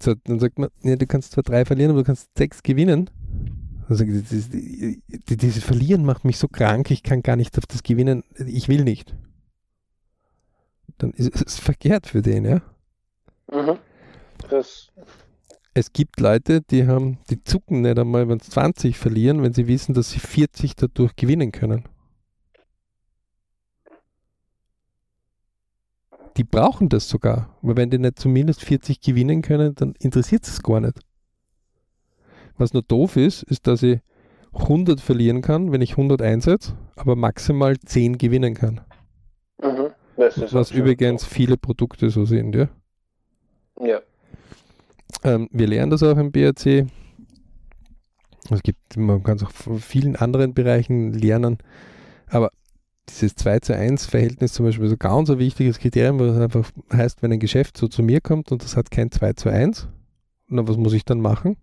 So, 0.00 0.14
dann 0.14 0.38
sagt 0.38 0.58
man, 0.58 0.70
ja, 0.82 0.96
du 0.96 1.06
kannst 1.06 1.32
zwar 1.32 1.42
3 1.44 1.64
verlieren, 1.64 1.90
aber 1.90 2.00
du 2.00 2.06
kannst 2.06 2.30
6 2.38 2.62
gewinnen. 2.62 3.10
Also 3.88 4.04
dieses, 4.04 5.64
Verlieren 5.64 6.04
macht 6.04 6.24
mich 6.24 6.36
so 6.38 6.46
krank, 6.46 6.90
ich 6.90 7.02
kann 7.02 7.22
gar 7.22 7.36
nicht 7.36 7.56
auf 7.56 7.66
das 7.66 7.82
Gewinnen, 7.82 8.22
ich 8.36 8.68
will 8.68 8.84
nicht. 8.84 9.16
Dann 10.98 11.12
ist 11.12 11.40
es 11.40 11.58
verkehrt 11.58 12.06
für 12.06 12.20
den, 12.20 12.44
ja. 12.44 12.62
Mhm. 13.50 13.78
Das 14.50 14.90
es 15.78 15.92
gibt 15.92 16.18
Leute, 16.18 16.60
die 16.60 16.88
haben, 16.88 17.18
die 17.30 17.42
zucken 17.44 17.82
nicht 17.82 17.98
einmal, 17.98 18.28
wenn 18.28 18.40
sie 18.40 18.50
20 18.50 18.98
verlieren, 18.98 19.42
wenn 19.42 19.52
sie 19.52 19.68
wissen, 19.68 19.94
dass 19.94 20.10
sie 20.10 20.18
40 20.18 20.74
dadurch 20.74 21.14
gewinnen 21.14 21.52
können. 21.52 21.84
Die 26.36 26.42
brauchen 26.42 26.88
das 26.88 27.08
sogar. 27.08 27.56
Aber 27.62 27.76
wenn 27.76 27.90
die 27.90 27.98
nicht 27.98 28.18
zumindest 28.18 28.62
40 28.62 29.00
gewinnen 29.00 29.40
können, 29.42 29.74
dann 29.76 29.94
interessiert 30.00 30.46
es 30.46 30.62
gar 30.62 30.80
nicht. 30.80 30.98
Was 32.58 32.72
nur 32.72 32.82
doof 32.82 33.16
ist, 33.16 33.44
ist, 33.44 33.66
dass 33.66 33.82
ich 33.82 34.00
100 34.52 35.00
verlieren 35.00 35.42
kann, 35.42 35.72
wenn 35.72 35.80
ich 35.80 35.92
100 35.92 36.20
einsetze, 36.20 36.74
aber 36.96 37.16
maximal 37.16 37.78
10 37.78 38.18
gewinnen 38.18 38.54
kann. 38.54 38.80
Mhm, 39.62 39.90
Was 40.16 40.70
übrigens 40.72 41.22
so. 41.22 41.28
viele 41.28 41.56
Produkte 41.56 42.10
so 42.10 42.24
sind, 42.24 42.54
ja. 42.54 42.68
Ja. 43.80 44.00
Ähm, 45.22 45.48
wir 45.52 45.66
lernen 45.68 45.90
das 45.90 46.02
auch 46.02 46.16
im 46.16 46.32
BRC. 46.32 46.86
Es 48.50 48.62
gibt, 48.62 48.96
man 48.96 49.22
kann 49.22 49.36
es 49.36 49.44
auch 49.44 49.50
von 49.50 49.78
vielen 49.78 50.16
anderen 50.16 50.54
Bereichen 50.54 51.12
lernen, 51.12 51.58
aber 52.28 52.50
dieses 53.08 53.34
2 53.36 53.60
zu 53.60 53.76
1 53.76 54.06
Verhältnis 54.06 54.52
zum 54.52 54.66
Beispiel 54.66 54.86
ist 54.86 54.92
ein 54.92 54.98
ganz 54.98 55.30
ein 55.30 55.38
wichtiges 55.38 55.78
Kriterium, 55.78 56.18
was 56.18 56.36
einfach 56.36 56.70
heißt, 56.92 57.22
wenn 57.22 57.32
ein 57.32 57.38
Geschäft 57.38 57.76
so 57.76 57.88
zu 57.88 58.02
mir 58.02 58.20
kommt 58.20 58.50
und 58.52 58.64
das 58.64 58.76
hat 58.76 58.90
kein 58.90 59.10
2 59.10 59.34
zu 59.34 59.48
1, 59.48 59.88
na, 60.48 60.66
was 60.66 60.76
muss 60.76 60.92
ich 60.92 61.04
dann 61.04 61.20
machen? 61.20 61.56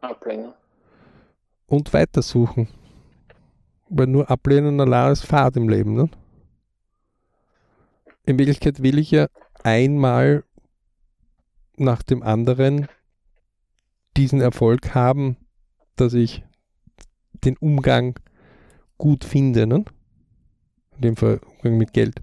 Ablehnen. 0.00 0.52
Und 1.66 1.92
weitersuchen. 1.92 2.68
Weil 3.88 4.06
nur 4.06 4.30
ablehnen 4.30 4.80
allein 4.80 5.12
ist 5.12 5.24
Fahrt 5.24 5.56
im 5.56 5.68
Leben. 5.68 5.94
Ne? 5.94 6.08
In 8.24 8.38
Wirklichkeit 8.38 8.82
will 8.82 8.98
ich 8.98 9.10
ja 9.10 9.28
einmal 9.62 10.44
nach 11.76 12.02
dem 12.02 12.22
anderen 12.22 12.88
diesen 14.16 14.40
Erfolg 14.40 14.94
haben, 14.94 15.36
dass 15.96 16.12
ich 16.14 16.44
den 17.44 17.56
Umgang 17.58 18.18
gut 18.98 19.24
finde. 19.24 19.66
Ne? 19.66 19.84
In 20.96 21.00
dem 21.00 21.16
Fall 21.16 21.40
Umgang 21.56 21.78
mit 21.78 21.92
Geld. 21.92 22.22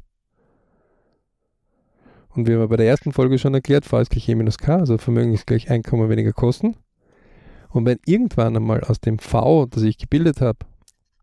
Und 2.30 2.48
wir 2.48 2.60
haben 2.60 2.70
bei 2.70 2.76
der 2.76 2.88
ersten 2.88 3.14
Folge 3.14 3.40
schon 3.40 3.54
erklärt, 3.54 3.86
V 3.86 4.00
ist 4.00 4.10
gleich 4.10 4.28
E 4.28 4.36
minus 4.36 4.58
K, 4.58 4.76
also 4.76 4.98
Vermögen 4.98 5.34
ist 5.34 5.48
gleich 5.48 5.72
Einkommen 5.72 6.10
weniger 6.10 6.34
Kosten. 6.34 6.76
Und 7.76 7.86
wenn 7.86 8.00
irgendwann 8.06 8.56
einmal 8.56 8.86
aus 8.86 9.02
dem 9.02 9.20
V, 9.20 9.66
das 9.66 9.84
ich 9.84 9.98
gebildet 9.98 10.40
habe, 10.40 10.60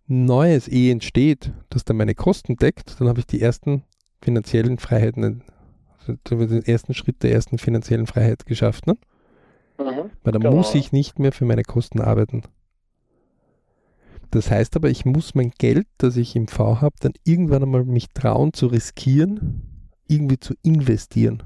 neues 0.07 0.69
E 0.69 0.91
entsteht, 0.91 1.51
das 1.71 1.87
dann 1.87 1.97
meine 1.97 2.15
Kosten 2.15 2.57
deckt, 2.57 3.01
dann 3.01 3.09
habe 3.09 3.21
ich 3.21 3.27
die 3.27 3.41
ersten 3.41 3.85
finanziellen 4.21 4.77
Freiheiten, 4.77 5.45
also 5.99 6.47
den 6.47 6.63
ersten 6.63 6.93
Schritt 6.93 7.23
der 7.23 7.33
ersten 7.33 7.57
finanziellen 7.57 8.07
Freiheit 8.07 8.45
geschafft. 8.45 8.87
Ne? 8.87 8.99
Mhm, 9.79 10.11
Weil 10.25 10.33
dann 10.33 10.43
genau. 10.43 10.57
muss 10.57 10.75
ich 10.75 10.93
nicht 10.93 11.19
mehr 11.19 11.33
für 11.33 11.47
meine 11.47 11.63
Kosten 11.63 12.03
arbeiten. 12.03 12.43
Das 14.31 14.51
heißt 14.51 14.77
aber, 14.77 14.91
ich 14.91 15.07
muss 15.07 15.35
mein 15.35 15.53
Geld, 15.57 15.87
das 15.97 16.19
ich 16.19 16.37
im 16.37 16.49
V 16.49 16.83
habe, 16.83 16.97
dann 17.01 17.15
irgendwann 17.25 17.63
einmal 17.63 17.85
mich 17.87 18.11
trauen 18.13 18.53
zu 18.53 18.67
riskieren, 18.67 19.91
irgendwie 20.07 20.39
zu 20.39 20.53
investieren. 20.63 21.43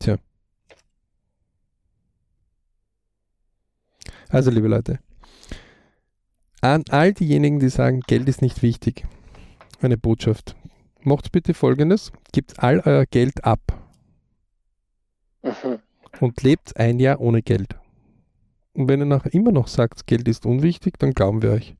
Tja. 0.00 0.18
Also, 4.32 4.50
liebe 4.50 4.66
Leute, 4.66 4.98
an 6.62 6.84
all 6.88 7.12
diejenigen, 7.12 7.60
die 7.60 7.68
sagen, 7.68 8.00
Geld 8.06 8.30
ist 8.30 8.40
nicht 8.40 8.62
wichtig, 8.62 9.04
eine 9.82 9.98
Botschaft. 9.98 10.56
Macht 11.02 11.32
bitte 11.32 11.52
folgendes: 11.52 12.12
Gebt 12.32 12.58
all 12.58 12.80
euer 12.80 13.04
Geld 13.04 13.44
ab 13.44 13.60
Mhm. 15.42 15.80
und 16.20 16.42
lebt 16.42 16.78
ein 16.78 16.98
Jahr 16.98 17.20
ohne 17.20 17.42
Geld. 17.42 17.76
Und 18.72 18.88
wenn 18.88 19.00
ihr 19.00 19.06
nachher 19.06 19.34
immer 19.34 19.52
noch 19.52 19.66
sagt, 19.66 20.06
Geld 20.06 20.26
ist 20.28 20.46
unwichtig, 20.46 20.98
dann 20.98 21.12
glauben 21.12 21.42
wir 21.42 21.50
euch. 21.50 21.74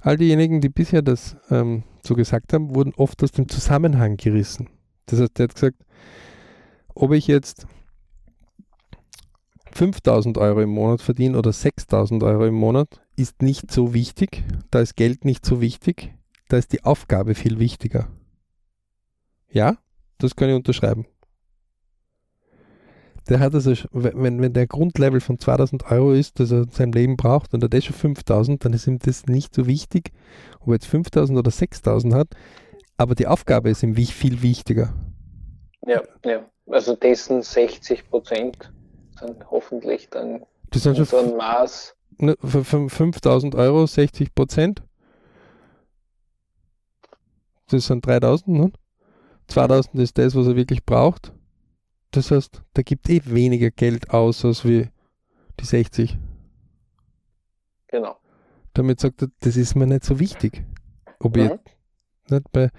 All 0.00 0.18
diejenigen, 0.18 0.60
die 0.60 0.68
bisher 0.68 1.00
das 1.00 1.34
ähm, 1.48 1.84
so 2.04 2.14
gesagt 2.14 2.52
haben, 2.52 2.74
wurden 2.74 2.92
oft 2.96 3.22
aus 3.22 3.32
dem 3.32 3.48
Zusammenhang 3.48 4.18
gerissen. 4.18 4.68
Das 5.06 5.18
heißt, 5.18 5.38
der 5.38 5.44
hat 5.44 5.54
gesagt, 5.54 5.78
ob 6.94 7.12
ich 7.12 7.26
jetzt 7.26 7.66
5000 9.74 10.38
Euro 10.38 10.60
im 10.60 10.70
Monat 10.70 11.02
verdiene 11.02 11.36
oder 11.36 11.52
6000 11.52 12.22
Euro 12.22 12.46
im 12.46 12.54
Monat, 12.54 13.00
ist 13.16 13.42
nicht 13.42 13.72
so 13.72 13.92
wichtig. 13.92 14.44
Da 14.70 14.80
ist 14.80 14.94
Geld 14.94 15.24
nicht 15.24 15.44
so 15.44 15.60
wichtig. 15.60 16.14
Da 16.48 16.58
ist 16.58 16.72
die 16.72 16.84
Aufgabe 16.84 17.34
viel 17.34 17.58
wichtiger. 17.58 18.08
Ja, 19.50 19.78
das 20.18 20.36
kann 20.36 20.48
ich 20.48 20.54
unterschreiben. 20.54 21.06
Der 23.28 23.40
hat 23.40 23.54
also, 23.54 23.72
wenn, 23.90 24.40
wenn 24.40 24.52
der 24.52 24.66
Grundlevel 24.66 25.20
von 25.20 25.38
2000 25.38 25.90
Euro 25.90 26.12
ist, 26.12 26.38
das 26.38 26.52
er 26.52 26.62
in 26.62 26.70
seinem 26.70 26.92
Leben 26.92 27.16
braucht, 27.16 27.54
und 27.54 27.62
er 27.62 27.66
hat 27.66 27.74
eh 27.74 27.80
schon 27.80 27.96
5000, 27.96 28.64
dann 28.64 28.74
ist 28.74 28.86
ihm 28.86 28.98
das 28.98 29.26
nicht 29.26 29.54
so 29.54 29.66
wichtig, 29.66 30.12
ob 30.60 30.68
er 30.68 30.74
jetzt 30.74 30.86
5000 30.86 31.38
oder 31.38 31.50
6000 31.50 32.14
hat. 32.14 32.28
Aber 32.96 33.14
die 33.14 33.26
Aufgabe 33.26 33.70
ist 33.70 33.82
ihm 33.82 33.96
viel 33.96 34.42
wichtiger. 34.42 34.94
Ja, 35.86 36.02
ja. 36.24 36.48
Also 36.66 36.94
dessen 36.94 37.42
60 37.42 38.08
Prozent 38.08 38.72
sind 39.18 39.50
hoffentlich 39.50 40.08
dann 40.10 40.44
Das 40.70 40.82
sind 40.82 40.96
schon 40.96 41.04
so 41.06 41.18
ein 41.18 41.36
Maß. 41.36 41.94
ne, 42.18 42.36
für 42.40 42.60
fün- 42.64 42.88
5000 42.90 43.54
Euro 43.54 43.86
60 43.86 44.34
Prozent. 44.34 44.82
Das 47.68 47.86
sind 47.86 48.06
3000, 48.06 48.48
ne? 48.58 48.72
2000 49.48 49.96
ist 50.00 50.18
das, 50.18 50.34
was 50.34 50.46
er 50.46 50.56
wirklich 50.56 50.84
braucht. 50.84 51.32
Das 52.10 52.30
heißt, 52.30 52.62
da 52.74 52.82
gibt 52.82 53.08
eh 53.10 53.20
weniger 53.24 53.70
Geld 53.70 54.10
aus, 54.10 54.44
als 54.44 54.64
wie 54.64 54.88
die 55.60 55.64
60. 55.64 56.18
Genau. 57.88 58.16
Damit 58.74 59.00
sagt 59.00 59.22
er, 59.22 59.28
das 59.40 59.56
ist 59.56 59.74
mir 59.74 59.86
nicht 59.86 60.04
so 60.04 60.18
wichtig. 60.18 60.64
Ob 61.20 61.36
ich 61.36 61.50
Mhm. 61.50 61.58
nicht 62.28 62.52
bei, 62.52 62.70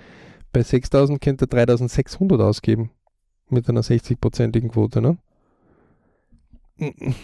bei 0.51 0.61
6000 0.63 1.21
könnte 1.21 1.45
er 1.45 1.47
3600 1.47 2.39
ausgeben. 2.41 2.91
Mit 3.49 3.69
einer 3.69 3.81
60-prozentigen 3.83 4.69
Quote, 4.71 5.01
ne? 5.01 5.17
Dann 6.77 7.15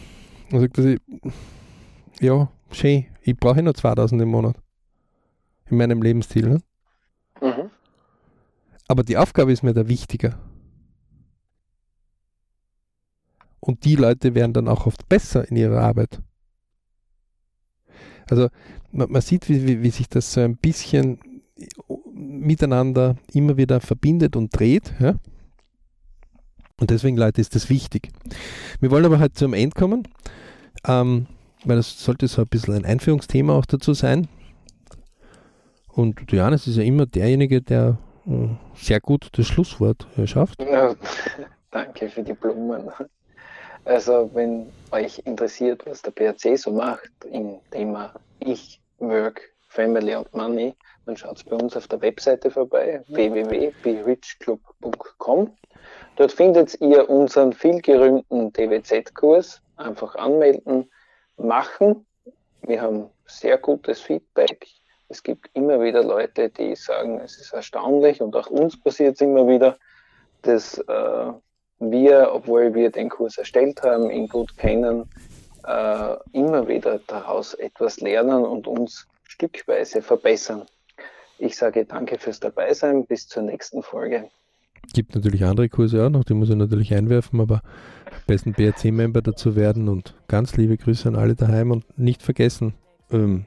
sagt 0.51 0.77
er 0.77 0.83
sich, 0.83 0.99
ja, 2.19 2.51
schön, 2.71 3.05
ich 3.21 3.35
brauche 3.35 3.61
nur 3.61 3.73
2000 3.73 4.21
im 4.21 4.29
Monat. 4.29 4.55
In 5.69 5.77
meinem 5.77 6.01
Lebensstil, 6.01 6.47
ne? 6.47 6.61
Mhm. 7.41 7.69
Aber 8.87 9.03
die 9.03 9.17
Aufgabe 9.17 9.51
ist 9.51 9.63
mir 9.63 9.73
da 9.73 9.87
wichtiger. 9.87 10.37
Und 13.59 13.85
die 13.85 13.95
Leute 13.95 14.35
werden 14.35 14.53
dann 14.53 14.67
auch 14.67 14.87
oft 14.87 15.07
besser 15.07 15.47
in 15.49 15.55
ihrer 15.55 15.81
Arbeit. 15.81 16.19
Also 18.29 18.49
man, 18.91 19.11
man 19.11 19.21
sieht, 19.21 19.47
wie, 19.49 19.65
wie, 19.67 19.83
wie 19.83 19.91
sich 19.91 20.09
das 20.09 20.33
so 20.33 20.41
ein 20.41 20.57
bisschen 20.57 21.19
miteinander 22.13 23.17
immer 23.33 23.57
wieder 23.57 23.79
verbindet 23.81 24.35
und 24.35 24.57
dreht. 24.57 24.93
Ja? 24.99 25.15
Und 26.81 26.89
deswegen, 26.89 27.15
Leute, 27.15 27.39
ist 27.39 27.53
das 27.53 27.69
wichtig. 27.69 28.09
Wir 28.79 28.89
wollen 28.89 29.05
aber 29.05 29.19
halt 29.19 29.37
zum 29.37 29.53
Ende 29.53 29.79
kommen, 29.79 30.07
ähm, 30.87 31.27
weil 31.63 31.77
das 31.77 32.03
sollte 32.03 32.27
so 32.27 32.41
ein 32.41 32.47
bisschen 32.47 32.73
ein 32.73 32.85
Einführungsthema 32.85 33.53
auch 33.53 33.67
dazu 33.67 33.93
sein. 33.93 34.27
Und 35.89 36.31
Johannes 36.31 36.65
ist 36.65 36.77
ja 36.77 36.83
immer 36.83 37.05
derjenige, 37.05 37.61
der 37.61 37.99
äh, 38.25 38.47
sehr 38.75 38.99
gut 38.99 39.29
das 39.33 39.45
Schlusswort 39.45 40.07
äh, 40.17 40.25
schafft. 40.25 40.59
Ja, 40.59 40.95
danke 41.71 42.09
für 42.09 42.23
die 42.23 42.33
Blumen. 42.33 42.89
Also, 43.85 44.31
wenn 44.33 44.65
euch 44.89 45.19
interessiert, 45.25 45.85
was 45.85 46.01
der 46.01 46.09
PRC 46.09 46.57
so 46.57 46.71
macht 46.71 47.11
im 47.31 47.59
Thema 47.69 48.11
Ich, 48.39 48.81
Work, 48.97 49.41
Family 49.67 50.15
und 50.15 50.33
Money, 50.33 50.73
dann 51.05 51.15
schaut 51.15 51.45
bei 51.45 51.57
uns 51.57 51.77
auf 51.77 51.87
der 51.87 52.01
Webseite 52.01 52.49
vorbei, 52.49 53.03
www.berichclub.com. 53.07 55.51
Dort 56.15 56.31
findet 56.31 56.79
ihr 56.81 57.09
unseren 57.09 57.53
vielgerühmten 57.53 58.53
DWZ-Kurs. 58.53 59.61
Einfach 59.77 60.15
anmelden, 60.15 60.91
machen. 61.37 62.05
Wir 62.61 62.81
haben 62.81 63.09
sehr 63.25 63.57
gutes 63.57 64.01
Feedback. 64.01 64.67
Es 65.09 65.23
gibt 65.23 65.49
immer 65.53 65.81
wieder 65.81 66.03
Leute, 66.03 66.49
die 66.49 66.75
sagen, 66.75 67.19
es 67.19 67.37
ist 67.37 67.53
erstaunlich 67.53 68.21
und 68.21 68.35
auch 68.35 68.47
uns 68.47 68.79
passiert 68.79 69.15
es 69.15 69.21
immer 69.21 69.47
wieder, 69.47 69.77
dass 70.43 70.77
äh, 70.77 71.33
wir, 71.79 72.31
obwohl 72.33 72.73
wir 72.73 72.91
den 72.91 73.09
Kurs 73.09 73.37
erstellt 73.37 73.81
haben, 73.83 74.09
ihn 74.11 74.27
gut 74.27 74.55
kennen, 74.57 75.09
äh, 75.65 76.15
immer 76.33 76.67
wieder 76.67 76.99
daraus 77.07 77.53
etwas 77.55 77.99
lernen 77.99 78.45
und 78.45 78.67
uns 78.67 79.07
stückweise 79.23 80.01
verbessern. 80.01 80.65
Ich 81.39 81.57
sage 81.57 81.85
danke 81.85 82.19
fürs 82.19 82.39
Dabeisein. 82.39 83.05
Bis 83.05 83.27
zur 83.27 83.43
nächsten 83.43 83.81
Folge. 83.81 84.29
Gibt 84.93 85.15
natürlich 85.15 85.45
andere 85.45 85.69
Kurse 85.69 86.05
auch 86.05 86.09
noch, 86.09 86.23
die 86.23 86.33
muss 86.33 86.49
ich 86.49 86.55
natürlich 86.55 86.93
einwerfen, 86.93 87.39
aber 87.39 87.61
besten 88.27 88.53
BRC-Member 88.53 89.21
dazu 89.21 89.55
werden 89.55 89.87
und 89.87 90.15
ganz 90.27 90.57
liebe 90.57 90.77
Grüße 90.77 91.07
an 91.07 91.15
alle 91.15 91.35
daheim 91.35 91.71
und 91.71 91.85
nicht 91.97 92.21
vergessen, 92.21 92.73
ähm, 93.11 93.45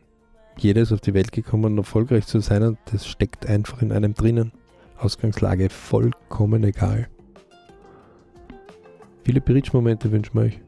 jeder 0.56 0.82
ist 0.82 0.92
auf 0.92 1.00
die 1.00 1.14
Welt 1.14 1.32
gekommen, 1.32 1.72
um 1.72 1.78
erfolgreich 1.78 2.26
zu 2.26 2.40
sein 2.40 2.62
und 2.62 2.78
das 2.92 3.06
steckt 3.06 3.46
einfach 3.46 3.82
in 3.82 3.92
einem 3.92 4.14
drinnen. 4.14 4.52
Ausgangslage 4.96 5.68
vollkommen 5.68 6.64
egal. 6.64 7.08
Viele 9.24 9.40
Bridge-Momente 9.40 10.12
wünschen 10.12 10.34
wir 10.34 10.42
euch. 10.42 10.60